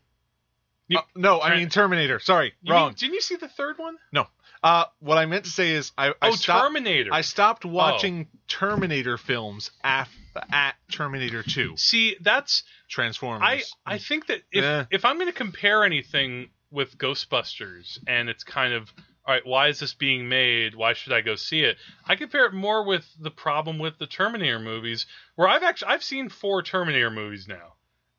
You- 0.88 0.98
Uh, 0.98 1.02
no, 1.14 1.40
I 1.40 1.56
mean 1.56 1.68
Terminator. 1.68 2.18
Sorry, 2.18 2.54
you 2.62 2.72
wrong. 2.72 2.88
mean- 2.88 2.94
didn't 2.98 3.14
you 3.14 3.20
see 3.20 3.36
the 3.36 3.48
third 3.48 3.78
one? 3.78 3.96
No. 4.12 4.26
Uh, 4.62 4.84
what 4.98 5.18
I 5.18 5.26
meant 5.26 5.44
to 5.44 5.50
say 5.52 5.70
is, 5.70 5.92
I, 5.96 6.08
I 6.08 6.14
oh, 6.22 6.30
stopped. 6.32 6.64
Terminator. 6.64 7.10
I 7.14 7.20
stopped 7.20 7.64
watching 7.64 8.26
Terminator 8.48 9.16
films 9.16 9.70
af- 9.84 10.08
at 10.50 10.74
Terminator 10.90 11.44
2. 11.44 11.76
see. 11.76 12.16
That's 12.20 12.64
Transformers. 12.88 13.72
I 13.86 13.94
I 13.94 13.98
think 13.98 14.26
that 14.26 14.42
if 14.50 14.64
Yeah. 14.64 14.86
if 14.90 15.04
I'm 15.04 15.16
going 15.18 15.28
to 15.30 15.36
compare 15.36 15.84
anything 15.84 16.50
with 16.72 16.98
Ghostbusters 16.98 17.98
and 18.06 18.28
it's 18.28 18.42
kind 18.44 18.72
of 18.74 18.92
all 19.26 19.34
right, 19.34 19.46
why 19.46 19.68
is 19.68 19.78
this 19.78 19.92
being 19.94 20.28
made? 20.28 20.74
Why 20.74 20.94
should 20.94 21.12
I 21.12 21.20
go 21.20 21.36
see 21.36 21.60
it? 21.60 21.76
I 22.06 22.16
compare 22.16 22.46
it 22.46 22.54
more 22.54 22.82
with 22.84 23.04
the 23.20 23.30
problem 23.30 23.78
with 23.78 23.98
the 23.98 24.06
Terminator 24.06 24.58
movies, 24.58 25.06
where 25.36 25.46
I've 25.46 25.62
actually 25.62 25.88
I've 25.88 26.02
seen 26.02 26.30
four 26.30 26.62
Terminator 26.62 27.10
movies 27.10 27.46
now, 27.46 27.74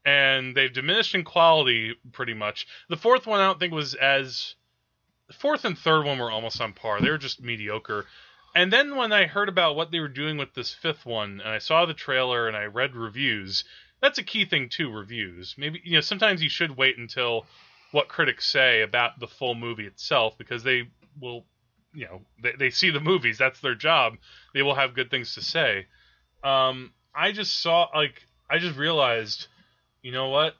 and 0.05 0.55
they've 0.55 0.73
diminished 0.73 1.15
in 1.15 1.23
quality 1.23 1.95
pretty 2.11 2.33
much. 2.33 2.67
The 2.89 2.97
fourth 2.97 3.27
one 3.27 3.39
I 3.39 3.47
don't 3.47 3.59
think 3.59 3.73
was 3.73 3.93
as 3.95 4.55
fourth 5.39 5.65
and 5.65 5.77
third 5.77 6.05
one 6.05 6.19
were 6.19 6.31
almost 6.31 6.61
on 6.61 6.73
par. 6.73 7.01
They 7.01 7.09
were 7.09 7.17
just 7.17 7.41
mediocre. 7.41 8.05
And 8.55 8.73
then 8.73 8.95
when 8.95 9.11
I 9.11 9.25
heard 9.25 9.49
about 9.49 9.75
what 9.75 9.91
they 9.91 9.99
were 9.99 10.07
doing 10.07 10.37
with 10.37 10.53
this 10.53 10.73
fifth 10.73 11.05
one, 11.05 11.39
and 11.43 11.49
I 11.49 11.59
saw 11.59 11.85
the 11.85 11.93
trailer 11.93 12.47
and 12.47 12.57
I 12.57 12.65
read 12.65 12.95
reviews, 12.95 13.63
that's 14.01 14.17
a 14.17 14.23
key 14.23 14.45
thing 14.45 14.69
too. 14.69 14.91
Reviews, 14.91 15.55
maybe 15.57 15.81
you 15.83 15.93
know 15.93 16.01
sometimes 16.01 16.41
you 16.41 16.49
should 16.49 16.77
wait 16.77 16.97
until 16.97 17.45
what 17.91 18.07
critics 18.07 18.47
say 18.47 18.81
about 18.81 19.19
the 19.19 19.27
full 19.27 19.55
movie 19.55 19.85
itself 19.85 20.37
because 20.37 20.63
they 20.63 20.87
will, 21.19 21.45
you 21.93 22.05
know, 22.05 22.21
they, 22.41 22.53
they 22.57 22.69
see 22.69 22.91
the 22.91 22.99
movies. 22.99 23.37
That's 23.37 23.59
their 23.59 23.75
job. 23.75 24.17
They 24.53 24.61
will 24.61 24.75
have 24.75 24.93
good 24.93 25.09
things 25.09 25.35
to 25.35 25.41
say. 25.41 25.87
Um, 26.43 26.93
I 27.13 27.31
just 27.31 27.59
saw 27.61 27.87
like 27.93 28.23
I 28.49 28.57
just 28.57 28.77
realized, 28.77 29.47
you 30.01 30.11
know 30.11 30.29
what, 30.29 30.55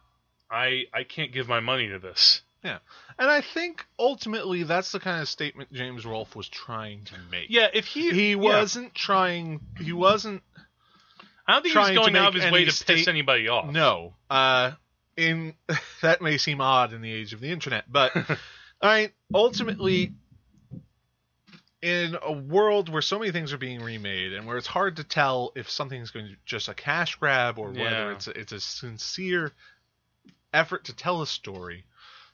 I 0.50 0.86
I 0.94 1.04
can't 1.04 1.32
give 1.32 1.48
my 1.48 1.60
money 1.60 1.90
to 1.90 2.00
this. 2.00 2.42
Yeah. 2.64 2.80
And 3.18 3.30
I 3.30 3.42
think 3.42 3.86
ultimately 3.98 4.64
that's 4.64 4.92
the 4.92 5.00
kind 5.00 5.22
of 5.22 5.30
statement 5.30 5.72
James 5.72 6.06
Rolfe 6.06 6.36
was 6.36 6.48
trying 6.48 7.06
to 7.06 7.14
make. 7.32 7.48
Yeah, 7.50 7.68
if 7.74 7.86
he 7.86 8.12
He 8.12 8.30
yeah. 8.32 8.36
wasn't 8.36 8.94
trying. 8.94 9.62
He 9.78 9.94
wasn't. 9.94 10.42
I 11.48 11.54
don't 11.54 11.64
think 11.64 11.74
he 11.74 11.80
was 11.80 11.92
going 11.92 12.16
out 12.16 12.36
of 12.36 12.42
his 12.42 12.52
way 12.52 12.66
to 12.66 12.86
piss 12.86 13.08
anybody 13.08 13.48
off. 13.48 13.72
No. 13.72 14.14
Uh, 14.30 14.72
in 15.18 15.54
that 16.02 16.22
may 16.22 16.38
seem 16.38 16.62
odd 16.62 16.94
in 16.94 17.02
the 17.02 17.12
age 17.12 17.34
of 17.34 17.40
the 17.40 17.52
internet, 17.52 17.86
but 17.92 18.16
all 18.30 18.36
right. 18.84 19.12
Ultimately, 19.34 20.14
in 21.82 22.18
a 22.22 22.32
world 22.32 22.90
where 22.90 23.02
so 23.02 23.20
many 23.20 23.32
things 23.32 23.54
are 23.54 23.58
being 23.58 23.82
remade 23.82 24.34
and 24.34 24.46
where 24.46 24.58
it's 24.58 24.68
hard 24.68 24.98
to 24.98 25.04
tell 25.04 25.52
if 25.56 25.70
something's 25.70 26.12
going 26.12 26.28
to 26.28 26.36
just 26.46 26.68
a 26.68 26.74
cash 26.74 27.16
grab 27.16 27.58
or 27.58 27.70
whether 27.70 27.80
Yeah. 27.80 28.12
it's 28.12 28.28
a, 28.28 28.32
it's 28.32 28.52
a 28.52 28.60
sincere 28.60 29.54
effort 30.54 30.86
to 30.86 30.96
tell 30.96 31.22
a 31.22 31.28
story, 31.28 31.86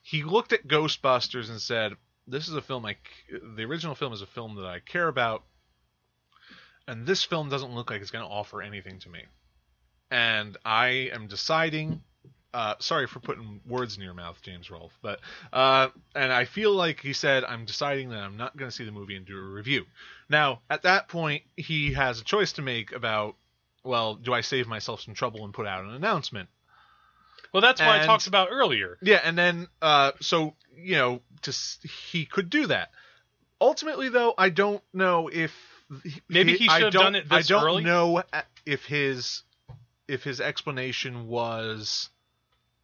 he 0.02 0.24
looked 0.24 0.54
at 0.54 0.68
Ghostbusters 0.68 1.50
and 1.50 1.62
said, 1.62 1.94
"This 2.28 2.48
is 2.48 2.56
a 2.56 2.62
film 2.62 2.84
like 2.84 3.08
The 3.30 3.64
original 3.64 3.96
film 3.96 4.14
is 4.14 4.22
a 4.22 4.28
film 4.28 4.56
that 4.56 4.66
I 4.66 4.80
care 4.80 5.08
about." 5.08 5.44
And 6.88 7.06
this 7.06 7.24
film 7.24 7.50
doesn't 7.50 7.74
look 7.74 7.90
like 7.90 8.02
it's 8.02 8.12
going 8.12 8.26
to 8.26 8.32
offer 8.32 8.62
anything 8.62 9.00
to 9.00 9.10
me. 9.10 9.26
And 10.12 10.56
I 10.64 11.10
am 11.14 11.28
deciding 11.28 12.04
uh, 12.56 12.76
sorry 12.80 13.06
for 13.06 13.20
putting 13.20 13.60
words 13.68 13.98
in 13.98 14.04
your 14.04 14.14
mouth, 14.14 14.42
James 14.42 14.72
Rolfe, 14.72 14.98
but 15.02 15.20
uh, 15.52 15.90
and 16.16 16.32
I 16.32 16.46
feel 16.46 16.72
like 16.72 17.02
he 17.02 17.14
said 17.14 17.44
I'm 17.44 17.66
deciding 17.66 18.10
that 18.10 18.20
I'm 18.20 18.38
not 18.38 18.56
going 18.56 18.70
to 18.70 18.76
see 18.76 18.86
the 18.86 18.92
movie 18.92 19.16
and 19.16 19.26
do 19.26 19.38
a 19.38 19.42
review. 19.42 19.86
Now, 20.30 20.62
at 20.70 20.84
that 20.84 21.08
point, 21.10 21.44
he 21.58 21.94
has 21.94 22.22
a 22.22 22.24
choice 22.24 22.54
to 22.54 22.62
make 22.62 22.92
about, 22.94 23.36
well, 23.84 24.16
do 24.16 24.34
I 24.34 24.42
save 24.42 24.68
myself 24.68 25.02
some 25.02 25.14
trouble 25.14 25.44
and 25.44 25.54
put 25.54 25.68
out 25.68 25.84
an 25.84 25.92
announcement? 25.92 26.50
Well, 27.54 27.62
that's 27.62 27.82
what 27.82 27.90
I 27.90 28.06
talked 28.06 28.28
about 28.28 28.48
earlier. 28.52 28.98
Yeah, 29.02 29.22
and 29.24 29.38
then 29.38 29.68
uh, 29.82 30.14
so 30.22 30.56
you 30.76 30.96
know, 30.96 31.22
to 31.44 31.54
he 32.10 32.26
could 32.26 32.50
do 32.50 32.68
that. 32.68 32.90
Ultimately, 33.62 34.10
though, 34.10 34.34
I 34.38 34.50
don't 34.50 34.84
know 34.94 35.30
if 35.32 35.54
Maybe 36.28 36.58
he 36.58 36.68
I 36.68 36.80
should 36.80 36.94
have 36.94 37.04
done 37.04 37.16
it 37.16 37.28
I 37.30 37.42
don't 37.42 37.64
early? 37.64 37.84
know 37.84 38.24
if 38.66 38.86
his 38.86 39.44
if 40.08 40.24
his 40.24 40.42
explanation 40.42 41.28
was 41.28 42.10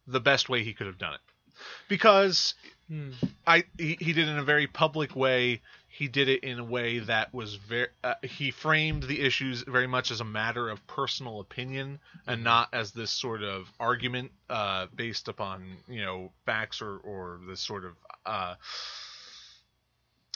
the 0.06 0.20
best 0.20 0.48
way 0.48 0.62
he 0.62 0.72
could 0.74 0.86
have 0.86 0.98
done 0.98 1.14
it 1.14 1.20
because. 1.88 2.54
I 3.46 3.64
he, 3.78 3.96
he 4.00 4.12
did 4.12 4.28
it 4.28 4.32
in 4.32 4.38
a 4.38 4.44
very 4.44 4.66
public 4.66 5.16
way. 5.16 5.62
He 5.88 6.08
did 6.08 6.28
it 6.28 6.42
in 6.42 6.58
a 6.58 6.64
way 6.64 6.98
that 6.98 7.32
was 7.32 7.54
very. 7.54 7.88
Uh, 8.02 8.14
he 8.22 8.50
framed 8.50 9.04
the 9.04 9.20
issues 9.20 9.62
very 9.62 9.86
much 9.86 10.10
as 10.10 10.20
a 10.20 10.24
matter 10.24 10.68
of 10.68 10.86
personal 10.86 11.40
opinion 11.40 12.00
and 12.26 12.42
not 12.44 12.68
as 12.72 12.92
this 12.92 13.10
sort 13.10 13.42
of 13.42 13.70
argument 13.78 14.32
uh, 14.50 14.86
based 14.94 15.28
upon 15.28 15.76
you 15.88 16.02
know 16.02 16.32
facts 16.44 16.82
or 16.82 16.98
or 16.98 17.40
this 17.48 17.60
sort 17.60 17.84
of. 17.84 17.92
Uh, 18.26 18.54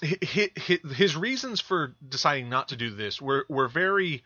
his, 0.03 0.51
his 0.95 1.17
reasons 1.17 1.61
for 1.61 1.95
deciding 2.07 2.51
not 2.51 2.69
to 2.69 2.77
do 2.77 2.91
this 2.91 3.21
were 3.21 3.47
were 3.49 3.69
very 3.69 4.23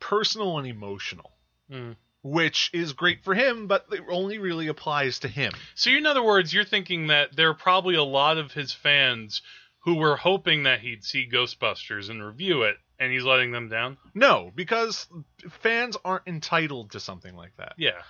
personal 0.00 0.58
and 0.58 0.66
emotional, 0.66 1.30
Hmm. 1.70 1.92
Which 2.22 2.70
is 2.72 2.92
great 2.92 3.24
for 3.24 3.34
him, 3.34 3.66
but 3.66 3.86
it 3.90 4.02
only 4.08 4.38
really 4.38 4.68
applies 4.68 5.20
to 5.20 5.28
him. 5.28 5.52
So, 5.74 5.90
in 5.90 6.06
other 6.06 6.22
words, 6.22 6.52
you're 6.52 6.64
thinking 6.64 7.08
that 7.08 7.34
there 7.34 7.50
are 7.50 7.54
probably 7.54 7.96
a 7.96 8.04
lot 8.04 8.38
of 8.38 8.52
his 8.52 8.72
fans 8.72 9.42
who 9.80 9.96
were 9.96 10.16
hoping 10.16 10.62
that 10.62 10.80
he'd 10.80 11.04
see 11.04 11.28
Ghostbusters 11.30 12.08
and 12.08 12.24
review 12.24 12.62
it, 12.62 12.76
and 12.98 13.12
he's 13.12 13.24
letting 13.24 13.50
them 13.50 13.68
down. 13.68 13.96
No, 14.14 14.52
because 14.54 15.08
fans 15.50 15.96
aren't 16.04 16.26
entitled 16.28 16.92
to 16.92 17.00
something 17.00 17.34
like 17.34 17.56
that. 17.56 17.74
Yeah. 17.76 18.00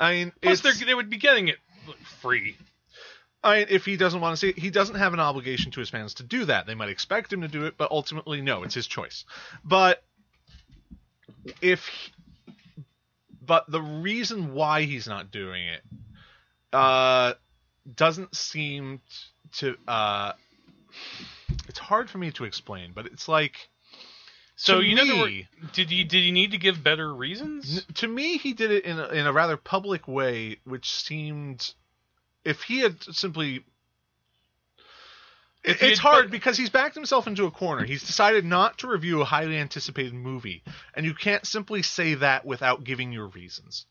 I 0.00 0.12
mean, 0.14 0.32
Plus, 0.42 0.60
they're, 0.60 0.96
would 0.96 1.10
be 1.10 1.18
getting 1.18 1.46
it 1.48 1.58
free. 2.20 2.56
I 3.44 3.58
mean, 3.58 3.66
if 3.70 3.84
he 3.84 3.96
doesn't 3.96 4.20
want 4.20 4.32
to 4.32 4.36
see 4.36 4.48
it, 4.48 4.58
he 4.58 4.70
doesn't 4.70 4.96
have 4.96 5.14
an 5.14 5.20
obligation 5.20 5.70
to 5.72 5.80
his 5.80 5.90
fans 5.90 6.14
to 6.14 6.24
do 6.24 6.44
that. 6.46 6.66
They 6.66 6.74
might 6.74 6.88
expect 6.88 7.32
him 7.32 7.42
to 7.42 7.48
do 7.48 7.66
it, 7.66 7.74
but 7.76 7.90
ultimately, 7.92 8.40
no, 8.40 8.64
it's 8.64 8.74
his 8.74 8.86
choice. 8.88 9.24
But 9.64 10.02
if, 11.60 11.88
but 13.44 13.70
the 13.70 13.80
reason 13.80 14.54
why 14.54 14.82
he's 14.82 15.06
not 15.06 15.30
doing 15.30 15.66
it 15.66 15.82
uh, 16.72 17.34
doesn't 17.94 18.34
seem 18.34 19.00
t- 19.08 19.58
to. 19.58 19.76
Uh, 19.86 20.32
it's 21.68 21.78
hard 21.78 22.08
for 22.08 22.18
me 22.18 22.30
to 22.32 22.44
explain, 22.44 22.92
but 22.94 23.06
it's 23.06 23.28
like. 23.28 23.68
So 24.54 24.78
you 24.78 24.94
know, 24.94 25.26
did 25.72 25.90
he 25.90 26.04
did 26.04 26.22
he 26.22 26.30
need 26.30 26.52
to 26.52 26.58
give 26.58 26.84
better 26.84 27.12
reasons? 27.12 27.78
N- 27.78 27.94
to 27.94 28.08
me, 28.08 28.38
he 28.38 28.52
did 28.52 28.70
it 28.70 28.84
in 28.84 28.98
a, 28.98 29.06
in 29.08 29.26
a 29.26 29.32
rather 29.32 29.56
public 29.56 30.06
way, 30.06 30.58
which 30.64 30.90
seemed, 30.90 31.74
if 32.44 32.62
he 32.62 32.80
had 32.80 33.02
simply, 33.02 33.64
It- 35.64 35.80
it's 35.82 36.00
hard 36.00 36.30
because 36.30 36.56
he's 36.56 36.70
backed 36.70 36.94
himself 36.94 37.26
into 37.26 37.44
a 37.44 37.50
corner. 37.50 37.84
He's 37.84 38.02
decided 38.02 38.44
not 38.44 38.78
to 38.78 38.88
review 38.88 39.20
a 39.20 39.24
highly 39.24 39.56
anticipated 39.58 40.12
movie, 40.14 40.62
and 40.94 41.06
you 41.06 41.14
can't 41.14 41.46
simply 41.46 41.82
say 41.82 42.14
that 42.14 42.44
without 42.44 42.82
giving 42.84 43.12
your 43.12 43.28
reasons. 43.28 43.86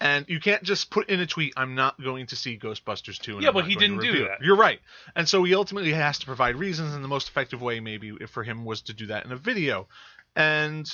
And 0.00 0.26
you 0.28 0.40
can't 0.40 0.64
just 0.64 0.90
put 0.90 1.08
in 1.08 1.20
a 1.20 1.26
tweet, 1.26 1.52
"I'm 1.56 1.76
not 1.76 2.00
going 2.02 2.26
to 2.26 2.36
see 2.36 2.58
Ghostbusters 2.58 3.20
2." 3.20 3.34
and 3.34 3.42
Yeah, 3.42 3.48
I'm 3.50 3.54
but 3.54 3.66
he 3.66 3.76
didn't 3.76 3.98
do 3.98 4.08
review 4.10 4.24
it." 4.24 4.28
that. 4.28 4.42
You're 4.42 4.56
right, 4.56 4.80
and 5.14 5.28
so 5.28 5.44
he 5.44 5.54
ultimately 5.54 5.92
has 5.92 6.18
to 6.18 6.26
provide 6.26 6.56
reasons, 6.56 6.92
and 6.92 7.04
the 7.04 7.08
most 7.08 7.28
effective 7.28 7.62
way, 7.62 7.78
maybe, 7.80 8.10
for 8.26 8.42
him 8.42 8.64
was 8.64 8.82
to 8.82 8.92
do 8.92 9.06
that 9.06 9.24
in 9.24 9.32
a 9.32 9.36
video. 9.36 9.88
And 10.34 10.90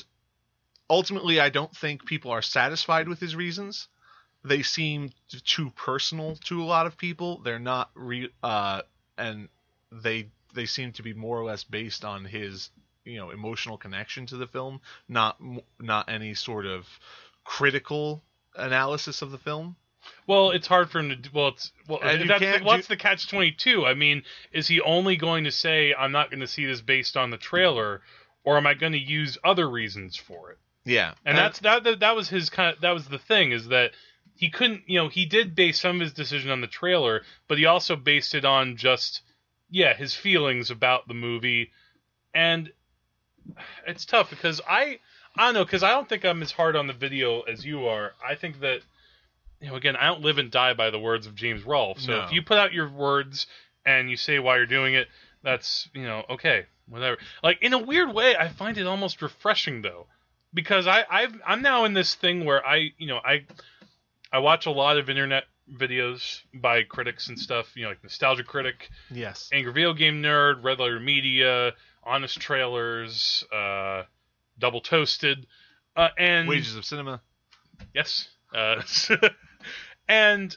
ultimately, 0.91 1.41
I 1.41 1.49
don't 1.49 1.75
think 1.75 2.05
people 2.05 2.31
are 2.31 2.43
satisfied 2.43 3.09
with 3.09 3.19
his 3.19 3.35
reasons. 3.35 3.89
They 4.45 4.63
seem 4.63 5.11
too 5.45 5.71
personal 5.71 6.37
to 6.45 6.63
a 6.63 6.67
lot 6.67 6.87
of 6.87 6.97
people. 6.99 7.39
They're 7.39 7.59
not 7.59 7.91
re 7.95 8.31
uh, 8.43 8.83
and 9.19 9.49
they 9.93 10.29
they 10.55 10.67
seem 10.67 10.93
to 10.93 11.03
be 11.03 11.13
more 11.15 11.39
or 11.39 11.45
less 11.45 11.65
based 11.65 12.05
on 12.05 12.25
his 12.25 12.71
you 13.05 13.17
know 13.19 13.31
emotional 13.31 13.77
connection 13.77 14.27
to 14.27 14.37
the 14.37 14.47
film, 14.47 14.81
not 15.09 15.37
not 15.81 16.09
any 16.09 16.35
sort 16.35 16.67
of 16.67 16.87
critical 17.45 18.23
analysis 18.55 19.23
of 19.23 19.31
the 19.31 19.39
film. 19.39 19.77
Well, 20.27 20.51
it's 20.53 20.67
hard 20.67 20.91
for 20.91 21.01
him 21.01 21.09
to. 21.11 21.17
do- 21.17 21.31
Well, 21.33 21.49
it's 21.49 21.73
well. 21.89 22.01
And 22.03 22.29
That's 22.31 22.41
the, 22.41 22.61
what's 22.65 22.87
do- 22.87 22.95
the 22.95 22.97
catch 22.99 23.29
twenty 23.29 23.53
two? 23.53 23.85
I 23.85 23.95
mean, 23.95 24.23
is 24.53 24.67
he 24.69 24.81
only 24.81 25.17
going 25.17 25.45
to 25.45 25.51
say 25.51 25.93
I'm 25.95 26.13
not 26.13 26.31
going 26.31 26.41
to 26.41 26.47
see 26.47 26.65
this 26.67 26.81
based 26.81 27.17
on 27.17 27.31
the 27.31 27.37
trailer, 27.37 28.01
or 28.45 28.57
am 28.57 28.67
I 28.67 28.75
going 28.75 28.93
to 28.93 28.99
use 28.99 29.37
other 29.45 29.69
reasons 29.69 30.17
for 30.17 30.51
it? 30.53 30.59
Yeah, 30.85 31.13
And 31.27 31.37
that's 31.37 31.59
that, 31.61 31.85
that. 31.85 32.01
That 32.01 32.17
was 32.17 32.31
his 32.31 32.49
kind. 32.49 32.75
Of, 32.75 32.81
that 32.81 32.93
was 32.93 33.07
the 33.09 33.19
thing 33.19 33.53
is 33.53 33.69
that 33.69 33.91
he 34.39 34.51
couldn't. 34.51 34.83
You 34.87 35.01
know, 35.01 35.09
he 35.09 35.27
did 35.27 35.55
base 35.57 35.81
some 35.81 35.97
of 35.97 36.01
his 36.01 36.13
decision 36.13 36.51
on 36.53 36.61
the 36.61 36.69
trailer, 36.69 37.23
but 37.49 37.59
he 37.59 37.67
also 37.67 37.97
based 37.97 38.35
it 38.37 38.45
on 38.45 38.77
just 38.77 39.21
yeah 39.69 39.95
his 39.95 40.15
feelings 40.15 40.71
about 40.71 41.09
the 41.09 41.15
movie, 41.15 41.73
and 42.33 42.73
it's 43.87 44.05
tough 44.05 44.31
because 44.31 44.61
I 44.69 45.01
I 45.37 45.47
don't 45.47 45.55
know 45.55 45.65
because 45.65 45.83
I 45.83 45.91
don't 45.91 46.09
think 46.09 46.25
I'm 46.25 46.41
as 46.43 46.53
hard 46.53 46.77
on 46.77 46.87
the 46.87 46.93
video 46.93 47.41
as 47.43 47.65
you 47.67 47.87
are. 47.89 48.13
I 48.25 48.37
think 48.37 48.61
that 48.61 48.81
you 49.61 49.69
know 49.69 49.75
again 49.75 49.97
I 49.97 50.07
don't 50.07 50.23
live 50.23 50.39
and 50.39 50.51
die 50.53 50.73
by 50.75 50.91
the 50.91 51.01
words 51.01 51.27
of 51.27 51.35
James 51.35 51.65
Rolfe. 51.65 52.01
So 52.01 52.13
No. 52.13 52.25
if 52.25 52.33
you 52.33 52.43
put 52.43 52.59
out 52.59 52.73
your 52.73 52.89
words 52.89 53.49
and 53.85 54.09
you 54.09 54.17
say 54.17 54.39
why 54.39 54.57
you're 54.57 54.67
doing 54.67 54.95
it, 54.95 55.09
that's 55.43 55.89
you 55.95 56.03
know 56.05 56.25
okay 56.31 56.67
whatever. 56.89 57.19
Like 57.43 57.59
in 57.61 57.73
a 57.73 57.79
weird 57.79 58.15
way, 58.15 58.37
I 58.37 58.49
find 58.49 58.79
it 58.79 58.87
almost 58.87 59.21
refreshing 59.21 59.83
though 59.83 60.07
because 60.55 60.87
I 60.87 61.05
I've, 61.11 61.35
I'm 61.45 61.61
now 61.63 61.85
in 61.87 61.93
this 61.93 62.15
thing 62.15 62.45
where 62.45 62.65
I 62.65 62.93
you 62.99 63.09
know 63.09 63.19
I 63.19 63.45
I 64.33 64.39
watch 64.39 64.67
a 64.67 64.71
lot 64.71 64.99
of 64.99 65.09
internet 65.09 65.45
videos 65.73 66.41
by 66.55 66.83
critics 66.83 67.29
and 67.29 67.39
stuff. 67.39 67.73
You 67.77 67.85
know 67.85 67.89
like 67.91 68.03
Nostalgia 68.03 68.45
Critic, 68.45 68.91
yes, 69.11 69.49
Angry 69.53 69.73
Video 69.73 69.95
Game 69.95 70.23
Nerd, 70.23 70.63
Red 70.63 70.79
Letter 70.79 71.01
Media, 71.01 71.73
Honest 72.05 72.41
Trailers, 72.41 73.45
uh, 73.53 74.03
Double 74.59 74.81
Toasted, 74.81 75.47
uh, 75.97 76.09
and 76.19 76.49
wages 76.49 76.77
of 76.77 76.85
cinema. 76.85 77.21
yes, 77.95 78.29
uh, 78.55 78.83
and 80.09 80.57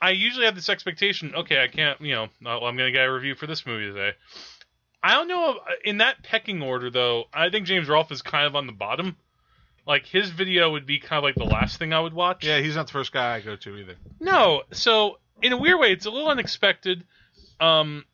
I 0.00 0.10
usually 0.10 0.44
have 0.44 0.54
this 0.54 0.68
expectation. 0.68 1.34
Okay, 1.34 1.62
I 1.62 1.68
can't, 1.68 2.00
you 2.00 2.14
know, 2.14 2.28
uh, 2.44 2.64
I'm 2.64 2.76
going 2.76 2.88
to 2.88 2.92
get 2.92 3.06
a 3.06 3.12
review 3.12 3.34
for 3.34 3.46
this 3.46 3.66
movie 3.66 3.86
today. 3.92 4.12
I 5.02 5.14
don't 5.14 5.28
know 5.28 5.60
in 5.84 5.98
that 5.98 6.22
pecking 6.22 6.62
order 6.62 6.90
though. 6.90 7.24
I 7.32 7.50
think 7.50 7.66
James 7.66 7.88
Rolfe 7.88 8.10
is 8.12 8.22
kind 8.22 8.46
of 8.46 8.56
on 8.56 8.66
the 8.66 8.72
bottom. 8.72 9.16
Like 9.88 10.04
his 10.04 10.28
video 10.28 10.70
would 10.72 10.84
be 10.84 11.00
kind 11.00 11.16
of 11.16 11.24
like 11.24 11.34
the 11.34 11.50
last 11.50 11.78
thing 11.78 11.94
I 11.94 12.00
would 12.00 12.12
watch. 12.12 12.44
Yeah, 12.44 12.60
he's 12.60 12.76
not 12.76 12.86
the 12.86 12.92
first 12.92 13.10
guy 13.10 13.36
I 13.36 13.40
go 13.40 13.56
to 13.56 13.76
either. 13.78 13.94
No, 14.20 14.62
so 14.70 15.18
in 15.40 15.54
a 15.54 15.56
weird 15.56 15.80
way, 15.80 15.92
it's 15.92 16.04
a 16.04 16.10
little 16.10 16.28
unexpected. 16.28 17.04
Um, 17.58 18.04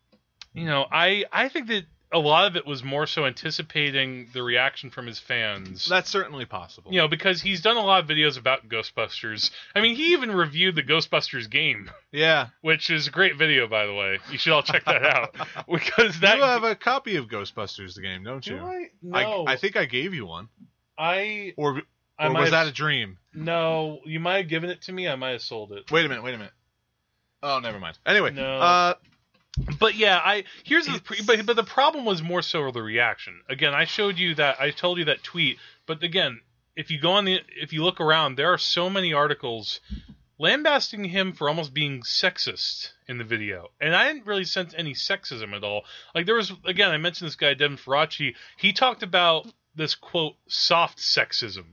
you 0.52 0.66
know, 0.66 0.86
I 0.90 1.24
I 1.32 1.48
think 1.48 1.66
that 1.66 1.84
a 2.12 2.18
lot 2.18 2.46
of 2.46 2.54
it 2.54 2.64
was 2.64 2.84
more 2.84 3.08
so 3.08 3.26
anticipating 3.26 4.28
the 4.32 4.40
reaction 4.44 4.88
from 4.88 5.08
his 5.08 5.18
fans. 5.18 5.86
That's 5.86 6.08
certainly 6.08 6.44
possible. 6.44 6.92
you 6.92 7.00
know, 7.00 7.08
because 7.08 7.42
he's 7.42 7.60
done 7.60 7.76
a 7.76 7.84
lot 7.84 8.04
of 8.04 8.08
videos 8.08 8.38
about 8.38 8.68
Ghostbusters. 8.68 9.50
I 9.74 9.80
mean, 9.80 9.96
he 9.96 10.12
even 10.12 10.30
reviewed 10.30 10.76
the 10.76 10.84
Ghostbusters 10.84 11.50
game, 11.50 11.90
yeah, 12.12 12.50
which 12.60 12.88
is 12.88 13.08
a 13.08 13.10
great 13.10 13.36
video, 13.36 13.66
by 13.66 13.86
the 13.86 13.94
way. 13.94 14.20
You 14.30 14.38
should 14.38 14.52
all 14.52 14.62
check 14.62 14.84
that 14.84 15.04
out 15.04 15.34
because 15.68 16.20
that. 16.20 16.36
you 16.36 16.44
have 16.44 16.62
a 16.62 16.76
copy 16.76 17.16
of 17.16 17.26
Ghostbusters 17.26 17.96
the 17.96 18.02
game, 18.02 18.22
don't 18.22 18.46
you? 18.46 18.58
I? 18.58 18.90
I, 19.12 19.22
No, 19.24 19.44
I 19.48 19.56
think 19.56 19.74
I 19.74 19.86
gave 19.86 20.14
you 20.14 20.24
one, 20.24 20.48
I. 20.98 21.54
or 21.56 21.82
I 22.18 22.26
or 22.26 22.30
might 22.30 22.40
was 22.42 22.50
that 22.52 22.66
a 22.66 22.72
dream? 22.72 23.18
No, 23.34 24.00
you 24.04 24.20
might 24.20 24.36
have 24.38 24.48
given 24.48 24.70
it 24.70 24.82
to 24.82 24.92
me. 24.92 25.08
I 25.08 25.16
might 25.16 25.30
have 25.30 25.42
sold 25.42 25.72
it. 25.72 25.90
Wait 25.90 26.04
a 26.06 26.08
minute, 26.08 26.22
wait 26.22 26.34
a 26.34 26.38
minute. 26.38 26.52
Oh, 27.42 27.58
never 27.58 27.78
mind. 27.78 27.98
Anyway, 28.06 28.30
No. 28.30 28.58
uh, 28.58 28.94
But 29.78 29.96
yeah, 29.96 30.18
I 30.18 30.44
here's 30.64 30.86
the 30.86 31.00
but 31.26 31.44
but 31.44 31.56
the 31.56 31.64
problem 31.64 32.04
was 32.04 32.22
more 32.22 32.42
so 32.42 32.70
the 32.70 32.82
reaction. 32.82 33.40
Again, 33.48 33.74
I 33.74 33.84
showed 33.84 34.18
you 34.18 34.34
that 34.36 34.60
I 34.60 34.70
told 34.70 34.98
you 34.98 35.04
that 35.06 35.22
tweet, 35.22 35.58
but 35.86 36.02
again, 36.02 36.40
if 36.76 36.90
you 36.90 37.00
go 37.00 37.12
on 37.12 37.24
the 37.24 37.40
if 37.60 37.72
you 37.72 37.84
look 37.84 38.00
around, 38.00 38.36
there 38.36 38.52
are 38.52 38.58
so 38.58 38.88
many 38.88 39.12
articles 39.12 39.80
lambasting 40.38 41.04
him 41.04 41.32
for 41.32 41.48
almost 41.48 41.72
being 41.74 42.02
sexist 42.02 42.90
in 43.06 43.18
the 43.18 43.24
video. 43.24 43.70
And 43.80 43.94
I 43.94 44.08
didn't 44.12 44.26
really 44.26 44.44
sense 44.44 44.74
any 44.76 44.94
sexism 44.94 45.54
at 45.54 45.62
all. 45.62 45.84
Like 46.14 46.26
there 46.26 46.34
was 46.34 46.52
again, 46.64 46.90
I 46.90 46.96
mentioned 46.98 47.26
this 47.28 47.36
guy 47.36 47.54
Devin 47.54 47.76
Faraci, 47.76 48.34
he 48.56 48.72
talked 48.72 49.02
about 49.02 49.46
this 49.76 49.94
quote 49.94 50.34
soft 50.48 50.98
sexism 50.98 51.64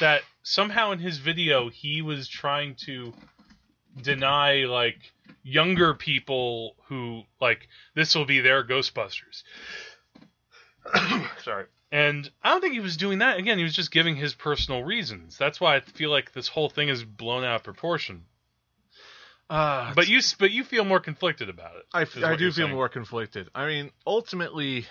that 0.00 0.22
somehow 0.42 0.92
in 0.92 0.98
his 0.98 1.18
video 1.18 1.68
he 1.68 2.02
was 2.02 2.28
trying 2.28 2.74
to 2.74 3.12
deny 4.00 4.64
like 4.64 4.98
younger 5.42 5.94
people 5.94 6.76
who 6.88 7.22
like 7.40 7.68
this 7.94 8.14
will 8.14 8.24
be 8.26 8.40
their 8.40 8.64
Ghostbusters. 8.64 9.42
Sorry. 11.42 11.66
And 11.92 12.28
I 12.42 12.50
don't 12.50 12.60
think 12.60 12.74
he 12.74 12.80
was 12.80 12.96
doing 12.96 13.18
that. 13.20 13.38
Again, 13.38 13.58
he 13.58 13.64
was 13.64 13.74
just 13.74 13.90
giving 13.92 14.16
his 14.16 14.34
personal 14.34 14.82
reasons. 14.82 15.38
That's 15.38 15.60
why 15.60 15.76
I 15.76 15.80
feel 15.80 16.10
like 16.10 16.32
this 16.32 16.48
whole 16.48 16.68
thing 16.68 16.88
is 16.88 17.04
blown 17.04 17.44
out 17.44 17.56
of 17.56 17.62
proportion. 17.62 18.24
uh, 19.48 19.94
But 19.94 20.08
you, 20.08 20.20
but 20.38 20.50
you 20.50 20.64
feel 20.64 20.84
more 20.84 20.98
conflicted 21.00 21.48
about 21.48 21.76
it. 21.76 21.84
I, 21.94 22.00
I 22.26 22.34
do 22.36 22.50
feel 22.50 22.66
saying. 22.66 22.72
more 22.74 22.88
conflicted. 22.88 23.48
I 23.54 23.66
mean, 23.66 23.90
ultimately, 24.06 24.86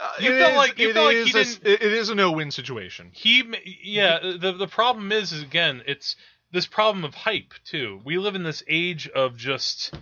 Uh, 0.00 0.12
you 0.20 0.32
it 0.34 0.38
felt 0.40 0.52
is- 0.52 0.56
like- 0.56 0.78
you 0.78 0.92
felt 0.92 1.06
like 1.06 1.16
he 1.26 1.32
didn't. 1.32 1.60
it 1.64 1.82
is 1.82 2.08
a 2.10 2.14
no-win 2.14 2.50
situation. 2.50 3.10
He, 3.12 3.42
yeah. 3.82 4.18
The 4.38 4.52
the 4.52 4.66
problem 4.66 5.12
is, 5.12 5.32
is 5.32 5.42
again, 5.42 5.82
it's 5.86 6.16
this 6.52 6.66
problem 6.66 7.04
of 7.04 7.14
hype 7.14 7.54
too. 7.64 8.00
We 8.04 8.18
live 8.18 8.34
in 8.34 8.42
this 8.42 8.62
age 8.68 9.08
of 9.08 9.36
just 9.36 9.94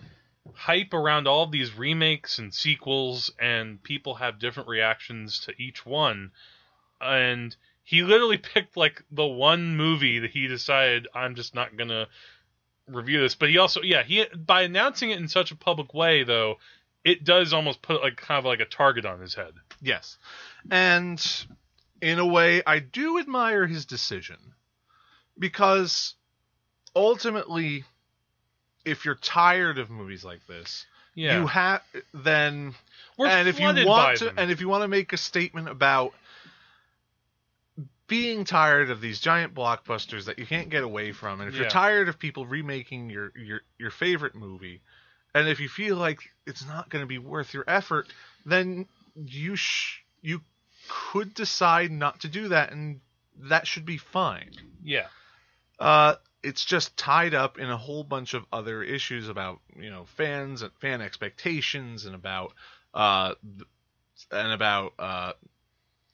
hype 0.55 0.93
around 0.93 1.27
all 1.29 1.47
these 1.47 1.77
remakes 1.77 2.39
and 2.39 2.53
sequels, 2.53 3.31
and 3.39 3.83
people 3.83 4.17
have 4.17 4.39
different 4.39 4.69
reactions 4.69 5.41
to 5.41 5.55
each 5.63 5.85
one. 5.87 6.31
And 7.01 7.55
he 7.85 8.03
literally 8.03 8.39
picked 8.55 8.77
like 8.77 9.03
the 9.11 9.27
one 9.27 9.77
movie 9.77 10.19
that 10.21 10.31
he 10.31 10.47
decided 10.47 11.09
I'm 11.15 11.35
just 11.35 11.55
not 11.55 11.77
gonna 11.77 12.07
review 12.87 13.21
this. 13.21 13.35
But 13.35 13.51
he 13.51 13.59
also, 13.59 13.83
yeah, 13.83 14.03
he 14.03 14.25
by 14.35 14.63
announcing 14.63 15.11
it 15.11 15.19
in 15.19 15.29
such 15.29 15.51
a 15.51 15.57
public 15.57 15.93
way 15.95 16.23
though, 16.25 16.57
it 17.05 17.25
does 17.25 17.53
almost 17.53 17.83
put 17.83 18.01
like 18.03 18.17
kind 18.17 18.39
of 18.39 18.45
like 18.45 18.61
a 18.61 18.65
target 18.65 19.05
on 19.05 19.21
his 19.21 19.35
head. 19.35 19.53
Yes, 19.81 20.19
and 20.71 21.25
in 22.01 22.19
a 22.19 22.27
way, 22.27 22.63
I 22.67 22.79
do 22.79 23.19
admire 23.19 23.67
his 23.67 23.87
decision 23.87 24.37
because 25.39 26.15
ultimately, 26.95 27.85
if 28.85 29.05
you're 29.05 29.15
tired 29.15 29.79
of 29.79 29.91
movies 29.91 30.25
like 30.25 30.47
this, 30.47 30.87
Yeah, 31.15 31.41
you 31.41 31.47
have 31.47 31.83
then 32.13 32.75
we're 33.17 33.27
and 33.27 33.49
if 33.49 33.59
you 33.61 33.67
want 33.87 34.19
to 34.19 34.27
them. 34.27 34.35
and 34.39 34.51
if 34.51 34.61
you 34.61 34.69
want 34.69 34.83
to 34.83 34.89
make 34.89 35.13
a 35.13 35.17
statement 35.17 35.69
about 35.69 36.13
being 38.07 38.45
tired 38.45 38.91
of 38.91 39.01
these 39.01 39.21
giant 39.21 39.55
blockbusters 39.55 40.27
that 40.27 40.39
you 40.39 40.45
can't 40.45 40.69
get 40.69 40.83
away 40.83 41.13
from 41.13 41.41
and 41.41 41.49
if 41.49 41.57
you're 41.57 41.69
tired 41.71 42.09
of 42.09 42.19
people 42.19 42.45
remaking 42.45 43.09
your 43.09 43.33
your 43.37 43.61
your 43.79 43.91
favorite 43.91 44.35
movie 44.35 44.83
and 45.35 45.49
if 45.49 45.61
you 45.61 45.69
feel 45.69 45.97
like 45.97 46.19
it's 46.47 46.67
not 46.67 46.89
going 46.89 47.03
to 47.03 47.07
be 47.07 47.19
worth 47.19 47.55
your 47.55 47.65
effort 47.67 48.07
then 48.47 48.87
you 49.15 49.57
sh- 49.57 50.01
you 50.21 50.41
could 50.89 51.35
decide 51.35 51.91
not 51.91 52.21
to 52.21 52.29
do 52.29 52.49
that 52.49 52.73
and 52.73 53.01
that 53.37 53.67
should 53.67 53.87
be 53.87 53.97
fine 53.97 54.51
yeah. 54.85 55.07
uh, 55.79 56.15
it's 56.43 56.65
just 56.65 56.97
tied 56.97 57.35
up 57.35 57.59
in 57.59 57.71
a 57.71 57.77
whole 57.77 58.03
bunch 58.05 58.35
of 58.35 58.45
other 58.53 58.83
issues 58.83 59.29
about 59.29 59.61
you 59.79 59.91
know 59.91 60.07
fans 60.17 60.63
and 60.63 60.73
fan 60.81 61.01
expectations 61.01 62.05
and 62.05 62.15
about 62.15 62.53
uh, 62.95 63.35
and 64.31 64.53
about 64.53 64.93
uh, 64.99 65.33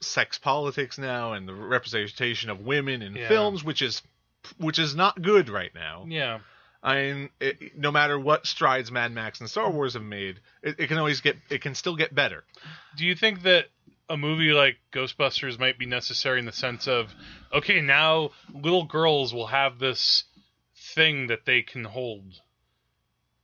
sex 0.01 0.39
politics 0.39 0.99
now 0.99 1.33
and 1.33 1.49
the 1.49 1.55
representation 1.55 2.51
of 2.51 2.61
women 2.61 3.03
in 3.03 3.17
Yeah. 3.17 3.29
films, 3.29 3.65
which 3.65 3.83
is 3.83 4.03
which 4.59 4.79
is 4.79 4.95
not 4.95 5.21
good 5.21 5.49
right 5.49 5.75
now. 5.75 6.05
Yeah. 6.09 6.39
I 6.83 6.95
mean, 6.95 7.31
it, 7.41 7.77
no 7.77 7.91
matter 7.91 8.19
what 8.19 8.47
strides 8.47 8.91
Mad 8.93 9.13
Max 9.13 9.41
and 9.41 9.51
Star 9.51 9.71
Wars 9.71 9.95
have 9.95 10.03
made, 10.03 10.41
it, 10.63 10.77
it 10.79 10.87
can 10.89 10.99
always 10.99 11.21
get 11.21 11.37
it 11.51 11.61
can 11.61 11.75
still 11.75 11.97
get 11.97 12.15
better. 12.15 12.45
Do 12.97 13.05
you 13.05 13.15
think 13.15 13.43
that 13.43 13.67
a 14.09 14.17
movie 14.17 14.53
like 14.53 14.77
Ghostbusters 14.93 15.59
might 15.59 15.79
be 15.79 15.87
necessary 15.87 16.39
in 16.39 16.47
the 16.47 16.53
sense 16.53 16.87
of, 16.89 17.15
okay, 17.53 17.81
now 17.81 18.31
little 18.55 18.85
girls 18.85 19.35
will 19.35 19.49
have 19.49 19.79
this 19.79 20.25
thing 20.95 21.27
that 21.27 21.45
they 21.45 21.63
can 21.63 21.85
hold, 21.85 22.41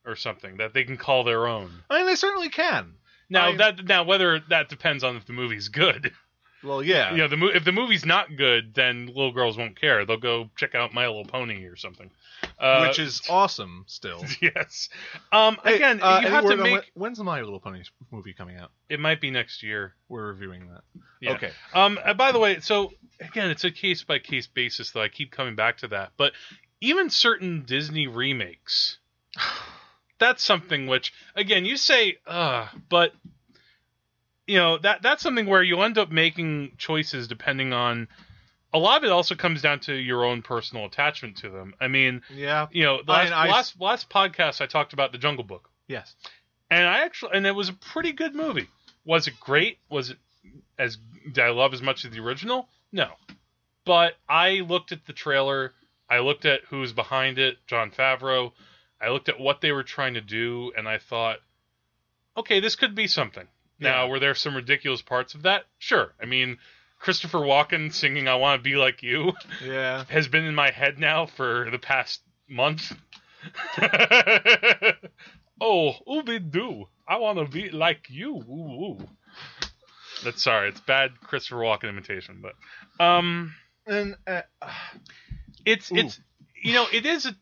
or 0.07 0.16
something 0.16 0.59
that 0.59 0.72
they 0.72 0.85
can 0.85 0.97
call 0.97 1.24
their 1.24 1.47
own. 1.47 1.70
I 1.91 1.99
mean, 1.99 2.07
they 2.07 2.14
certainly 2.14 2.49
can. 2.49 2.95
Now 3.28 3.49
I- 3.49 3.57
that 3.57 3.85
now 3.85 4.05
whether 4.05 4.41
that 4.51 4.68
depends 4.68 5.03
on 5.03 5.16
if 5.16 5.26
the 5.26 5.32
movie's 5.32 5.68
good. 5.68 6.12
Well, 6.65 6.83
yeah, 6.83 7.12
You 7.12 7.19
know, 7.19 7.29
the 7.29 7.37
mo- 7.37 7.51
if 7.55 7.65
the 7.65 7.73
movie's 7.73 8.05
not 8.07 8.37
good, 8.37 8.75
then 8.75 9.07
little 9.07 9.33
girls 9.33 9.57
won't 9.59 9.79
care. 9.79 10.05
They'll 10.07 10.17
go 10.17 10.51
check 10.57 10.75
out 10.75 10.95
My 10.95 11.07
Little 11.07 11.25
Pony 11.27 11.65
or 11.67 11.77
something. 11.77 12.11
Uh, 12.59 12.87
which 12.87 12.99
is 12.99 13.23
awesome 13.29 13.85
still. 13.87 14.25
yes. 14.41 14.89
Um, 15.33 15.59
Hey, 15.65 15.77
again, 15.77 16.01
uh, 16.03 16.21
you 16.23 16.27
any 16.27 16.35
have 16.35 16.45
to 16.45 16.49
word 16.51 16.59
on 16.61 16.62
make. 16.65 16.73
when- 16.73 16.83
when's 16.95 17.19
the 17.19 17.25
My 17.25 17.41
Little 17.43 17.61
Pony 17.61 17.83
movie 18.11 18.33
coming 18.33 18.57
out? 18.57 18.71
It 18.89 18.99
might 19.01 19.21
be 19.21 19.31
next 19.31 19.62
year. 19.62 19.95
We're 20.09 20.29
reviewing 20.29 20.69
that. 20.69 20.83
Yeah. 21.21 21.33
Okay. 21.35 21.51
Um. 21.75 21.99
uh, 22.05 22.15
by 22.15 22.33
the 22.33 22.39
way, 22.39 22.61
so 22.61 22.93
again, 23.21 23.51
it's 23.51 23.65
a 23.65 23.71
case 23.71 24.03
by 24.03 24.19
case 24.19 24.47
basis, 24.47 24.91
though. 24.91 25.03
I 25.03 25.09
keep 25.09 25.31
coming 25.31 25.55
back 25.55 25.79
to 25.79 25.89
that. 25.89 26.12
But 26.17 26.33
even 26.81 27.11
certain 27.11 27.65
Disney 27.67 28.07
remakes, 28.07 28.99
that's 30.19 30.43
something 30.43 30.87
which, 30.87 31.12
again, 31.35 31.65
you 31.65 31.77
say, 31.77 32.19
uh, 32.27 32.69
but 32.89 33.12
you 34.47 34.59
know 34.59 34.78
that 34.78 35.03
that's 35.03 35.22
something 35.22 35.47
where 35.47 35.62
you 35.62 35.80
end 35.82 35.99
up 35.99 36.11
making 36.11 36.72
choices 36.78 37.28
depending 37.28 37.72
on. 37.72 38.09
A 38.72 38.78
lot 38.78 38.97
of 38.99 39.05
it 39.05 39.12
also 39.12 39.36
comes 39.36 39.62
down 39.62 39.78
to 39.80 39.95
your 39.95 40.24
own 40.24 40.42
personal 40.42 40.84
attachment 40.84 41.36
to 41.38 41.49
them. 41.49 41.74
I 41.80 41.86
mean, 41.86 42.22
Yeah. 42.28 42.66
you 42.72 42.82
know, 42.82 42.97
I 43.07 43.12
last, 43.12 43.24
mean, 43.24 43.32
I- 43.32 43.49
last 43.49 43.80
last 43.80 44.11
podcast 44.11 44.61
I 44.61 44.66
talked 44.66 44.92
about 44.92 45.12
the 45.12 45.18
Jungle 45.18 45.45
Book. 45.45 45.70
Yes. 45.86 46.14
and 46.70 46.86
I 46.88 47.05
actually 47.05 47.32
and 47.34 47.47
it 47.47 47.55
was 47.55 47.68
a 47.68 47.74
pretty 47.74 48.12
good 48.12 48.34
movie. 48.34 48.68
Was 49.05 49.28
it 49.28 49.34
great? 49.38 49.78
Was 49.88 50.11
it 50.11 50.18
as 50.78 50.97
did 51.26 51.38
I 51.38 51.51
love 51.51 51.72
as 51.72 51.82
much 51.82 52.05
as 52.05 52.11
the 52.11 52.20
original? 52.20 52.68
No, 52.90 53.11
but 53.84 54.14
I 54.28 54.61
looked 54.61 54.90
at 54.92 55.07
the 55.07 55.12
trailer. 55.12 55.72
I 56.11 56.18
looked 56.18 56.45
at 56.45 56.61
who's 56.68 56.92
behind 56.92 57.38
it, 57.38 57.59
Jon 57.66 57.90
Favreau. 57.90 58.53
I 59.01 59.09
looked 59.11 59.28
at 59.28 59.38
what 59.38 59.61
they 59.61 59.72
were 59.72 59.82
trying 59.84 60.14
to 60.14 60.20
do, 60.20 60.72
and 60.76 60.88
I 60.88 60.99
thought, 60.99 61.38
okay, 62.36 62.61
this 62.61 62.76
could 62.76 62.95
be 62.95 63.07
something. 63.07 63.47
Now, 63.85 64.09
were 64.09 64.18
there 64.18 64.35
some 64.35 64.55
ridiculous 64.55 65.03
parts 65.03 65.35
of 65.35 65.43
that? 65.43 65.64
Sure. 65.78 66.12
I 66.20 66.26
mean, 66.26 66.59
Christopher 66.99 67.39
Walken 67.39 67.93
singing 67.93 68.28
"I 68.28 68.37
Want 68.37 68.61
to 68.61 68.62
Be 68.62 68.76
Like 68.76 69.03
You" 69.03 69.32
Yeah. 69.64 70.05
has 70.09 70.28
been 70.28 70.45
in 70.45 70.55
my 70.55 70.70
head 70.70 70.99
now 70.99 71.26
for 71.26 71.68
the 71.70 71.78
past 71.78 72.20
month. 72.49 72.93
oh, 75.61 75.93
ooby 76.09 76.51
doo. 76.51 76.89
I 77.07 77.18
want 77.18 77.39
to 77.39 77.45
be 77.45 77.70
like 77.70 78.07
you. 78.09 78.37
Ooh, 78.37 78.85
ooh. 79.03 79.09
That's 80.24 80.43
sorry, 80.43 80.70
it's 80.70 80.80
bad 80.80 81.20
Christopher 81.20 81.57
Walken 81.57 81.91
imitation, 81.91 82.43
but 82.43 82.55
um, 83.05 83.55
And 83.87 84.16
uh, 84.26 84.43
it's 85.66 85.93
Ooh. 85.93 85.97
it's 85.97 86.20
you 86.62 86.72
know 86.72 86.87
it 86.93 87.05
is 87.05 87.26
a, 87.26 87.37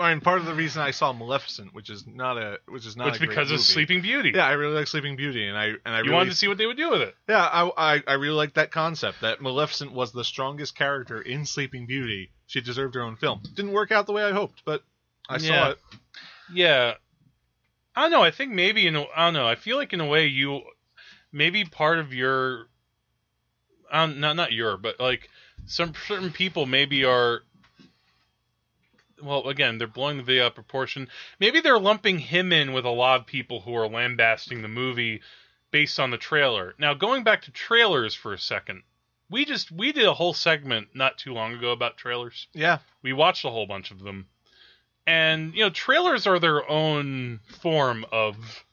I 0.00 0.10
mean, 0.10 0.20
part 0.20 0.38
of 0.38 0.46
the 0.46 0.54
reason 0.54 0.80
I 0.80 0.92
saw 0.92 1.12
Maleficent, 1.12 1.74
which 1.74 1.90
is 1.90 2.06
not 2.06 2.38
a, 2.38 2.58
which 2.68 2.86
is 2.86 2.96
not 2.96 3.08
it's 3.08 3.18
because 3.18 3.50
of 3.50 3.56
movie. 3.56 3.62
Sleeping 3.64 4.00
Beauty. 4.00 4.32
Yeah, 4.34 4.46
I 4.46 4.52
really 4.52 4.74
like 4.74 4.86
Sleeping 4.86 5.16
Beauty, 5.16 5.46
and 5.48 5.58
I 5.58 5.66
and 5.66 5.78
I 5.86 5.98
you 5.98 6.04
really 6.04 6.14
wanted 6.14 6.30
to 6.30 6.36
see 6.36 6.46
what 6.46 6.56
they 6.56 6.66
would 6.66 6.76
do 6.76 6.90
with 6.90 7.02
it. 7.02 7.16
Yeah, 7.28 7.44
I, 7.44 7.94
I 7.94 8.02
I 8.06 8.12
really 8.14 8.36
like 8.36 8.54
that 8.54 8.70
concept 8.70 9.22
that 9.22 9.42
Maleficent 9.42 9.92
was 9.92 10.12
the 10.12 10.22
strongest 10.22 10.76
character 10.76 11.20
in 11.20 11.44
Sleeping 11.44 11.86
Beauty. 11.86 12.30
She 12.46 12.60
deserved 12.60 12.94
her 12.94 13.02
own 13.02 13.16
film. 13.16 13.40
Didn't 13.54 13.72
work 13.72 13.90
out 13.90 14.06
the 14.06 14.12
way 14.12 14.22
I 14.22 14.30
hoped, 14.30 14.62
but 14.64 14.82
I 15.28 15.38
Yeah. 15.38 15.48
saw 15.48 15.70
it. 15.70 15.78
Yeah, 16.52 16.94
I 17.96 18.02
don't 18.02 18.12
know. 18.12 18.22
I 18.22 18.30
think 18.30 18.52
maybe 18.52 18.86
in 18.86 18.94
a, 18.94 19.02
I 19.16 19.26
don't 19.26 19.34
know. 19.34 19.48
I 19.48 19.56
feel 19.56 19.76
like 19.76 19.92
in 19.92 20.00
a 20.00 20.06
way 20.06 20.26
you 20.26 20.62
maybe 21.32 21.64
part 21.64 21.98
of 21.98 22.14
your 22.14 22.68
um, 23.90 24.20
not 24.20 24.36
not 24.36 24.52
your 24.52 24.76
but 24.76 25.00
like 25.00 25.28
some 25.66 25.92
certain 26.06 26.30
people 26.30 26.66
maybe 26.66 27.04
are 27.04 27.42
well 29.22 29.48
again 29.48 29.78
they're 29.78 29.86
blowing 29.86 30.16
the 30.16 30.22
video 30.22 30.44
out 30.44 30.48
of 30.48 30.54
proportion. 30.54 31.08
Maybe 31.40 31.60
they're 31.60 31.78
lumping 31.78 32.18
him 32.18 32.52
in 32.52 32.72
with 32.72 32.84
a 32.84 32.90
lot 32.90 33.20
of 33.20 33.26
people 33.26 33.60
who 33.60 33.74
are 33.74 33.88
lambasting 33.88 34.62
the 34.62 34.68
movie 34.68 35.22
based 35.70 36.00
on 36.00 36.10
the 36.10 36.18
trailer. 36.18 36.74
Now 36.78 36.94
going 36.94 37.24
back 37.24 37.42
to 37.42 37.50
trailers 37.50 38.14
for 38.14 38.32
a 38.32 38.38
second 38.38 38.82
we 39.30 39.44
just 39.44 39.70
we 39.70 39.92
did 39.92 40.06
a 40.06 40.14
whole 40.14 40.34
segment 40.34 40.88
not 40.94 41.18
too 41.18 41.32
long 41.32 41.54
ago 41.54 41.72
about 41.72 41.96
trailers. 41.96 42.48
Yeah, 42.52 42.78
we 43.02 43.12
watched 43.12 43.44
a 43.44 43.50
whole 43.50 43.66
bunch 43.66 43.90
of 43.90 44.00
them. 44.00 44.28
And 45.06 45.54
you 45.54 45.60
know 45.60 45.70
trailers 45.70 46.26
are 46.26 46.38
their 46.38 46.68
own 46.68 47.40
form 47.46 48.04
of 48.12 48.64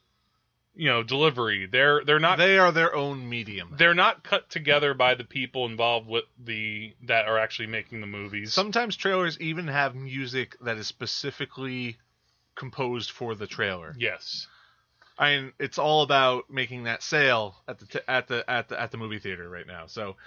you 0.75 0.89
know 0.89 1.03
delivery 1.03 1.65
they're 1.65 2.03
they're 2.05 2.19
not 2.19 2.37
they 2.37 2.57
are 2.57 2.71
their 2.71 2.95
own 2.95 3.27
medium. 3.29 3.73
they're 3.77 3.93
not 3.93 4.23
cut 4.23 4.49
together 4.49 4.93
by 4.93 5.15
the 5.15 5.23
people 5.23 5.65
involved 5.65 6.07
with 6.07 6.25
the 6.43 6.93
that 7.03 7.27
are 7.27 7.37
actually 7.37 7.67
making 7.67 8.01
the 8.01 8.07
movies 8.07 8.53
Sometimes 8.53 8.95
trailers 8.95 9.39
even 9.39 9.67
have 9.67 9.95
music 9.95 10.55
that 10.61 10.77
is 10.77 10.87
specifically 10.87 11.97
composed 12.55 13.11
for 13.11 13.35
the 13.35 13.47
trailer. 13.47 13.95
yes 13.97 14.47
I 15.17 15.37
mean, 15.37 15.53
it's 15.59 15.77
all 15.77 16.01
about 16.01 16.49
making 16.49 16.83
that 16.83 17.01
sale 17.01 17.55
at 17.69 17.79
the 17.79 17.85
t- 17.85 17.99
at 18.05 18.27
the 18.27 18.49
at 18.49 18.67
the 18.67 18.79
at 18.81 18.91
the 18.91 18.97
movie 18.97 19.19
theater 19.19 19.47
right 19.49 19.65
now. 19.65 19.85
So, 19.87 20.17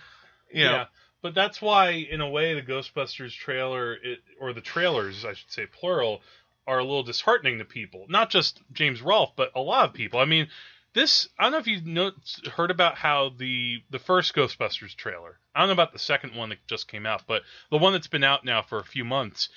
you 0.51 0.65
know, 0.65 0.73
yeah 0.73 0.85
but 1.23 1.35
that's 1.35 1.61
why 1.61 1.91
in 1.91 2.21
a 2.21 2.29
way 2.29 2.55
the 2.55 2.63
ghostbusters 2.63 3.33
trailer 3.33 3.95
it, 3.95 4.21
or 4.41 4.53
the 4.53 4.61
trailers 4.61 5.25
i 5.25 5.33
should 5.33 5.51
say 5.51 5.67
plural 5.67 6.21
are 6.69 6.79
a 6.79 6.85
little 6.85 7.03
disheartening 7.03 7.59
to 7.59 7.65
people. 7.65 8.07
Not 8.09 8.31
just 8.31 8.61
james 8.73 9.03
rolfe 9.03 9.33
but 9.35 9.51
a 9.57 9.61
lot 9.61 9.89
of 9.89 9.95
people. 9.95 10.21
I 10.21 10.25
mean 10.25 10.47
this 10.95 11.29
i 11.39 11.45
don't 11.45 11.53
know 11.53 11.59
if 11.59 11.67
you 11.67 11.81
know 11.83 12.11
heard 12.57 12.71
about 12.71 12.97
how 12.97 13.31
the 13.39 13.83
the 13.91 13.99
first 13.99 14.35
ghostbusters 14.35 14.97
trailer 14.97 15.39
i 15.55 15.61
don't 15.61 15.69
know 15.69 15.73
about 15.73 15.93
the 15.93 15.99
second 15.99 16.35
one 16.35 16.49
that 16.49 16.59
just 16.67 16.89
came 16.89 17.07
out 17.07 17.23
but 17.27 17.43
the 17.71 17.77
one 17.77 17.93
that's 17.93 18.07
been 18.07 18.25
out 18.25 18.45
now 18.45 18.63
for 18.63 18.79
a 18.79 18.85
few 18.85 19.05
months 19.05 19.49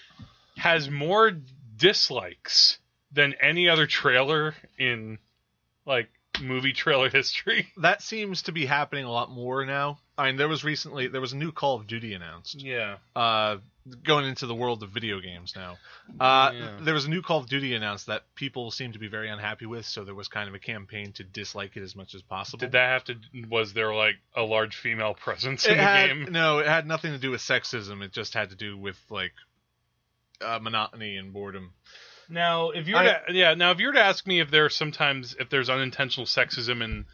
has 0.58 0.90
more 0.90 1.32
dislikes 1.78 2.78
than 3.12 3.34
any 3.42 3.70
other 3.70 3.88
trailer 3.88 4.54
in 4.78 5.18
like 5.86 6.10
movie 6.42 6.74
trailer 6.74 7.10
history 7.10 7.68
that 7.78 8.02
seems 8.02 8.44
to 8.44 8.52
be 8.52 8.66
happening 8.66 9.06
a 9.06 9.12
lot 9.12 9.30
more 9.32 9.66
now. 9.66 10.00
I 10.18 10.28
mean, 10.28 10.38
there 10.38 10.48
was 10.48 10.64
recently 10.64 11.08
there 11.08 11.22
was 11.22 11.34
a 11.34 11.38
new 11.38 11.52
Call 11.52 11.76
of 11.76 11.88
Duty 11.88 12.14
announced. 12.14 12.62
yeah 12.62 12.98
uh, 13.16 13.58
going 14.04 14.26
into 14.26 14.46
the 14.46 14.54
world 14.54 14.84
of 14.84 14.92
video 14.92 15.20
games 15.20 15.54
now. 15.56 15.78
Uh, 16.20 16.52
Yeah. 16.54 16.78
There 16.82 16.94
was 16.94 17.06
a 17.06 17.10
new 17.10 17.22
Call 17.24 17.40
of 17.40 17.50
Duty 17.50 17.74
announced 17.74 18.06
that 18.08 18.24
people 18.36 18.70
seem 18.70 18.92
to 18.94 19.00
be 19.00 19.08
very 19.08 19.30
unhappy 19.30 19.66
with, 19.66 19.86
so 19.88 20.04
there 20.04 20.14
was 20.14 20.28
kind 20.28 20.48
of 20.48 20.54
a 20.54 20.60
campaign 20.60 21.12
to 21.14 21.24
dislike 21.24 21.76
it 21.76 21.82
as 21.82 21.96
much 21.96 22.14
as 22.14 22.22
possible. 22.22 22.60
did 22.60 22.74
that 22.74 22.90
have 22.90 23.04
to 23.06 23.16
was 23.50 23.74
there 23.74 23.94
like 23.94 24.16
a 24.36 24.44
large 24.44 24.76
female 24.76 25.14
presence 25.20 25.66
in 25.66 25.74
It 25.74 25.78
the 25.78 25.82
had, 25.84 26.08
game 26.08 26.28
No, 26.32 26.60
it 26.60 26.68
had 26.68 26.86
nothing 26.88 27.12
to 27.14 27.18
do 27.20 27.32
with 27.32 27.42
sexism. 27.42 28.04
It 28.04 28.12
just 28.14 28.34
had 28.36 28.52
to 28.52 28.56
do 28.56 28.78
with 28.78 28.98
like 29.10 29.34
uh, 30.40 30.60
monotony 30.62 31.18
and 31.18 31.34
boredom. 31.34 31.74
Now, 32.32 32.70
if 32.72 32.88
you 32.88 32.96
were 32.96 33.02
I- 33.02 33.26
to, 33.28 33.34
yeah, 33.34 33.54
now 33.54 33.72
if 33.72 33.80
you 33.80 33.88
were 33.88 33.94
to 33.94 34.04
ask 34.04 34.26
me 34.26 34.40
if 34.40 34.50
there's 34.50 34.76
sometimes 34.76 35.36
if 35.40 35.50
there's 35.50 35.70
unintentional 35.70 36.26
sexism 36.26 36.82
in 36.82 37.06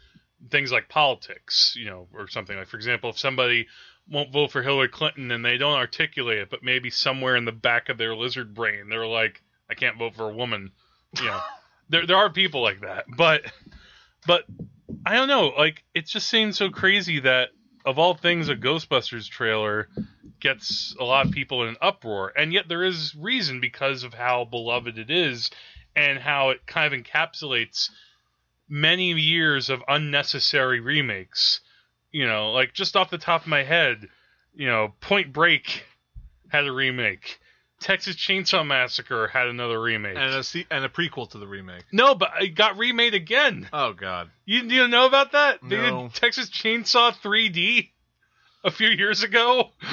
things 0.50 0.70
like 0.70 0.88
politics, 0.88 1.74
you 1.76 1.86
know, 1.86 2.06
or 2.14 2.28
something 2.28 2.56
like, 2.56 2.68
for 2.68 2.76
example, 2.76 3.10
if 3.10 3.18
somebody 3.18 3.66
won't 4.08 4.32
vote 4.32 4.52
for 4.52 4.62
Hillary 4.62 4.88
Clinton 4.88 5.30
and 5.32 5.44
they 5.44 5.58
don't 5.58 5.74
articulate 5.74 6.38
it, 6.38 6.50
but 6.50 6.62
maybe 6.62 6.88
somewhere 6.88 7.36
in 7.36 7.44
the 7.44 7.52
back 7.52 7.88
of 7.88 7.98
their 7.98 8.14
lizard 8.14 8.54
brain 8.54 8.88
they're 8.88 9.06
like, 9.06 9.42
I 9.68 9.74
can't 9.74 9.98
vote 9.98 10.14
for 10.14 10.30
a 10.30 10.34
woman, 10.34 10.70
you 11.18 11.26
know, 11.26 11.40
there 11.88 12.06
there 12.06 12.16
are 12.16 12.30
people 12.30 12.62
like 12.62 12.80
that, 12.80 13.04
but 13.16 13.42
but 14.26 14.44
I 15.04 15.14
don't 15.16 15.28
know, 15.28 15.48
like 15.48 15.82
it 15.94 16.06
just 16.06 16.28
seems 16.28 16.56
so 16.56 16.70
crazy 16.70 17.20
that 17.20 17.48
of 17.84 17.98
all 17.98 18.14
things, 18.14 18.48
a 18.48 18.56
Ghostbusters 18.56 19.28
trailer 19.28 19.88
gets 20.40 20.94
a 20.98 21.04
lot 21.04 21.26
of 21.26 21.32
people 21.32 21.62
in 21.62 21.70
an 21.70 21.76
uproar, 21.80 22.32
and 22.36 22.52
yet 22.52 22.68
there 22.68 22.84
is 22.84 23.14
reason 23.14 23.60
because 23.60 24.02
of 24.04 24.14
how 24.14 24.44
beloved 24.44 24.98
it 24.98 25.10
is 25.10 25.50
and 25.96 26.18
how 26.18 26.50
it 26.50 26.66
kind 26.66 26.92
of 26.92 27.00
encapsulates 27.00 27.90
many 28.68 29.12
years 29.12 29.70
of 29.70 29.82
unnecessary 29.88 30.80
remakes. 30.80 31.60
You 32.12 32.26
know, 32.26 32.52
like 32.52 32.72
just 32.72 32.96
off 32.96 33.10
the 33.10 33.18
top 33.18 33.42
of 33.42 33.48
my 33.48 33.64
head, 33.64 34.08
you 34.54 34.66
know, 34.66 34.94
Point 35.00 35.32
Break 35.32 35.84
had 36.48 36.66
a 36.66 36.72
remake. 36.72 37.40
Texas 37.80 38.16
Chainsaw 38.16 38.66
Massacre 38.66 39.28
had 39.28 39.46
another 39.46 39.80
remake. 39.80 40.16
And 40.16 40.34
a 40.34 40.42
se- 40.42 40.66
and 40.70 40.84
a 40.84 40.88
prequel 40.88 41.30
to 41.30 41.38
the 41.38 41.46
remake. 41.46 41.84
no, 41.92 42.14
but 42.14 42.30
it 42.40 42.54
got 42.56 42.76
remade 42.76 43.14
again. 43.14 43.68
Oh 43.72 43.92
God. 43.92 44.30
You, 44.44 44.62
you 44.62 44.88
know 44.88 45.06
about 45.06 45.32
that? 45.32 45.60
They 45.62 45.76
No. 45.76 46.08
did 46.08 46.14
Texas 46.14 46.50
Chainsaw 46.50 47.12
3D 47.14 47.90
a 48.64 48.70
few 48.72 48.88
years 48.88 49.22
ago. 49.22 49.70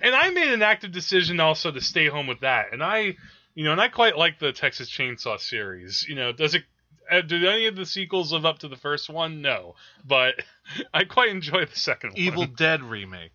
and 0.00 0.14
I 0.14 0.30
made 0.30 0.52
an 0.52 0.62
active 0.62 0.92
decision 0.92 1.40
also 1.40 1.70
to 1.70 1.80
stay 1.80 2.06
home 2.08 2.26
with 2.26 2.40
that. 2.40 2.72
And 2.72 2.82
I, 2.82 3.16
you 3.54 3.64
know, 3.64 3.72
and 3.72 3.80
I 3.80 3.88
quite 3.88 4.16
like 4.18 4.38
the 4.38 4.52
Texas 4.52 4.90
Chainsaw 4.90 5.40
series. 5.40 6.04
You 6.08 6.14
know, 6.14 6.32
does 6.32 6.54
it 6.54 6.64
Uh, 7.10 7.20
did 7.20 7.44
any 7.44 7.66
of 7.66 7.76
the 7.76 7.86
sequels 7.86 8.32
live 8.32 8.44
up 8.46 8.58
to 8.60 8.68
the 8.68 8.76
first 8.76 9.08
one? 9.10 9.42
No, 9.42 9.74
but 10.06 10.34
I 10.94 11.04
quite 11.04 11.30
enjoy 11.30 11.64
the 11.66 11.76
second 11.76 12.10
one. 12.10 12.18
Evil 12.18 12.46
Dead 12.46 12.82
remake. 12.82 13.32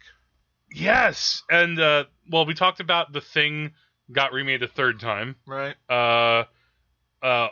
Yes, 0.71 1.43
and 1.49 1.79
uh, 1.79 2.05
well, 2.29 2.45
we 2.45 2.53
talked 2.53 2.79
about 2.79 3.11
the 3.11 3.21
thing 3.21 3.71
got 4.11 4.33
remade 4.33 4.63
a 4.63 4.67
third 4.67 4.99
time. 4.99 5.35
Right. 5.47 5.75
Uh, 5.89 6.45
uh, 7.23 7.47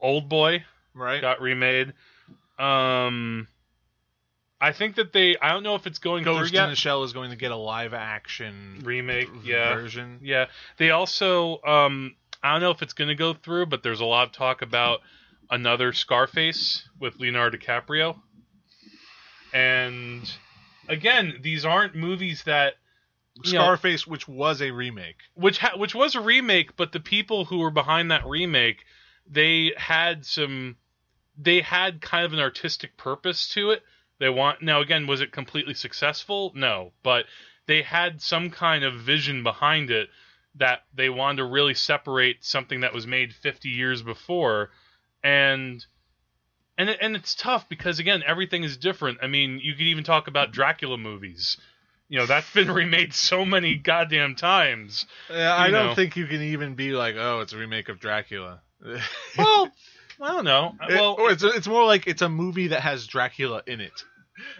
Old 0.00 0.28
Boy 0.28 0.64
Right. 0.94 1.20
got 1.20 1.40
remade. 1.40 1.92
Um, 2.58 3.48
I 4.60 4.72
think 4.72 4.96
that 4.96 5.12
they. 5.12 5.36
I 5.40 5.50
don't 5.50 5.62
know 5.62 5.74
if 5.74 5.86
it's 5.86 5.98
going 5.98 6.24
Ghost 6.24 6.50
through 6.50 6.60
in 6.60 6.70
the 6.70 6.76
Shell 6.76 7.02
is 7.04 7.12
going 7.12 7.30
to 7.30 7.36
get 7.36 7.50
a 7.50 7.56
live 7.56 7.94
action 7.94 8.82
remake. 8.84 9.28
Yeah, 9.42 9.74
version. 9.74 10.20
yeah. 10.22 10.46
They 10.78 10.90
also. 10.90 11.60
Um, 11.62 12.14
I 12.42 12.52
don't 12.52 12.60
know 12.60 12.70
if 12.70 12.82
it's 12.82 12.92
going 12.92 13.08
to 13.08 13.14
go 13.14 13.34
through, 13.34 13.66
but 13.66 13.82
there's 13.82 14.00
a 14.00 14.04
lot 14.04 14.26
of 14.26 14.32
talk 14.32 14.62
about 14.62 15.00
another 15.50 15.92
Scarface 15.92 16.88
with 17.00 17.18
Leonardo 17.18 17.56
DiCaprio. 17.56 18.16
And 19.52 20.30
again, 20.88 21.38
these 21.40 21.64
aren't 21.64 21.94
movies 21.94 22.44
that 22.44 22.74
you 23.44 23.52
know- 23.54 23.60
Scarface, 23.60 24.06
which 24.06 24.28
was 24.28 24.60
a 24.60 24.70
remake. 24.70 25.16
which 25.34 25.58
ha- 25.58 25.76
which 25.76 25.94
was 25.94 26.14
a 26.14 26.20
remake, 26.20 26.76
but 26.76 26.92
the 26.92 27.00
people 27.00 27.46
who 27.46 27.58
were 27.58 27.70
behind 27.70 28.10
that 28.10 28.26
remake, 28.26 28.84
they 29.26 29.72
had 29.76 30.26
some, 30.26 30.76
they 31.38 31.60
had 31.62 32.00
kind 32.00 32.24
of 32.26 32.32
an 32.32 32.40
artistic 32.40 32.96
purpose 32.96 33.48
to 33.54 33.70
it. 33.70 33.82
They 34.18 34.28
want 34.28 34.62
now 34.62 34.80
again, 34.80 35.06
was 35.06 35.20
it 35.20 35.32
completely 35.32 35.74
successful? 35.74 36.52
No, 36.54 36.92
but 37.02 37.24
they 37.66 37.82
had 37.82 38.20
some 38.20 38.50
kind 38.50 38.84
of 38.84 38.94
vision 39.00 39.42
behind 39.42 39.90
it 39.90 40.10
that 40.56 40.84
they 40.92 41.08
wanted 41.08 41.38
to 41.38 41.44
really 41.44 41.74
separate 41.74 42.44
something 42.44 42.80
that 42.80 42.92
was 42.92 43.06
made 43.06 43.34
50 43.34 43.68
years 43.70 44.02
before, 44.02 44.70
and. 45.24 45.84
And, 46.78 46.88
it, 46.88 46.98
and 47.02 47.14
it's 47.14 47.34
tough 47.34 47.68
because 47.68 47.98
again 47.98 48.22
everything 48.26 48.64
is 48.64 48.76
different. 48.76 49.18
I 49.22 49.26
mean, 49.26 49.60
you 49.62 49.72
could 49.74 49.82
even 49.86 50.04
talk 50.04 50.26
about 50.28 50.52
Dracula 50.52 50.96
movies. 50.98 51.56
You 52.08 52.18
know, 52.18 52.26
that's 52.26 52.50
been 52.52 52.70
remade 52.72 53.12
so 53.14 53.44
many 53.44 53.74
goddamn 53.76 54.34
times. 54.36 55.06
Yeah, 55.30 55.54
I 55.54 55.70
don't 55.70 55.88
know. 55.88 55.94
think 55.94 56.16
you 56.16 56.26
can 56.26 56.42
even 56.42 56.74
be 56.74 56.92
like, 56.92 57.14
oh, 57.18 57.40
it's 57.40 57.52
a 57.52 57.58
remake 57.58 57.88
of 57.88 58.00
Dracula. 58.00 58.60
Well, 59.38 59.70
I 60.20 60.28
don't 60.32 60.44
know. 60.44 60.74
It- 60.88 60.94
Well, 60.94 61.14
or 61.18 61.30
it's 61.30 61.42
it's 61.42 61.66
more 61.68 61.84
like 61.84 62.06
it's 62.06 62.22
a 62.22 62.28
movie 62.28 62.68
that 62.68 62.80
has 62.82 63.06
Dracula 63.06 63.62
in 63.66 63.80
it. 63.80 64.04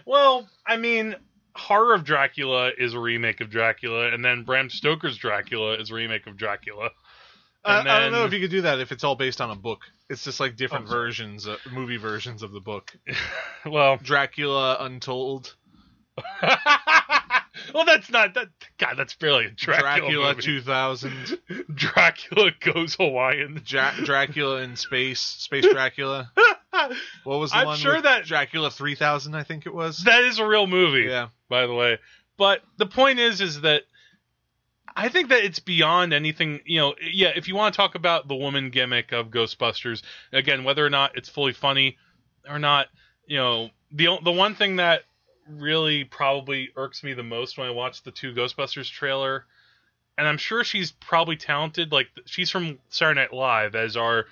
well, 0.05 0.47
I 0.65 0.77
mean, 0.77 1.15
Horror 1.55 1.93
of 1.93 2.03
Dracula 2.03 2.71
is 2.77 2.93
a 2.93 2.99
remake 2.99 3.39
of 3.41 3.49
Dracula, 3.49 4.11
and 4.11 4.23
then 4.25 4.43
Bram 4.43 4.69
Stoker's 4.69 5.17
Dracula 5.17 5.73
is 5.79 5.91
a 5.91 5.93
remake 5.93 6.25
of 6.27 6.37
Dracula. 6.37 6.89
I, 7.65 7.79
And 7.79 7.89
I 7.89 7.99
don't 8.01 8.11
know 8.11 8.25
if 8.25 8.33
you 8.33 8.39
could 8.41 8.51
do 8.51 8.61
that 8.63 8.79
if 8.79 8.91
it's 8.91 9.03
all 9.03 9.15
based 9.15 9.39
on 9.41 9.49
a 9.49 9.55
book. 9.55 9.79
It's 10.09 10.23
just 10.23 10.39
like 10.39 10.55
different 10.57 10.85
Oh, 10.87 10.91
versions, 10.91 11.47
uh, 11.47 11.57
movie 11.71 11.97
versions 11.97 12.43
of 12.43 12.51
the 12.51 12.59
book. 12.59 12.95
Well, 13.65 13.95
Dracula 13.95 14.75
Untold, 14.81 15.55
well, 17.73 17.85
that's 17.85 18.09
not 18.09 18.33
that. 18.33 18.49
God, 18.77 18.95
that's 18.97 19.13
barely 19.15 19.45
a 19.45 19.51
Dracula, 19.51 20.11
Dracula, 20.11 20.35
2000, 20.35 21.39
Dracula 21.73 22.51
goes 22.59 22.95
Hawaiian. 22.95 23.61
ja- 23.65 23.93
Dracula 24.03 24.61
in 24.63 24.75
space, 24.75 25.19
Space 25.21 25.65
Dracula. 25.65 26.29
What 27.23 27.39
was 27.39 27.51
the 27.51 27.57
I'm 27.57 27.67
one? 27.67 27.77
sure 27.77 28.01
that- 28.01 28.25
Dracula 28.25 28.69
3000, 28.69 29.33
I 29.35 29.43
think 29.43 29.65
it 29.65 29.73
was. 29.73 30.03
that 30.03 30.23
is 30.25 30.39
a 30.39 30.45
real 30.45 30.67
movie. 30.67 31.03
yeah, 31.07 31.29
by 31.49 31.65
the 31.67 31.73
way. 31.73 31.99
But 32.37 32.61
the 32.77 32.85
point 32.87 33.19
is, 33.19 33.39
is 33.41 33.61
that 33.61 33.83
I 34.95 35.09
think 35.09 35.29
that 35.29 35.43
it's 35.43 35.59
beyond 35.59 36.13
anything. 36.13 36.61
You 36.65 36.79
know, 36.79 36.95
yeah. 37.01 37.31
If 37.35 37.47
you 37.47 37.55
want 37.55 37.73
to 37.73 37.77
talk 37.77 37.95
about 37.95 38.27
the 38.27 38.35
woman 38.35 38.69
gimmick 38.69 39.11
of 39.11 39.27
Ghostbusters, 39.27 40.01
again, 40.31 40.63
whether 40.63 40.85
or 40.85 40.89
not 40.89 41.17
it's 41.17 41.29
fully 41.29 41.53
funny 41.53 41.97
or 42.47 42.59
not, 42.59 42.87
you 43.25 43.37
know, 43.37 43.69
the 43.91 44.17
the 44.23 44.31
one 44.31 44.55
thing 44.55 44.77
that 44.77 45.03
really 45.47 46.03
probably 46.03 46.69
irks 46.75 47.03
me 47.03 47.13
the 47.13 47.23
most 47.23 47.57
when 47.57 47.67
I 47.67 47.71
watch 47.71 48.03
the 48.03 48.11
two 48.11 48.33
Ghostbusters 48.33 48.89
trailer, 48.89 49.45
and 50.17 50.27
I'm 50.27 50.37
sure 50.37 50.63
she's 50.63 50.91
probably 50.91 51.35
talented. 51.35 51.91
Like 51.91 52.07
she's 52.25 52.49
from 52.49 52.79
Saturday 52.89 53.21
Night 53.21 53.33
Live, 53.33 53.75
as 53.75 53.97
are 53.97 54.25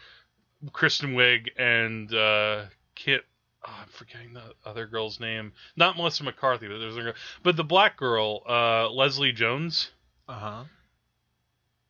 Kristen 0.71 1.15
Wiig 1.15 1.49
and 1.57 2.13
uh, 2.13 2.65
Kit. 2.95 3.25
Oh, 3.65 3.73
I'm 3.81 3.89
forgetting 3.89 4.33
the 4.33 4.53
other 4.65 4.87
girl's 4.87 5.19
name. 5.19 5.53
Not 5.75 5.95
Melissa 5.95 6.23
McCarthy, 6.23 6.67
but 6.67 6.79
there's 6.79 6.97
a 6.97 7.01
girl. 7.01 7.13
But 7.43 7.57
the 7.57 7.63
black 7.63 7.95
girl, 7.95 8.41
uh, 8.47 8.89
Leslie 8.89 9.33
Jones. 9.33 9.91
Uh 10.31 10.39
huh. 10.39 10.63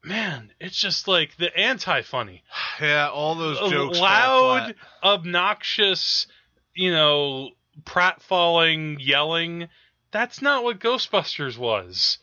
Man, 0.04 0.52
it's 0.60 0.78
just 0.78 1.08
like 1.08 1.38
the 1.38 1.56
anti-funny, 1.56 2.44
Yeah, 2.82 3.10
all 3.10 3.36
those 3.36 3.60
jokes. 3.70 4.00
loud, 4.00 4.74
obnoxious, 5.04 6.26
you 6.74 6.92
know, 6.92 7.52
pratfalling, 7.84 8.98
yelling. 9.00 9.68
That's 10.10 10.42
not 10.42 10.64
what 10.64 10.80
Ghostbusters 10.80 11.58
was. 11.58 12.18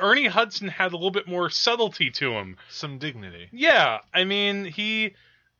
Ernie 0.00 0.26
Hudson 0.26 0.68
had 0.68 0.92
a 0.92 0.96
little 0.96 1.10
bit 1.10 1.28
more 1.28 1.50
subtlety 1.50 2.10
to 2.12 2.32
him. 2.32 2.56
some 2.70 2.98
dignity. 2.98 3.48
Yeah, 3.52 3.98
I 4.14 4.24
mean, 4.24 4.64
he, 4.64 5.14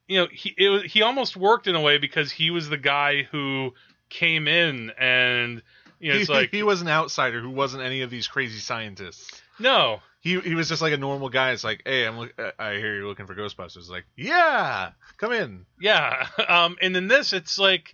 you 0.07 0.21
know, 0.21 0.29
he 0.33 0.55
it, 0.57 0.87
he 0.87 1.03
almost 1.03 1.37
worked 1.37 1.67
in 1.67 1.75
a 1.75 1.81
way 1.81 1.99
because 1.99 2.33
he 2.33 2.51
was 2.51 2.71
the 2.71 2.79
guy 2.79 3.25
who 3.25 3.75
came 4.09 4.49
in 4.49 4.91
and 4.99 5.61
you 6.01 6.11
know, 6.11 6.15
he, 6.15 6.21
it's 6.23 6.31
like 6.31 6.51
he 6.51 6.63
was 6.63 6.81
an 6.81 6.89
outsider 6.89 7.43
who 7.43 7.51
wasn't 7.51 7.83
any 7.83 8.01
of 8.01 8.11
these 8.11 8.27
crazy 8.27 8.59
scientists. 8.59 9.43
No, 9.59 10.01
He 10.21 10.39
he 10.41 10.55
was 10.55 10.69
just 10.69 10.83
like 10.83 10.93
a 10.93 10.97
normal 10.99 11.29
guy. 11.29 11.53
It's 11.53 11.65
like, 11.65 11.83
hey, 11.87 12.07
I'm 12.07 12.19
look, 12.19 12.33
uh, 12.39 12.51
I 12.59 12.75
hear 12.75 12.95
you're 12.97 13.07
looking 13.07 13.27
for 13.27 13.35
Ghostbusters. 13.35 13.89
Like, 13.89 14.05
yeah, 14.17 14.91
come 15.17 15.33
in. 15.33 15.67
yeah. 15.81 16.27
Um, 16.49 16.77
and 16.83 16.97
in 16.97 17.09
this, 17.09 17.33
it's 17.33 17.59
like 17.59 17.91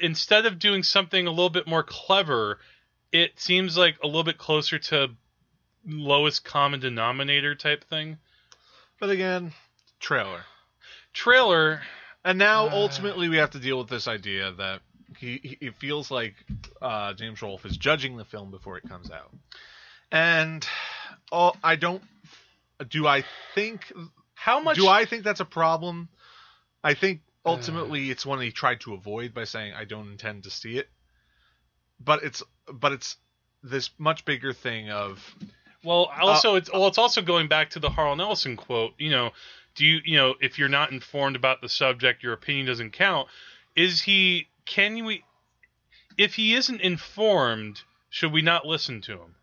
instead 0.00 0.46
of 0.46 0.58
doing 0.58 0.82
something 0.82 1.26
a 1.26 1.30
little 1.30 1.50
bit 1.50 1.66
more 1.66 1.82
clever, 1.82 2.58
it 3.12 3.38
seems 3.40 3.76
like 3.76 3.96
a 4.02 4.06
little 4.06 4.24
bit 4.24 4.38
closer 4.38 4.78
to 4.78 5.08
lowest 5.86 6.44
common 6.44 6.80
denominator 6.80 7.54
type 7.54 7.84
thing. 7.84 8.18
But 9.00 9.10
again, 9.10 9.52
trailer. 10.00 10.42
Trailer, 11.12 11.80
And 12.24 12.38
now 12.38 12.66
Uh. 12.66 12.70
ultimately 12.72 13.28
we 13.28 13.38
have 13.38 13.50
to 13.50 13.58
deal 13.58 13.78
with 13.78 13.88
this 13.88 14.06
idea 14.08 14.52
that 14.52 14.80
he, 15.18 15.40
he 15.42 15.58
it 15.66 15.74
feels 15.76 16.10
like 16.10 16.34
uh, 16.82 17.14
James 17.14 17.40
Rolfe 17.40 17.64
is 17.64 17.76
judging 17.76 18.16
the 18.16 18.24
film 18.24 18.50
before 18.50 18.76
it 18.76 18.88
comes 18.88 19.10
out. 19.10 19.32
And 20.10 20.66
oh, 21.30 21.52
I 21.62 21.76
don't. 21.76 22.02
Do 22.88 23.06
I 23.06 23.24
think? 23.54 23.92
how 24.38 24.60
much? 24.60 24.76
Do 24.76 24.88
I 24.88 25.04
think 25.04 25.24
that's 25.24 25.40
a 25.40 25.44
problem? 25.44 26.08
I 26.82 26.94
think 26.94 27.20
uh. 27.44 27.50
ultimately 27.50 28.10
it's 28.10 28.24
one 28.24 28.40
he 28.40 28.52
tried 28.52 28.80
to 28.82 28.94
avoid 28.94 29.34
by 29.34 29.44
saying 29.44 29.74
I 29.74 29.84
don't 29.84 30.10
intend 30.10 30.44
to 30.44 30.50
see 30.50 30.78
it. 30.78 30.88
But 32.00 32.22
it's 32.22 32.42
but 32.72 32.92
it's 32.92 33.16
this 33.62 33.90
much 33.98 34.24
bigger 34.24 34.52
thing 34.52 34.90
of 34.90 35.34
Well, 35.84 36.10
uh, 36.16 36.24
also 36.24 36.54
it's 36.54 36.72
well, 36.72 36.86
it's 36.86 36.98
also 36.98 37.20
going 37.20 37.48
back 37.48 37.70
to 37.70 37.80
the 37.80 37.90
Harlan 37.90 38.20
Ellison 38.20 38.56
quote. 38.56 38.94
You 38.98 39.10
know, 39.10 39.30
do 39.74 39.84
you 39.84 40.00
you 40.04 40.16
know 40.16 40.34
if 40.40 40.58
you're 40.58 40.68
not 40.68 40.92
informed 40.92 41.36
about 41.36 41.60
the 41.60 41.68
subject, 41.68 42.22
your 42.22 42.32
opinion 42.32 42.66
doesn't 42.66 42.92
count. 42.92 43.28
Is 43.74 44.02
he? 44.02 44.48
Can 44.64 45.04
we? 45.04 45.24
If 46.16 46.34
he 46.34 46.54
isn't 46.54 46.80
informed, 46.80 47.82
should 48.08 48.32
we 48.32 48.42
not 48.42 48.66
listen 48.66 49.00
to 49.02 49.12
him, 49.12 49.34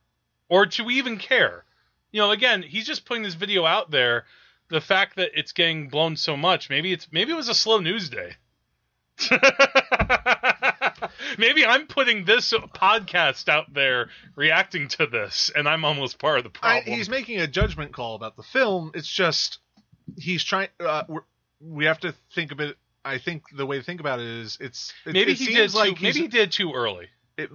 or 0.50 0.70
should 0.70 0.86
we 0.86 0.96
even 0.96 1.18
care? 1.18 1.64
You 2.12 2.22
know, 2.22 2.32
again, 2.32 2.64
he's 2.64 2.86
just 2.86 3.06
putting 3.06 3.24
this 3.24 3.34
video 3.36 3.66
out 3.66 3.91
there. 3.91 4.26
The 4.70 4.82
fact 4.82 5.18
that 5.18 5.32
it's 5.38 5.52
getting 5.52 5.89
blown 5.89 6.18
so 6.18 6.36
much, 6.36 6.70
maybe 6.70 6.91
it's 6.91 7.08
maybe 7.12 7.32
it 7.32 7.36
was 7.36 7.50
a 7.50 7.56
slow 7.56 7.80
news 7.80 8.10
day. 8.10 8.32
maybe 11.38 11.66
I'm 11.66 11.88
putting 11.88 12.26
this 12.26 12.52
podcast 12.52 13.48
out 13.48 13.74
there 13.74 14.10
reacting 14.36 14.88
to 14.89 15.06
this, 15.08 15.52
and 15.56 15.68
I'm 15.68 15.86
almost 15.86 16.20
part 16.20 16.39
of 16.39 16.43
the 16.43 16.50
I, 16.62 16.82
problem. 16.82 16.98
he's 16.98 17.10
making 17.10 17.39
a 17.39 17.48
judgment 17.48 17.93
call 17.93 18.16
about 18.16 18.36
the 18.36 18.43
film. 18.43 18.91
It's 18.93 19.08
just 19.08 19.60
he's 20.18 20.43
trying. 20.43 20.70
Uh, 20.80 21.04
we're, 21.62 21.86
have 21.86 22.00
to 22.00 22.14
think 22.34 22.52
a 22.52 22.56
bit. 22.56 22.78
I 23.04 23.20
think 23.20 23.43
the 23.56 23.66
way 23.66 23.78
to 23.78 23.84
think 23.84 24.00
about 24.00 24.20
it 24.20 24.28
is 24.28 24.58
it's 24.60 24.93
it, 25.06 25.14
maybe 25.14 25.34
it 25.34 25.38
he 25.38 25.46
seems 25.46 25.74
did 25.74 25.96
too, 25.96 26.02
maybe 26.02 26.20
he 26.22 26.28
did 26.28 26.52
too 26.52 26.74
early. 26.74 27.08
it, 27.38 27.50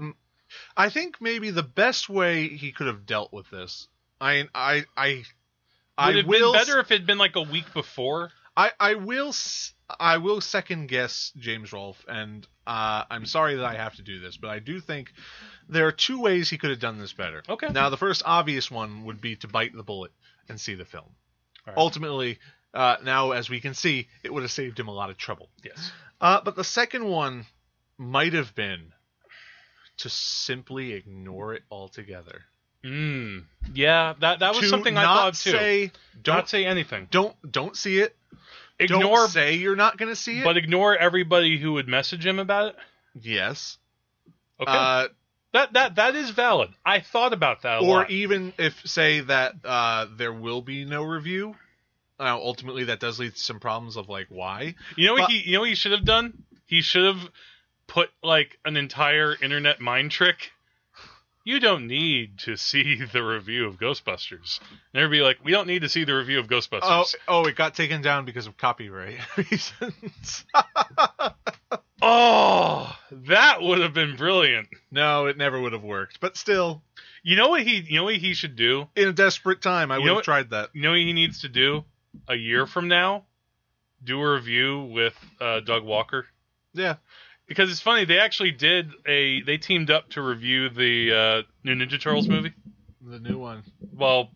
I 0.77 0.91
think 0.91 1.21
maybe 1.21 1.51
the 1.51 1.63
best 1.63 2.09
way 2.09 2.49
he 2.49 2.73
could 2.73 2.87
have 2.87 3.07
dealt 3.07 3.33
with 3.33 3.51
this. 3.51 3.89
I 4.21 4.49
I 4.55 4.85
I 4.97 5.25
I 5.97 6.07
Would 6.09 6.17
it 6.17 6.19
have 6.19 6.27
will 6.27 6.53
been 6.53 6.61
better 6.61 6.81
if 6.81 6.91
it 6.91 6.99
had 6.99 7.07
been 7.07 7.19
like 7.19 7.37
a 7.37 7.43
week 7.43 7.73
before? 7.73 8.31
I 8.57 8.73
I 8.79 8.95
will 8.95 9.33
I 9.99 10.19
will 10.19 10.41
second 10.41 10.89
guess 10.89 11.33
James 11.37 11.73
Rolfe, 11.73 12.05
and 12.09 12.47
uh, 12.67 13.05
I'm 13.11 13.27
sorry 13.27 13.57
that 13.57 13.65
I 13.65 13.75
have 13.75 13.97
to 13.97 14.03
do 14.03 14.21
this, 14.21 14.37
but 14.37 14.51
I 14.51 14.59
do 14.59 14.81
think 14.81 15.13
there 15.69 15.87
are 15.87 15.93
two 15.93 16.21
ways 16.21 16.51
he 16.51 16.59
could 16.59 16.71
have 16.71 16.81
done 16.81 16.99
this 16.99 17.13
better. 17.13 17.43
Okay. 17.49 17.69
Now, 17.69 17.91
the 17.91 17.97
first 17.97 18.23
obvious 18.25 18.71
one 18.71 19.05
would 19.05 19.21
be 19.21 19.37
to 19.37 19.49
bite 19.49 19.75
the 19.75 19.83
bullet 19.83 20.13
and 20.49 20.61
see 20.61 20.75
the 20.75 20.85
film. 20.85 21.11
Right. 21.67 21.77
Ultimately, 21.77 22.39
uh, 22.75 22.97
now 23.03 23.33
as 23.33 23.49
we 23.49 23.61
can 23.61 23.75
see, 23.75 24.09
it 24.23 24.33
would 24.33 24.43
have 24.43 24.53
saved 24.53 24.79
him 24.79 24.89
a 24.89 24.95
lot 24.95 25.11
of 25.11 25.17
trouble. 25.17 25.49
Yes. 25.65 25.93
Uh, 26.21 26.41
but 26.45 26.57
the 26.57 26.65
second 26.65 27.05
one 27.05 27.47
might 27.97 28.33
have 28.35 28.55
been 28.55 28.93
to 30.01 30.11
simply 30.11 30.93
ignore 30.93 31.55
it 31.55 31.63
altogether. 31.71 32.43
Mm. 32.85 33.45
Yeah, 33.75 34.15
that 34.21 34.39
that 34.41 34.51
was 34.55 34.61
to 34.61 34.69
something 34.69 34.97
I 34.97 35.03
thought 35.05 35.35
too. 35.35 35.51
Say, 35.51 35.93
don't 36.23 36.37
Not 36.37 36.49
say 36.49 36.65
anything. 36.65 37.09
don't 37.11 37.35
don't 37.53 37.77
see 37.77 37.99
it 37.99 38.17
ignore, 38.79 39.01
Don't 39.03 39.29
say 39.31 39.55
you're 39.57 39.77
not 39.77 39.99
going 39.99 40.09
to 40.09 40.17
see 40.17 40.39
it. 40.41 40.45
but 40.45 40.57
ignore 40.57 40.97
everybody 40.97 41.59
who 41.59 41.75
would 41.75 41.87
message 41.89 42.25
him 42.25 42.39
about 42.39 42.69
it. 42.71 42.77
yes. 43.21 43.77
Okay, 44.59 44.71
Uh, 44.73 45.09
that 45.53 45.73
that 45.75 45.95
that 45.97 46.15
is 46.17 46.31
valid. 46.31 46.71
I 46.85 47.01
thought 47.01 47.33
about 47.35 47.63
that 47.63 47.79
a 47.83 47.85
or 47.85 47.99
lot. 48.01 48.11
even 48.11 48.53
if 48.59 48.81
say 48.87 49.21
that 49.21 49.55
uh, 49.65 50.07
there 50.17 50.33
will 50.33 50.63
be 50.63 50.85
no 50.87 51.03
review. 51.03 51.57
Uh, 52.19 52.35
ultimately, 52.37 52.85
that 52.85 53.01
does 53.01 53.19
lead 53.19 53.33
to 53.35 53.39
some 53.41 53.61
problems 53.61 53.97
of 53.97 54.09
like 54.11 54.27
why. 54.29 54.75
You 54.97 55.07
know 55.07 55.13
what 55.15 55.23
But- 55.23 55.31
he 55.33 55.39
you 55.41 55.53
know 55.55 55.61
what 55.61 55.69
he 55.71 55.75
should 55.75 55.93
have 55.93 56.05
done? 56.05 56.45
He 56.67 56.81
should 56.83 57.05
have 57.17 57.29
put 57.91 58.09
like 58.23 58.59
an 58.65 58.77
entire 58.77 59.35
internet 59.43 59.81
mind 59.81 60.11
trick. 60.13 60.53
You 61.45 61.59
don't 61.59 61.87
need 61.87 62.39
to 62.41 62.57
see 62.57 63.03
the 63.13 63.23
review 63.23 63.67
of 63.67 63.79
Ghostbusters. 63.79 64.61
And 64.95 65.03
they'd 65.03 65.11
be 65.11 65.23
like, 65.23 65.39
we 65.43 65.51
don't 65.53 65.67
need 65.67 65.83
to 65.83 65.89
see 65.89 66.05
the 66.05 66.15
review 66.15 66.39
of 66.39 66.47
Ghostbusters. 66.47 66.81
Oh, 66.83 67.05
oh, 67.27 67.45
it 67.47 67.57
got 67.57 67.75
taken 67.75 68.03
down 68.03 68.25
because 68.27 68.47
of 68.47 68.57
copyright 68.57 69.19
reasons. 69.37 70.45
Oh, 72.03 72.97
that 73.13 73.61
would 73.61 73.79
have 73.81 73.93
been 73.93 74.17
brilliant. 74.17 74.69
no, 74.91 75.27
it 75.27 75.37
never 75.37 75.61
would 75.61 75.75
have 75.75 75.83
worked. 75.83 76.19
But 76.19 76.35
still, 76.37 76.83
You 77.23 77.37
know 77.37 77.49
what 77.49 77.61
he 77.63 77.77
you 77.87 77.97
know 77.97 78.05
what 78.05 78.17
he 78.17 78.33
should 78.33 78.57
do? 78.57 78.89
in 78.97 79.09
a 79.09 79.13
desperate 79.13 79.61
time, 79.61 79.91
I 79.93 79.97
You 79.97 80.03
would 80.05 80.09
have 80.09 80.15
what- 80.17 80.25
tried 80.25 80.51
that. 80.51 80.71
You 80.73 80.81
know 80.81 80.91
what 80.93 80.99
he 81.01 81.13
needs 81.13 81.43
to 81.43 81.49
do? 81.51 81.85
A 82.27 82.35
year 82.35 82.67
from 82.67 82.89
now, 82.89 83.25
do 84.03 84.19
a 84.21 84.33
review 84.33 84.85
with 84.85 85.15
uh, 85.43 85.61
Doug 85.61 85.85
Walker. 85.85 86.27
Yeah. 86.73 86.97
Because 87.51 87.69
it's 87.69 87.81
funny, 87.81 88.05
they 88.05 88.21
actually 88.21 88.53
did 88.53 88.93
a 89.09 89.43
they 89.43 89.59
teamed 89.59 89.91
up 89.91 90.09
to 90.11 90.23
review 90.23 90.69
the 90.69 91.13
uh, 91.13 91.43
new 91.65 91.75
Ninja 91.75 92.01
Turtles 92.01 92.29
movie. 92.29 92.55
The 93.05 93.19
new 93.19 93.39
one. 93.39 93.65
Well, 93.93 94.31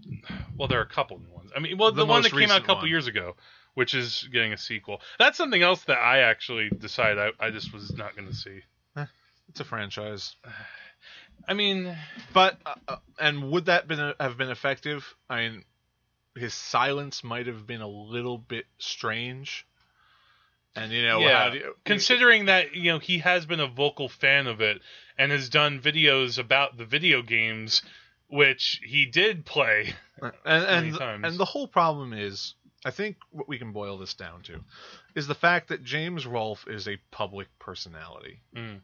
well, 0.57 0.67
there 0.67 0.81
are 0.81 0.83
a 0.83 0.89
couple 0.89 1.21
new 1.21 1.33
ones. 1.33 1.53
I 1.57 1.61
mean, 1.61 1.79
well, 1.79 1.93
the, 1.93 2.01
The 2.05 2.07
one 2.07 2.23
that 2.23 2.33
came 2.33 2.51
out 2.51 2.63
a 2.63 2.65
couple 2.65 2.83
one. 2.83 2.89
years 2.89 3.07
ago, 3.07 3.37
which 3.75 3.95
is 3.95 4.29
getting 4.33 4.53
a 4.53 4.59
sequel. 4.59 5.01
That's 5.21 5.39
something 5.39 5.63
else 5.63 5.85
that 5.85 5.99
I 5.99 6.23
actually 6.23 6.71
decided 6.71 7.21
I, 7.21 7.31
I 7.39 7.51
just 7.51 7.73
was 7.73 7.93
not 7.93 8.17
going 8.17 8.27
to 8.27 8.35
see. 8.35 8.63
It's 9.49 9.61
a 9.61 9.65
franchise. 9.65 10.35
I 11.49 11.55
mean, 11.55 11.97
But 12.33 12.59
uh, 12.67 12.75
uh, 12.89 12.97
and 13.21 13.53
would 13.53 13.67
that 13.67 13.87
been 13.87 14.15
have 14.19 14.37
been 14.37 14.51
effective? 14.51 15.15
I 15.31 15.43
mean, 15.43 15.65
his 16.35 16.53
silence 16.53 17.23
might 17.23 17.47
have 17.47 17.65
been 17.65 17.81
a 17.81 17.87
little 17.87 18.39
bit 18.39 18.65
strange. 18.79 19.67
And 20.77 20.93
you 20.93 21.07
know, 21.07 21.21
Yeah. 21.21 21.53
you- 21.53 21.77
considering 21.85 22.47
that 22.47 22.75
you 22.75 22.93
know 22.93 22.99
he 22.99 23.19
has 23.19 23.47
been 23.47 23.61
a 23.61 23.67
vocal 23.67 24.09
fan 24.09 24.47
of 24.47 24.61
it 24.61 24.81
and 25.17 25.31
has 25.31 25.49
done 25.49 25.81
videos 25.81 26.39
about 26.39 26.77
the 26.77 26.85
video 26.85 27.23
games, 27.23 27.83
which 28.29 28.81
he 28.85 29.07
did 29.07 29.45
play. 29.47 29.95
and 30.45 30.95
and, 30.97 31.25
and 31.25 31.39
the 31.39 31.45
whole 31.45 31.69
problem 31.69 32.13
is, 32.13 32.55
I 32.85 32.91
think 32.91 33.17
what 33.31 33.49
we 33.49 33.59
can 33.59 33.73
boil 33.73 33.99
this 33.99 34.15
down 34.15 34.43
to, 34.43 34.65
is 35.15 35.27
the 35.27 35.35
fact 35.35 35.69
that 35.69 35.85
James 35.85 36.27
Rolfe 36.27 36.67
is 36.67 36.89
a 36.89 36.97
public 37.11 37.49
personality. 37.59 38.41
Mm. 38.55 38.81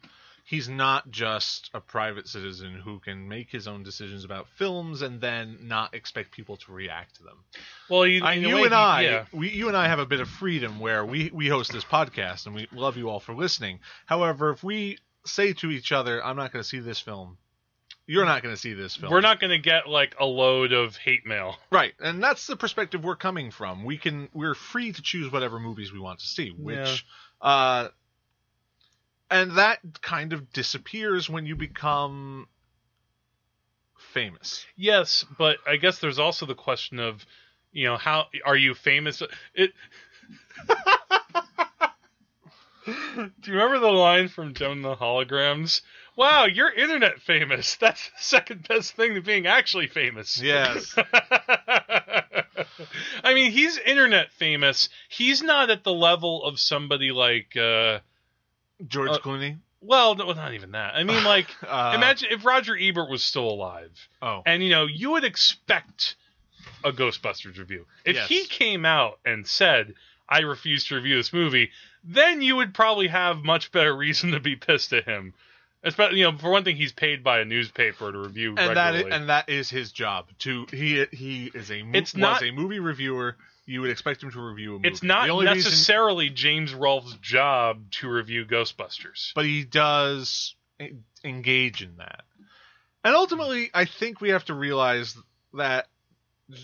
He's 0.51 0.69
not 0.69 1.13
just 1.13 1.71
a 1.75 1.81
private 1.81 2.27
citizen 2.27 2.75
who 2.75 2.99
can 2.99 3.29
make 3.29 3.53
his 3.53 3.69
own 3.69 3.85
decisions 3.85 4.25
about 4.25 4.49
films 4.57 5.01
and 5.01 5.21
then 5.21 5.59
not 5.63 5.95
expect 5.95 6.33
people 6.33 6.57
to 6.57 6.73
react 6.73 7.15
to 7.19 7.23
them. 7.23 7.45
Well, 7.89 8.05
you, 8.05 8.25
I, 8.25 8.33
you 8.33 8.57
way, 8.57 8.65
and 8.65 8.75
I, 8.75 9.03
yeah. 9.03 9.25
we, 9.33 9.51
you 9.51 9.69
and 9.69 9.77
I 9.77 9.87
have 9.87 10.01
a 10.01 10.07
bit 10.07 10.19
of 10.19 10.29
freedom 10.29 10.81
where 10.81 11.05
we, 11.05 11.31
we 11.33 11.47
host 11.47 11.71
this 11.71 11.85
podcast 11.85 12.47
and 12.47 12.57
we 12.57 12.67
love 12.73 12.97
you 12.97 13.09
all 13.09 13.21
for 13.21 13.33
listening. 13.33 13.79
However, 14.07 14.51
if 14.51 14.65
we 14.65 14.99
say 15.25 15.53
to 15.53 15.71
each 15.71 15.93
other, 15.93 16.21
"I'm 16.25 16.35
not 16.35 16.53
going 16.53 16.65
to 16.65 16.69
see 16.69 16.81
this 16.81 16.99
film," 16.99 17.39
you're 18.09 18.25
not 18.25 18.43
going 18.43 18.53
to 18.53 18.61
see 18.61 18.75
this 18.75 18.97
film. 18.97 19.13
we're 19.13 19.21
not 19.21 19.39
going 19.39 19.53
to 19.53 19.59
get 19.59 19.89
like 19.89 20.17
a 20.19 20.27
load 20.27 20.73
of 20.73 20.97
hate 20.97 21.27
mail. 21.27 21.59
right, 21.71 21.95
and 22.01 22.21
that's 22.21 22.49
the 22.49 22.57
perspective 22.57 23.05
we're 23.05 23.15
coming 23.15 23.53
from. 23.53 23.85
We 23.85 23.99
can 23.99 24.29
we're 24.35 24.57
free 24.57 24.91
to 24.91 25.01
choose 25.01 25.31
whatever 25.31 25.61
movies 25.61 25.93
we 25.93 26.01
want 26.01 26.19
to 26.19 26.27
see, 26.27 26.49
which, 26.51 27.07
uh, 27.41 27.87
and 29.31 29.53
that 29.53 29.81
kind 30.03 30.33
of 30.33 30.53
disappears 30.53 31.31
when 31.31 31.47
you 31.47 31.57
become 31.57 32.49
famous. 34.13 34.67
Yes, 34.77 35.25
but 35.39 35.59
I 35.67 35.77
guess 35.77 35.99
there's 35.99 36.19
also 36.19 36.47
the 36.47 36.55
question 36.55 36.99
of, 36.99 37.25
you 37.73 37.87
know, 37.87 37.97
how 37.97 38.27
are 38.45 38.57
you 38.57 38.75
famous? 38.75 39.23
It. 39.55 39.73
Do 42.87 43.31
you 43.45 43.53
remember 43.53 43.79
the 43.79 43.93
line 43.93 44.29
from 44.29 44.55
Jem 44.55 44.73
and 44.73 44.85
the 44.85 44.97
Holograms? 44.97 45.83
Wow, 46.17 46.47
you're 46.47 46.73
internet 46.73 47.21
famous. 47.21 47.77
That's 47.81 48.05
the 48.07 48.23
second 48.23 48.67
best 48.69 48.95
thing 48.95 49.15
to 49.15 49.21
being 49.21 49.47
actually 49.47 49.87
famous. 49.87 50.41
Yes. 50.43 50.95
I 53.23 53.35
mean, 53.35 53.53
he's 53.53 53.79
internet 53.79 54.33
famous. 54.33 54.89
He's 55.09 55.43
not 55.43 55.71
at 55.71 55.85
the 55.85 55.93
level 55.93 56.45
of 56.45 56.59
somebody 56.59 57.13
like, 57.13 57.57
uh, 57.57 58.01
George 58.87 59.11
Uh, 59.11 59.19
Clooney. 59.19 59.59
well, 59.81 60.15
no, 60.15 60.33
not 60.33 60.55
even 60.55 60.73
that. 60.73 60.95
I 60.95 61.05
mean, 61.05 61.25
like, 61.25 61.49
Uh, 61.67 61.93
imagine 61.95 62.29
if 62.31 62.45
Roger 62.45 62.77
Ebert 62.79 63.09
was 63.11 63.23
still 63.23 63.49
alive. 63.49 63.91
Oh, 64.23 64.43
And 64.47 64.63
you 64.63 64.71
know, 64.71 64.87
you 64.87 65.11
would 65.13 65.25
expect 65.25 66.17
a 66.85 66.93
Ghostbusters 66.93 67.59
review. 67.59 67.87
If 68.05 68.17
Yes. 68.17 68.29
he 68.29 68.45
came 68.47 68.85
out 68.85 69.19
and 69.25 69.47
said, 69.47 69.95
"I 70.29 70.41
refuse 70.41 70.85
to 70.87 70.95
review 70.97 71.17
this 71.17 71.33
movie," 71.33 71.71
then 72.05 72.41
you 72.43 72.57
would 72.57 72.73
probably 72.75 73.09
have 73.09 73.39
much 73.45 73.71
better 73.73 73.95
reason 73.95 74.33
to 74.33 74.41
be 74.41 74.57
pissed 74.57 74.93
at 74.93 75.05
him. 75.05 75.35
Especially, 75.83 76.19
you 76.19 76.31
know, 76.31 76.37
for 76.37 76.51
one 76.51 76.63
thing, 76.65 76.77
he's 76.77 76.93
paid 76.93 77.25
by 77.25 77.41
a 77.41 77.45
newspaper 77.45 78.13
to 78.13 78.19
review 78.19 78.51
and 78.51 78.77
that 78.77 78.91
regularly. 78.93 79.09
is, 79.11 79.15
and 79.17 79.29
that 79.31 79.49
is 79.49 79.71
his 79.71 79.93
job. 79.93 80.27
To 80.41 80.67
he 80.71 81.07
he 81.11 81.51
is 81.55 81.71
a 81.71 81.83
mo- 81.83 81.93
It's 81.99 82.13
was 82.13 82.21
not- 82.21 82.43
a 82.43 82.51
movie 82.51 82.81
reviewer. 82.81 83.37
You 83.67 83.83
would 83.83 83.91
expect 83.91 84.23
him 84.23 84.31
to 84.33 84.41
review 84.41 84.71
a 84.71 84.79
movie. 84.79 84.89
it's 84.89 85.03
not 85.03 85.27
the 85.27 85.33
only 85.33 85.47
reason, 85.47 85.71
necessarily 85.71 86.29
James 86.29 86.75
Rolfe's 86.75 87.15
job 87.23 87.91
to 87.93 88.11
review 88.11 88.45
Ghostbusters. 88.45 89.33
but 89.35 89.45
he 89.45 89.65
does 89.65 90.55
engage 91.25 91.83
in 91.83 91.97
that. 91.99 92.25
And 93.05 93.15
ultimately, 93.15 93.71
I 93.73 93.85
think 93.87 94.21
we 94.21 94.31
have 94.31 94.45
to 94.47 94.55
realize 94.55 95.17
that 95.55 95.87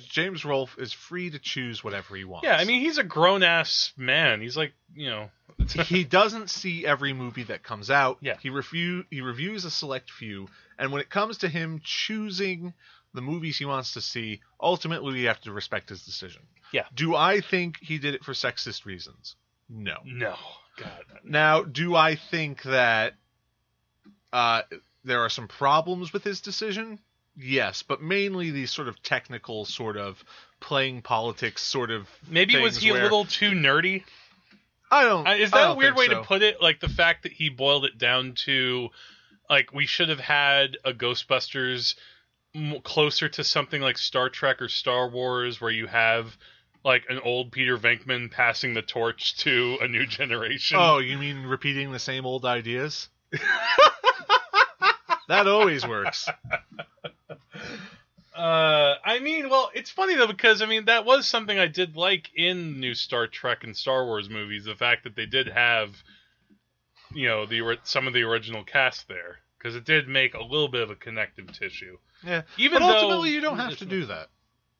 James 0.08 0.44
Rolfe 0.44 0.76
is 0.78 0.92
free 0.92 1.30
to 1.30 1.38
choose 1.38 1.82
whatever 1.84 2.16
he 2.16 2.24
wants. 2.24 2.44
Yeah, 2.44 2.56
I 2.56 2.64
mean, 2.64 2.80
he's 2.80 2.98
a 2.98 3.04
grown 3.04 3.42
ass 3.42 3.92
man. 3.96 4.40
He's 4.40 4.56
like, 4.56 4.72
you 4.94 5.08
know, 5.08 5.30
he 5.86 6.04
doesn't 6.04 6.50
see 6.50 6.86
every 6.86 7.12
movie 7.12 7.44
that 7.44 7.62
comes 7.62 7.90
out. 7.90 8.18
Yeah. 8.20 8.36
He 8.40 8.50
review 8.50 9.04
he 9.10 9.20
reviews 9.20 9.64
a 9.64 9.70
select 9.70 10.10
few, 10.10 10.48
and 10.78 10.92
when 10.92 11.00
it 11.00 11.10
comes 11.10 11.38
to 11.38 11.48
him 11.48 11.80
choosing 11.82 12.74
the 13.14 13.22
movies 13.22 13.58
he 13.58 13.64
wants 13.64 13.94
to 13.94 14.00
see, 14.00 14.40
ultimately 14.60 15.14
we 15.14 15.24
have 15.24 15.40
to 15.42 15.52
respect 15.52 15.88
his 15.88 16.04
decision. 16.04 16.42
Yeah. 16.72 16.84
Do 16.94 17.14
I 17.16 17.40
think 17.40 17.78
he 17.80 17.98
did 17.98 18.14
it 18.14 18.24
for 18.24 18.32
sexist 18.32 18.84
reasons? 18.84 19.36
No. 19.68 19.96
no, 20.04 20.36
God, 20.76 21.04
Now, 21.24 21.62
do 21.64 21.96
I 21.96 22.14
think 22.14 22.62
that 22.62 23.14
uh, 24.32 24.62
there 25.04 25.22
are 25.22 25.28
some 25.28 25.48
problems 25.48 26.12
with 26.12 26.22
his 26.22 26.40
decision? 26.40 27.00
Yes, 27.36 27.82
but 27.82 28.00
mainly 28.00 28.50
these 28.50 28.70
sort 28.70 28.88
of 28.88 29.02
technical, 29.02 29.64
sort 29.64 29.96
of 29.96 30.22
playing 30.60 31.02
politics, 31.02 31.62
sort 31.62 31.90
of. 31.90 32.08
maybe 32.28 32.58
was 32.60 32.78
he 32.78 32.90
a 32.90 32.94
little 32.94 33.24
too 33.24 33.50
nerdy? 33.50 34.04
I 34.90 35.04
don't. 35.04 35.26
Is 35.28 35.50
that 35.50 35.58
a 35.58 35.62
don't 35.68 35.78
weird 35.78 35.96
way 35.96 36.06
so. 36.06 36.14
to 36.14 36.22
put 36.22 36.42
it? 36.42 36.60
Like 36.60 36.80
the 36.80 36.88
fact 36.88 37.24
that 37.24 37.32
he 37.32 37.48
boiled 37.48 37.84
it 37.84 37.98
down 37.98 38.34
to, 38.44 38.90
like, 39.50 39.72
we 39.72 39.86
should 39.86 40.08
have 40.08 40.20
had 40.20 40.78
a 40.84 40.92
Ghostbusters 40.92 41.96
m- 42.54 42.80
closer 42.82 43.28
to 43.28 43.44
something 43.44 43.82
like 43.82 43.98
Star 43.98 44.28
Trek 44.28 44.62
or 44.62 44.68
Star 44.68 45.08
Wars, 45.08 45.60
where 45.60 45.70
you 45.70 45.86
have 45.86 46.36
like 46.84 47.04
an 47.08 47.18
old 47.18 47.50
Peter 47.50 47.76
Venkman 47.76 48.30
passing 48.30 48.74
the 48.74 48.82
torch 48.82 49.36
to 49.38 49.78
a 49.80 49.88
new 49.88 50.06
generation. 50.06 50.78
Oh, 50.80 50.98
you 50.98 51.18
mean 51.18 51.42
repeating 51.42 51.90
the 51.90 51.98
same 51.98 52.24
old 52.24 52.44
ideas? 52.44 53.08
that 55.28 55.48
always 55.48 55.86
works. 55.86 56.28
Uh, 58.36 58.96
I 59.04 59.18
mean, 59.20 59.48
well, 59.48 59.70
it's 59.74 59.90
funny 59.90 60.14
though 60.14 60.26
because 60.26 60.60
I 60.60 60.66
mean 60.66 60.84
that 60.86 61.04
was 61.06 61.26
something 61.26 61.58
I 61.58 61.68
did 61.68 61.96
like 61.96 62.30
in 62.34 62.78
new 62.80 62.94
Star 62.94 63.26
Trek 63.26 63.64
and 63.64 63.76
Star 63.76 64.04
Wars 64.04 64.28
movies. 64.28 64.64
The 64.64 64.74
fact 64.74 65.04
that 65.04 65.16
they 65.16 65.24
did 65.26 65.48
have, 65.48 65.96
you 67.14 67.28
know, 67.28 67.46
the 67.46 67.78
some 67.84 68.06
of 68.06 68.12
the 68.12 68.22
original 68.22 68.62
cast 68.62 69.08
there 69.08 69.38
because 69.58 69.74
it 69.74 69.84
did 69.84 70.06
make 70.06 70.34
a 70.34 70.42
little 70.42 70.68
bit 70.68 70.82
of 70.82 70.90
a 70.90 70.96
connective 70.96 71.50
tissue. 71.52 71.96
Yeah, 72.22 72.42
Even 72.58 72.80
but 72.80 72.86
though 72.86 72.94
ultimately 72.98 73.30
you 73.30 73.40
don't 73.40 73.56
have 73.58 73.78
to 73.78 73.86
do 73.86 74.04
that. 74.06 74.28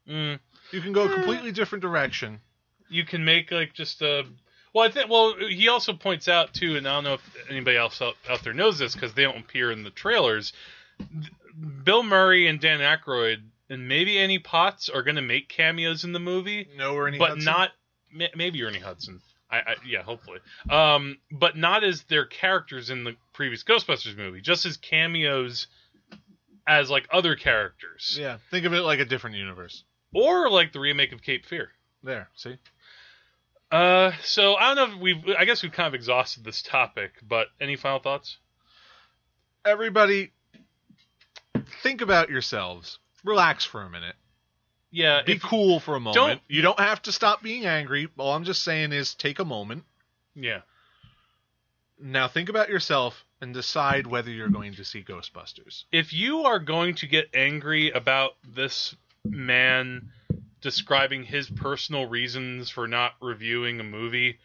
Mm, 0.09 0.39
You 0.73 0.81
can 0.81 0.93
go 0.93 1.05
a 1.07 1.15
completely 1.15 1.53
different 1.53 1.83
direction. 1.83 2.41
you 2.91 3.05
can 3.05 3.25
make 3.25 3.51
like 3.51 3.73
just 3.73 4.03
a. 4.03 4.25
Well, 4.75 4.87
I 4.87 4.91
think. 4.91 5.09
Well, 5.11 5.35
he 5.49 5.69
also 5.69 5.95
points 5.95 6.29
out 6.29 6.53
too, 6.53 6.77
and 6.77 6.87
I 6.87 6.95
don't 6.95 7.05
know 7.05 7.15
if 7.15 7.23
anybody 7.49 7.79
else 7.79 8.03
out, 8.03 8.17
out 8.29 8.43
there 8.45 8.53
knows 8.53 8.79
this 8.79 8.95
because 8.95 9.15
they 9.15 9.23
don't 9.23 9.39
appear 9.39 9.73
in 9.73 9.83
the 9.83 9.91
trailers. 9.91 10.53
Bill 11.85 12.03
Murray 12.03 12.47
and 12.47 12.61
Dan 12.61 12.81
Aykroyd 12.81 13.39
and 13.71 13.89
maybe 13.89 14.19
Annie 14.19 14.39
Potts 14.39 14.89
are 14.89 15.03
going 15.03 15.17
to 15.17 15.23
make 15.23 15.49
cameos 15.49 16.05
in 16.05 16.13
the 16.13 16.21
movie. 16.21 16.69
No 16.77 16.97
Ernie 16.97 17.19
but 17.19 17.31
Hudson? 17.31 17.45
But 17.45 17.51
not 17.51 17.71
ma- 18.13 18.27
maybe 18.37 18.63
Ernie 18.63 18.79
Hudson. 18.79 19.21
I, 19.51 19.59
I 19.59 19.75
yeah, 19.87 20.03
hopefully. 20.03 20.41
Um, 20.69 21.19
but 21.31 21.57
not 21.57 21.85
as 21.85 22.03
their 22.05 22.27
characters 22.27 22.91
in 22.91 23.05
the 23.05 23.17
previous 23.33 23.63
Ghostbusters 23.65 24.17
movie, 24.17 24.41
just 24.41 24.67
as 24.67 24.77
cameos 24.77 25.67
as 26.67 26.91
like 26.91 27.07
other 27.13 27.37
characters, 27.37 28.17
Yeah, 28.21 28.39
think 28.51 28.67
of 28.67 28.75
it 28.75 28.81
like 28.83 28.99
a 28.99 29.05
different 29.05 29.37
universe. 29.37 29.85
or 30.13 30.51
like 30.51 30.73
the 30.73 30.81
remake 30.81 31.13
of 31.13 31.23
Cape 31.23 31.47
Fear. 31.47 31.71
There, 32.03 32.29
see. 32.35 32.57
Uh, 33.71 34.13
so 34.23 34.55
I 34.57 34.75
don't 34.75 34.77
know 34.91 34.97
if 34.97 35.01
we've. 35.01 35.37
I 35.37 35.45
guess 35.45 35.63
we've 35.63 35.73
kind 35.73 35.87
of 35.89 35.95
exhausted 35.95 36.45
this 36.45 36.63
topic, 36.63 37.13
but 37.27 37.47
any 37.61 37.77
final 37.77 37.99
thoughts? 38.01 38.39
Everybody, 39.65 40.31
think 41.87 42.01
about 42.01 42.31
yourselves. 42.31 42.99
Relax 43.25 43.65
for 43.65 43.83
a 43.83 43.91
minute. 43.91 44.17
Yeah, 44.91 45.23
Be 45.23 45.33
if, 45.35 45.43
cool 45.43 45.79
for 45.81 45.95
a 45.97 46.01
moment. 46.01 46.15
don't- 46.15 46.43
You 46.49 46.63
don't 46.63 46.79
have 46.81 47.03
to 47.03 47.13
stop 47.13 47.43
being 47.43 47.67
angry. 47.67 48.09
All 48.17 48.33
I'm 48.35 48.45
just 48.45 48.63
saying 48.63 48.93
is 48.93 49.15
take 49.15 49.39
a 49.39 49.45
moment. 49.45 49.85
yeah. 50.35 50.61
Now 51.99 52.29
think 52.29 52.51
about 52.51 52.69
yourself 52.69 53.25
and 53.41 53.55
decide 53.55 54.07
whether 54.07 54.31
you're 54.31 54.51
going 54.51 54.75
to 54.75 54.85
see 54.85 55.03
Ghostbusters. 55.03 55.85
if 55.91 56.13
you 56.13 56.43
are 56.43 56.59
going 56.59 56.95
to 56.97 57.07
get 57.07 57.31
angry 57.35 57.91
about 57.91 58.33
this 58.47 58.95
man 59.25 60.11
describing 60.61 61.25
his 61.25 61.49
personal 61.49 62.07
reasons 62.07 62.69
for 62.69 62.87
not 62.87 63.15
reviewing 63.23 63.81
a 63.81 63.85
movie 63.85 64.39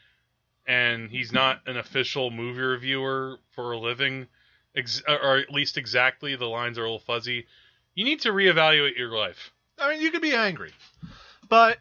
and 0.66 1.10
he's 1.10 1.34
not 1.34 1.60
an 1.68 1.76
official 1.78 2.32
movie 2.32 2.62
reviewer 2.62 3.38
for 3.54 3.74
a 3.74 3.78
living 3.78 4.28
ex- 4.76 5.02
or 5.08 5.38
at 5.38 5.52
least 5.52 5.78
exactly 5.78 6.36
the 6.36 6.46
lines 6.46 6.78
are 6.78 6.84
a 6.84 6.86
little 6.86 7.00
fuzzy. 7.00 7.46
You 7.96 8.06
need 8.06 8.22
to 8.22 8.30
reevaluate 8.30 8.98
your 8.98 9.16
life. 9.16 9.52
I 9.78 9.92
mean, 9.92 10.02
you 10.02 10.12
could 10.12 10.22
be 10.22 10.34
angry, 10.34 10.72
but 11.50 11.78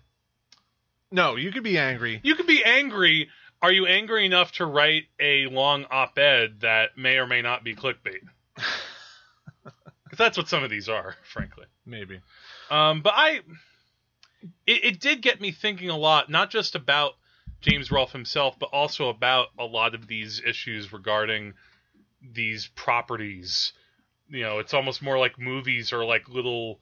no, 1.11 1.37
you 1.37 1.53
could 1.53 1.63
be 1.63 1.79
angry. 1.79 2.21
you 2.23 2.35
could 2.35 2.47
be 2.47 2.65
angry. 2.65 3.29
Are 3.63 3.73
you 3.73 3.87
angry 3.87 4.25
enough 4.25 4.53
to 4.53 4.65
write 4.65 5.05
a 5.21 5.47
long 5.47 5.85
op-ed 5.91 6.61
that 6.61 6.97
may 6.97 7.19
or 7.19 7.27
may 7.27 7.43
not 7.43 7.63
be 7.65 7.75
clickbait? 7.75 8.23
Because 10.11 10.25
that's 10.25 10.37
what 10.37 10.49
some 10.49 10.65
of 10.65 10.71
these 10.71 10.89
are 10.89 11.15
frankly. 11.23 11.67
Maybe. 11.87 12.21
Um, 12.69 13.01
but 13.01 13.13
I, 13.15 13.41
it, 14.67 14.85
it 14.85 15.01
did 15.01 15.23
get 15.23 15.41
me 15.41 15.53
thinking 15.53 15.89
a 15.89 15.97
lot, 15.97 16.29
not 16.29 16.51
just 16.51 16.75
about 16.75 17.13
James 17.61 17.93
Rolfe 17.93 18.11
himself, 18.11 18.59
but 18.59 18.71
also 18.73 19.09
about 19.09 19.49
a 19.57 19.65
lot 19.65 19.95
of 19.95 20.09
these 20.09 20.43
issues 20.45 20.93
regarding 20.93 21.55
these 22.23 22.69
properties. 22.75 23.73
You 24.29 24.43
know, 24.43 24.59
it's 24.59 24.75
almost 24.75 25.03
more 25.03 25.19
like 25.19 25.39
movies 25.39 25.93
are 25.93 26.05
like 26.05 26.29
little 26.29 26.81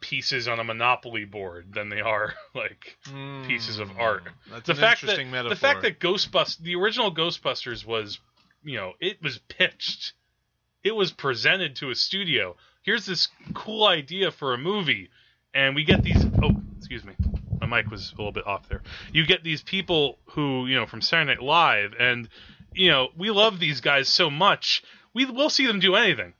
pieces 0.00 0.48
on 0.48 0.60
a 0.60 0.64
monopoly 0.64 1.24
board 1.24 1.72
than 1.74 1.88
they 1.88 2.00
are 2.00 2.34
like 2.54 2.96
hmm. 3.06 3.42
Pieces 3.46 3.78
of 3.78 3.90
art. 3.98 4.24
That's 4.50 4.66
the 4.66 4.72
an 4.72 4.78
fact 4.78 5.00
that 5.00 5.10
interesting 5.10 5.30
metaphor. 5.30 5.50
the 5.50 5.60
fact 5.60 5.82
that 5.82 6.00
Ghostbusters, 6.00 6.58
the 6.58 6.76
original 6.76 7.14
Ghostbusters 7.14 7.84
was, 7.86 8.18
you 8.62 8.76
know, 8.76 8.92
it 9.00 9.22
was 9.22 9.38
pitched, 9.48 10.12
it 10.84 10.94
was 10.94 11.12
presented 11.12 11.76
to 11.76 11.90
a 11.90 11.94
studio. 11.94 12.56
Here's 12.82 13.06
this 13.06 13.28
cool 13.54 13.86
idea 13.86 14.30
for 14.30 14.54
a 14.54 14.58
movie, 14.58 15.10
and 15.54 15.74
we 15.74 15.84
get 15.84 16.02
these. 16.02 16.24
Oh, 16.42 16.50
excuse 16.76 17.04
me, 17.04 17.14
my 17.60 17.66
mic 17.66 17.90
was 17.90 18.12
a 18.12 18.16
little 18.16 18.32
bit 18.32 18.46
off 18.46 18.68
there. 18.68 18.82
You 19.12 19.24
get 19.24 19.44
these 19.44 19.62
people 19.62 20.18
who, 20.30 20.66
you 20.66 20.74
know, 20.74 20.86
from 20.86 21.00
Saturday 21.00 21.30
Night 21.30 21.42
Live, 21.42 21.94
and 21.98 22.28
you 22.74 22.90
know, 22.90 23.08
we 23.16 23.30
love 23.30 23.58
these 23.58 23.80
guys 23.80 24.08
so 24.08 24.30
much. 24.30 24.82
We 25.14 25.24
will 25.26 25.50
see 25.50 25.66
them 25.66 25.80
do 25.80 25.94
anything. 25.94 26.34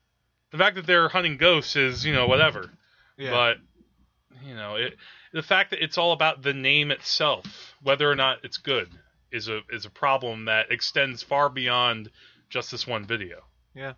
The 0.50 0.58
fact 0.58 0.76
that 0.76 0.86
they're 0.86 1.08
hunting 1.08 1.36
ghosts 1.36 1.76
is, 1.76 2.04
you 2.04 2.12
know, 2.12 2.26
whatever. 2.26 2.70
yeah. 3.16 3.30
But 3.30 3.56
you 4.46 4.54
know, 4.54 4.76
it, 4.76 4.96
the 5.32 5.42
fact 5.42 5.70
that 5.70 5.82
it's 5.82 5.98
all 5.98 6.12
about 6.12 6.42
the 6.42 6.52
name 6.52 6.90
itself, 6.90 7.46
whether 7.82 8.10
or 8.10 8.16
not 8.16 8.38
it's 8.44 8.58
good, 8.58 8.88
is 9.30 9.48
a 9.48 9.60
is 9.70 9.84
a 9.86 9.90
problem 9.90 10.46
that 10.46 10.70
extends 10.70 11.22
far 11.22 11.48
beyond 11.48 12.10
just 12.50 12.70
this 12.70 12.86
one 12.86 13.06
video. 13.06 13.40
Yeah. 13.74 13.94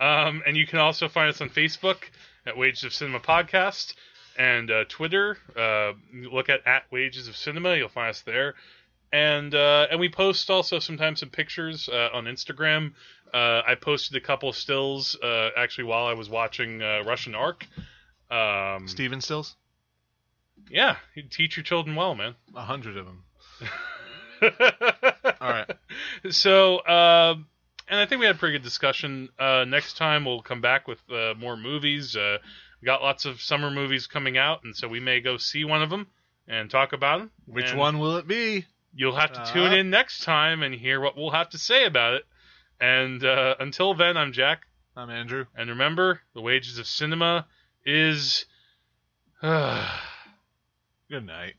Um, 0.00 0.42
and 0.46 0.56
you 0.56 0.66
can 0.66 0.78
also 0.78 1.08
find 1.08 1.28
us 1.28 1.40
on 1.40 1.50
Facebook 1.50 1.98
at 2.46 2.56
Wages 2.56 2.84
of 2.84 2.94
Cinema 2.94 3.20
Podcast 3.20 3.94
and 4.38 4.70
uh, 4.70 4.84
Twitter. 4.88 5.36
Uh, 5.56 5.92
look 6.32 6.48
at 6.48 6.66
at 6.66 6.84
Wages 6.90 7.28
of 7.28 7.36
Cinema. 7.36 7.76
You'll 7.76 7.88
find 7.88 8.10
us 8.10 8.22
there. 8.22 8.54
And 9.12 9.54
uh, 9.54 9.88
and 9.90 10.00
we 10.00 10.08
post 10.08 10.48
also 10.50 10.78
sometimes 10.78 11.20
some 11.20 11.30
pictures 11.30 11.88
uh, 11.88 12.08
on 12.12 12.24
Instagram. 12.24 12.92
Uh, 13.34 13.62
I 13.66 13.74
posted 13.74 14.16
a 14.16 14.20
couple 14.24 14.48
of 14.48 14.56
stills 14.56 15.16
uh, 15.22 15.50
actually 15.56 15.84
while 15.84 16.06
I 16.06 16.14
was 16.14 16.28
watching 16.30 16.82
uh, 16.82 17.02
Russian 17.06 17.34
Ark. 17.34 17.66
Um, 18.30 18.86
Stephen 18.86 19.20
Stills, 19.20 19.56
yeah, 20.70 20.96
you 21.14 21.24
teach 21.24 21.56
your 21.56 21.64
children 21.64 21.96
well, 21.96 22.14
man. 22.14 22.36
a 22.54 22.62
hundred 22.62 22.96
of 22.96 23.06
them. 23.06 23.24
All 25.40 25.50
right. 25.50 25.70
So, 26.30 26.78
and 27.90 27.98
I 28.00 28.06
think 28.06 28.20
we 28.20 28.26
had 28.26 28.36
a 28.36 28.38
pretty 28.38 28.56
good 28.56 28.64
discussion. 28.64 29.28
Uh, 29.38 29.64
next 29.66 29.96
time 29.98 30.24
we'll 30.24 30.40
come 30.42 30.60
back 30.60 30.88
with 30.88 30.98
uh, 31.10 31.34
more 31.36 31.56
movies. 31.56 32.16
Uh, 32.16 32.38
we 32.80 32.86
got 32.86 33.02
lots 33.02 33.26
of 33.26 33.42
summer 33.42 33.70
movies 33.70 34.06
coming 34.06 34.38
out, 34.38 34.60
and 34.64 34.74
so 34.74 34.88
we 34.88 35.00
may 35.00 35.20
go 35.20 35.36
see 35.36 35.64
one 35.64 35.82
of 35.82 35.90
them 35.90 36.06
and 36.48 36.70
talk 36.70 36.92
about 36.94 37.18
them. 37.18 37.30
Which 37.46 37.70
And 37.70 37.78
one 37.78 37.98
will 37.98 38.16
it 38.16 38.26
be? 38.26 38.64
You'll 38.94 39.16
have 39.16 39.32
to 39.32 39.40
Uh, 39.40 39.52
tune 39.52 39.72
in 39.72 39.90
next 39.90 40.22
time 40.22 40.62
and 40.62 40.74
hear 40.74 41.00
what 41.00 41.16
we'll 41.16 41.30
have 41.30 41.50
to 41.50 41.58
say 41.58 41.84
about 41.84 42.14
it. 42.14 42.24
And 42.80 43.22
uh, 43.22 43.56
until 43.60 43.92
then, 43.94 44.16
I'm 44.16 44.32
Jack. 44.32 44.66
I'm 44.96 45.10
Andrew. 45.10 45.44
And 45.54 45.68
remember, 45.70 46.20
the 46.34 46.40
wages 46.40 46.78
of 46.78 46.86
cinema 46.86 47.46
is. 47.84 48.46
Good 49.42 51.26
night. 51.26 51.54